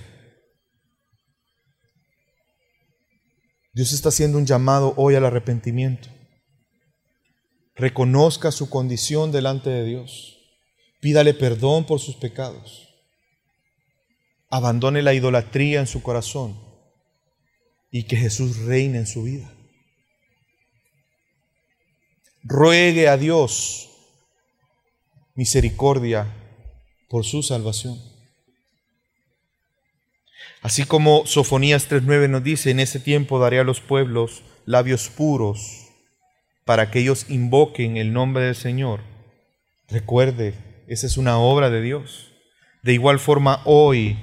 Dios 3.74 3.92
está 3.92 4.08
haciendo 4.08 4.38
un 4.38 4.46
llamado 4.46 4.92
hoy 4.96 5.14
al 5.14 5.24
arrepentimiento 5.24 6.08
reconozca 7.74 8.52
su 8.52 8.68
condición 8.68 9.32
delante 9.32 9.70
de 9.70 9.84
Dios, 9.84 10.38
pídale 11.00 11.34
perdón 11.34 11.86
por 11.86 12.00
sus 12.00 12.16
pecados, 12.16 12.88
abandone 14.50 15.02
la 15.02 15.14
idolatría 15.14 15.80
en 15.80 15.86
su 15.86 16.02
corazón 16.02 16.58
y 17.90 18.04
que 18.04 18.16
Jesús 18.16 18.58
reine 18.58 18.98
en 18.98 19.06
su 19.06 19.22
vida. 19.22 19.52
Ruegue 22.42 23.08
a 23.08 23.16
Dios 23.16 23.88
misericordia 25.34 26.26
por 27.08 27.24
su 27.24 27.42
salvación. 27.42 27.98
Así 30.60 30.84
como 30.84 31.26
Sofonías 31.26 31.88
3.9 31.88 32.28
nos 32.28 32.44
dice, 32.44 32.70
en 32.70 32.80
ese 32.80 33.00
tiempo 33.00 33.38
daré 33.38 33.58
a 33.58 33.64
los 33.64 33.80
pueblos 33.80 34.42
labios 34.64 35.08
puros 35.08 35.81
para 36.64 36.90
que 36.90 37.00
ellos 37.00 37.26
invoquen 37.28 37.96
el 37.96 38.12
nombre 38.12 38.44
del 38.44 38.56
Señor. 38.56 39.00
Recuerde, 39.88 40.54
esa 40.88 41.06
es 41.06 41.16
una 41.16 41.38
obra 41.38 41.70
de 41.70 41.82
Dios. 41.82 42.32
De 42.82 42.92
igual 42.92 43.18
forma, 43.18 43.62
hoy 43.64 44.18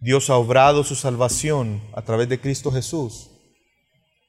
Dios 0.00 0.30
ha 0.30 0.36
obrado 0.36 0.84
su 0.84 0.94
salvación 0.94 1.82
a 1.94 2.02
través 2.02 2.28
de 2.28 2.40
Cristo 2.40 2.72
Jesús 2.72 3.30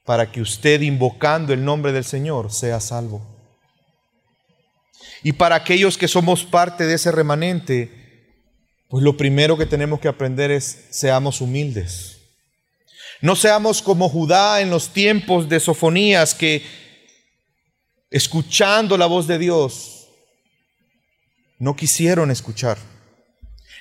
para 0.04 0.30
que 0.32 0.40
usted, 0.40 0.80
invocando 0.80 1.52
el 1.52 1.64
nombre 1.64 1.92
del 1.92 2.04
Señor, 2.04 2.52
sea 2.52 2.80
salvo. 2.80 3.22
Y 5.22 5.32
para 5.32 5.54
aquellos 5.54 5.96
que 5.96 6.08
somos 6.08 6.44
parte 6.44 6.84
de 6.84 6.94
ese 6.94 7.12
remanente, 7.12 8.02
pues 8.88 9.04
lo 9.04 9.16
primero 9.16 9.56
que 9.56 9.66
tenemos 9.66 10.00
que 10.00 10.08
aprender 10.08 10.50
es 10.50 10.88
seamos 10.90 11.40
humildes. 11.40 12.11
No 13.22 13.36
seamos 13.36 13.80
como 13.80 14.08
Judá 14.08 14.60
en 14.60 14.68
los 14.68 14.88
tiempos 14.88 15.48
de 15.48 15.60
Sofonías 15.60 16.34
que, 16.34 16.66
escuchando 18.10 18.98
la 18.98 19.06
voz 19.06 19.28
de 19.28 19.38
Dios, 19.38 20.08
no 21.60 21.76
quisieron 21.76 22.32
escuchar, 22.32 22.78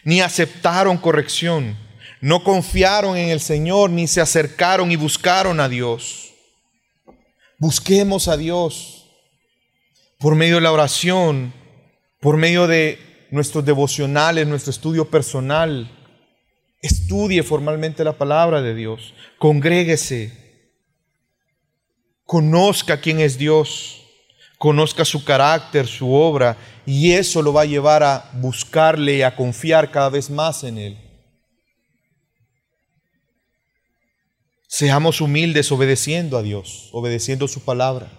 ni 0.04 0.22
aceptaron 0.22 1.00
corrección, 1.00 1.76
no 2.22 2.44
confiaron 2.44 3.18
en 3.18 3.30
el 3.30 3.39
Señor, 3.39 3.89
ni 3.89 4.06
se 4.06 4.22
acercaron 4.22 4.92
y 4.92 4.96
buscaron 4.96 5.60
a 5.60 5.68
Dios. 5.68 6.34
Busquemos 7.58 8.28
a 8.28 8.38
Dios 8.38 9.10
por 10.20 10.36
medio 10.36 10.56
de 10.56 10.62
la 10.62 10.72
oración, 10.72 11.52
por 12.20 12.38
medio 12.38 12.68
de 12.68 13.28
nuestros 13.32 13.66
devocionales, 13.66 14.46
nuestro 14.46 14.70
estudio 14.70 15.10
personal. 15.10 16.01
Estudie 16.82 17.44
formalmente 17.44 18.04
la 18.04 18.18
palabra 18.18 18.62
de 18.62 18.74
Dios. 18.74 19.14
Congréguese. 19.38 20.32
Conozca 22.26 23.00
quién 23.00 23.20
es 23.20 23.38
Dios. 23.38 24.02
Conozca 24.58 25.06
su 25.06 25.24
carácter, 25.24 25.86
su 25.86 26.12
obra. 26.12 26.58
Y 26.86 27.12
eso 27.12 27.42
lo 27.42 27.54
va 27.54 27.62
a 27.62 27.66
llevar 27.66 28.02
a 28.04 28.32
buscarle 28.34 29.18
y 29.18 29.22
a 29.22 29.36
confiar 29.36 29.92
cada 29.92 30.10
vez 30.10 30.30
más 30.30 30.64
en 30.64 30.78
Él. 30.78 30.98
Seamos 34.68 35.22
humildes 35.22 35.72
obedeciendo 35.72 36.38
a 36.38 36.42
Dios, 36.42 36.90
obedeciendo 36.94 37.48
su 37.48 37.60
palabra. 37.60 38.10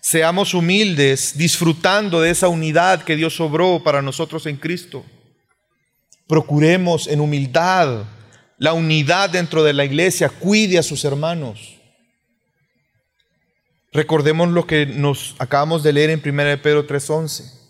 Seamos 0.00 0.54
humildes 0.54 1.36
disfrutando 1.36 2.20
de 2.20 2.30
esa 2.30 2.48
unidad 2.48 3.04
que 3.04 3.14
Dios 3.14 3.38
obró 3.38 3.84
para 3.84 4.02
nosotros 4.02 4.46
en 4.46 4.56
Cristo. 4.56 5.04
Procuremos 6.26 7.06
en 7.08 7.20
humildad 7.20 8.04
la 8.58 8.72
unidad 8.72 9.30
dentro 9.30 9.62
de 9.64 9.72
la 9.72 9.84
iglesia, 9.84 10.28
cuide 10.28 10.78
a 10.78 10.82
sus 10.82 11.04
hermanos. 11.04 11.76
Recordemos 13.92 14.48
lo 14.48 14.66
que 14.66 14.86
nos 14.86 15.34
acabamos 15.38 15.82
de 15.82 15.92
leer 15.92 16.10
en 16.10 16.20
1 16.20 16.62
Pedro 16.62 16.86
3:11. 16.86 17.60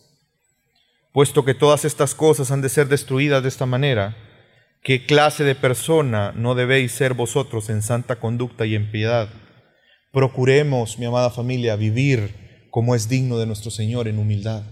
Puesto 1.13 1.45
que 1.45 1.55
todas 1.55 1.85
estas 1.85 2.15
cosas 2.15 2.51
han 2.51 2.63
de 2.63 2.69
ser 2.69 2.89
destruidas 2.89 3.43
de 3.43 3.49
esta 3.49 3.67
manera, 3.67 4.17
¿Qué 4.83 5.07
clase 5.07 5.45
de 5.45 5.55
persona 5.55 6.33
no 6.35 6.57
debéis 6.57 6.91
ser 6.91 7.15
vosotros 7.15 7.71
en 7.71 7.83
santa 7.83 8.17
conducta 8.19 8.67
y 8.67 8.75
en 8.75 8.91
piedad? 8.91 9.29
Procuremos, 10.11 10.99
mi 10.99 11.07
amada 11.07 11.31
familia, 11.31 11.77
vivir 11.77 12.67
como 12.69 12.97
es 12.97 13.09
digno 13.09 13.39
de 13.39 13.47
nuestro 13.47 13.71
Señor 13.71 14.09
en 14.09 14.19
humildad. 14.19 14.65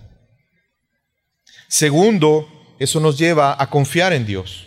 Segundo, 1.68 2.48
eso 2.80 2.98
nos 2.98 3.16
lleva 3.16 3.54
a 3.56 3.70
confiar 3.70 4.12
en 4.12 4.26
Dios. 4.26 4.66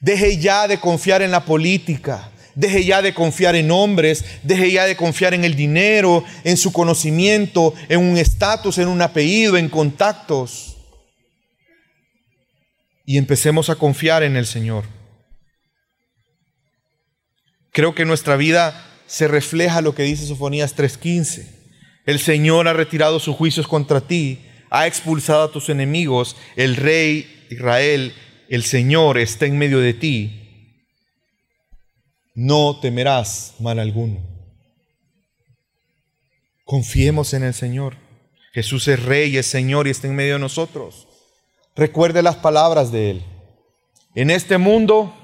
Deje 0.00 0.38
ya 0.38 0.68
de 0.68 0.78
confiar 0.78 1.22
en 1.22 1.32
la 1.32 1.44
política, 1.44 2.30
deje 2.54 2.84
ya 2.84 3.02
de 3.02 3.12
confiar 3.12 3.56
en 3.56 3.72
hombres, 3.72 4.24
deje 4.44 4.70
ya 4.70 4.84
de 4.84 4.94
confiar 4.94 5.34
en 5.34 5.44
el 5.44 5.56
dinero, 5.56 6.22
en 6.44 6.56
su 6.56 6.72
conocimiento, 6.72 7.74
en 7.88 7.98
un 7.98 8.16
estatus, 8.18 8.78
en 8.78 8.86
un 8.86 9.02
apellido, 9.02 9.56
en 9.56 9.68
contactos 9.68 10.76
y 13.06 13.18
empecemos 13.18 13.70
a 13.70 13.76
confiar 13.76 14.24
en 14.24 14.36
el 14.36 14.46
Señor. 14.46 14.84
Creo 17.70 17.94
que 17.94 18.04
nuestra 18.04 18.36
vida 18.36 18.84
se 19.06 19.28
refleja 19.28 19.80
lo 19.80 19.94
que 19.94 20.02
dice 20.02 20.26
Sofonías 20.26 20.74
3:15. 20.74 21.54
El 22.04 22.18
Señor 22.18 22.68
ha 22.68 22.72
retirado 22.72 23.20
sus 23.20 23.36
juicios 23.36 23.68
contra 23.68 24.00
ti, 24.00 24.45
ha 24.70 24.86
expulsado 24.86 25.44
a 25.44 25.52
tus 25.52 25.68
enemigos, 25.68 26.36
el 26.56 26.76
rey 26.76 27.46
Israel, 27.50 28.14
el 28.48 28.62
Señor 28.62 29.18
está 29.18 29.46
en 29.46 29.58
medio 29.58 29.78
de 29.78 29.94
ti. 29.94 30.42
No 32.34 32.78
temerás 32.80 33.54
mal 33.60 33.78
alguno. 33.78 34.20
Confiemos 36.64 37.32
en 37.32 37.44
el 37.44 37.54
Señor. 37.54 37.96
Jesús 38.52 38.88
es 38.88 39.02
rey, 39.02 39.36
es 39.36 39.46
Señor 39.46 39.86
y 39.86 39.90
está 39.90 40.08
en 40.08 40.16
medio 40.16 40.34
de 40.34 40.40
nosotros. 40.40 41.06
Recuerde 41.74 42.22
las 42.22 42.36
palabras 42.36 42.90
de 42.90 43.10
Él. 43.10 43.24
En 44.14 44.30
este 44.30 44.58
mundo 44.58 45.14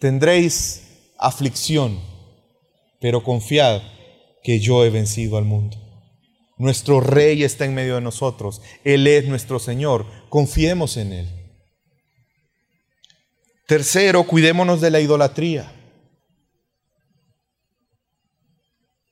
tendréis 0.00 1.12
aflicción, 1.18 2.00
pero 3.00 3.22
confiad 3.22 3.82
que 4.42 4.60
yo 4.60 4.84
he 4.84 4.90
vencido 4.90 5.38
al 5.38 5.44
mundo. 5.44 5.87
Nuestro 6.58 7.00
Rey 7.00 7.44
está 7.44 7.64
en 7.64 7.74
medio 7.74 7.94
de 7.94 8.00
nosotros. 8.00 8.60
Él 8.84 9.06
es 9.06 9.26
nuestro 9.26 9.58
Señor. 9.58 10.06
Confiemos 10.28 10.96
en 10.96 11.12
Él. 11.12 11.28
Tercero, 13.66 14.24
cuidémonos 14.24 14.80
de 14.80 14.90
la 14.90 15.00
idolatría. 15.00 15.72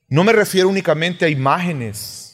No 0.09 0.23
me 0.23 0.33
refiero 0.33 0.69
únicamente 0.69 1.25
a 1.25 1.29
imágenes 1.29 2.27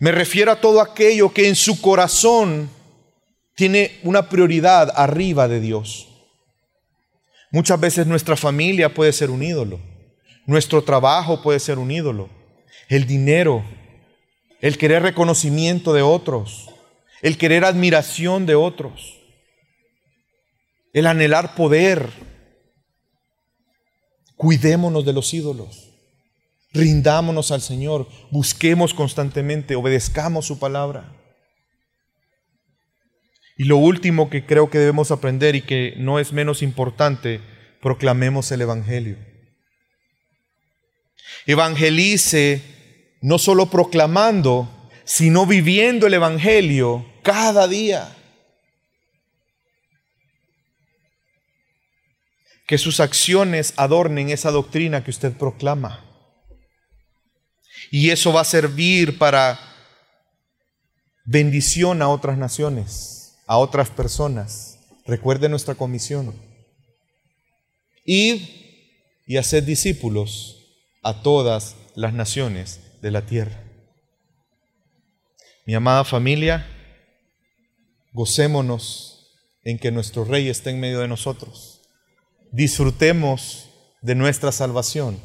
me 0.00 0.12
refiero 0.12 0.52
a 0.52 0.60
todo 0.60 0.80
aquello 0.80 1.32
que 1.32 1.48
en 1.48 1.56
su 1.56 1.80
corazón 1.80 2.70
tiene 3.56 3.98
una 4.04 4.28
prioridad 4.28 4.92
arriba 4.94 5.48
de 5.48 5.60
Dios. 5.60 6.08
Muchas 7.50 7.80
veces 7.80 8.06
nuestra 8.06 8.36
familia 8.36 8.94
puede 8.94 9.12
ser 9.12 9.30
un 9.30 9.42
ídolo, 9.42 9.80
nuestro 10.46 10.84
trabajo 10.84 11.42
puede 11.42 11.58
ser 11.58 11.78
un 11.78 11.90
ídolo, 11.90 12.28
el 12.88 13.06
dinero, 13.06 13.64
el 14.60 14.78
querer 14.78 15.02
reconocimiento 15.02 15.92
de 15.92 16.02
otros, 16.02 16.70
el 17.22 17.36
querer 17.36 17.64
admiración 17.64 18.46
de 18.46 18.54
otros, 18.54 19.18
el 20.92 21.06
anhelar 21.06 21.54
poder. 21.54 22.10
Cuidémonos 24.36 25.04
de 25.04 25.12
los 25.12 25.34
ídolos. 25.34 25.90
Rindámonos 26.72 27.50
al 27.50 27.60
Señor, 27.60 28.08
busquemos 28.30 28.94
constantemente, 28.94 29.74
obedezcamos 29.74 30.46
su 30.46 30.58
palabra. 30.58 31.12
Y 33.56 33.64
lo 33.64 33.78
último 33.78 34.30
que 34.30 34.46
creo 34.46 34.70
que 34.70 34.78
debemos 34.78 35.10
aprender 35.10 35.56
y 35.56 35.62
que 35.62 35.94
no 35.96 36.20
es 36.20 36.32
menos 36.32 36.62
importante, 36.62 37.40
proclamemos 37.80 38.52
el 38.52 38.60
Evangelio. 38.60 39.16
Evangelice 41.46 42.77
no 43.20 43.38
solo 43.38 43.66
proclamando, 43.66 44.68
sino 45.04 45.46
viviendo 45.46 46.06
el 46.06 46.14
Evangelio 46.14 47.06
cada 47.22 47.66
día. 47.66 48.14
Que 52.66 52.78
sus 52.78 53.00
acciones 53.00 53.72
adornen 53.76 54.28
esa 54.28 54.50
doctrina 54.50 55.02
que 55.02 55.10
usted 55.10 55.32
proclama. 55.32 56.04
Y 57.90 58.10
eso 58.10 58.32
va 58.32 58.42
a 58.42 58.44
servir 58.44 59.16
para 59.16 59.58
bendición 61.24 62.02
a 62.02 62.08
otras 62.08 62.36
naciones, 62.36 63.38
a 63.46 63.56
otras 63.56 63.88
personas. 63.88 64.78
Recuerde 65.06 65.48
nuestra 65.48 65.74
comisión. 65.74 66.34
Id 68.04 68.42
y 69.26 69.36
haced 69.38 69.64
discípulos 69.64 70.56
a 71.02 71.22
todas 71.22 71.76
las 71.94 72.12
naciones 72.12 72.80
de 73.00 73.10
la 73.10 73.26
tierra. 73.26 73.64
Mi 75.66 75.74
amada 75.74 76.04
familia, 76.04 76.66
gocémonos 78.12 79.30
en 79.64 79.78
que 79.78 79.90
nuestro 79.90 80.24
Rey 80.24 80.48
esté 80.48 80.70
en 80.70 80.80
medio 80.80 81.00
de 81.00 81.08
nosotros. 81.08 81.82
Disfrutemos 82.52 83.68
de 84.00 84.14
nuestra 84.14 84.52
salvación 84.52 85.20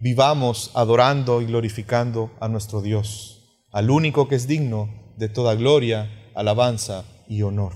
vivamos 0.00 0.70
adorando 0.74 1.42
y 1.42 1.46
glorificando 1.46 2.30
a 2.40 2.48
nuestro 2.48 2.82
Dios, 2.82 3.64
al 3.72 3.90
único 3.90 4.28
que 4.28 4.36
es 4.36 4.46
digno 4.46 4.88
de 5.16 5.28
toda 5.28 5.54
gloria, 5.54 6.30
alabanza 6.34 7.04
y 7.28 7.42
honor. 7.42 7.72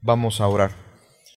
Vamos 0.00 0.40
a 0.40 0.48
orar. 0.48 0.85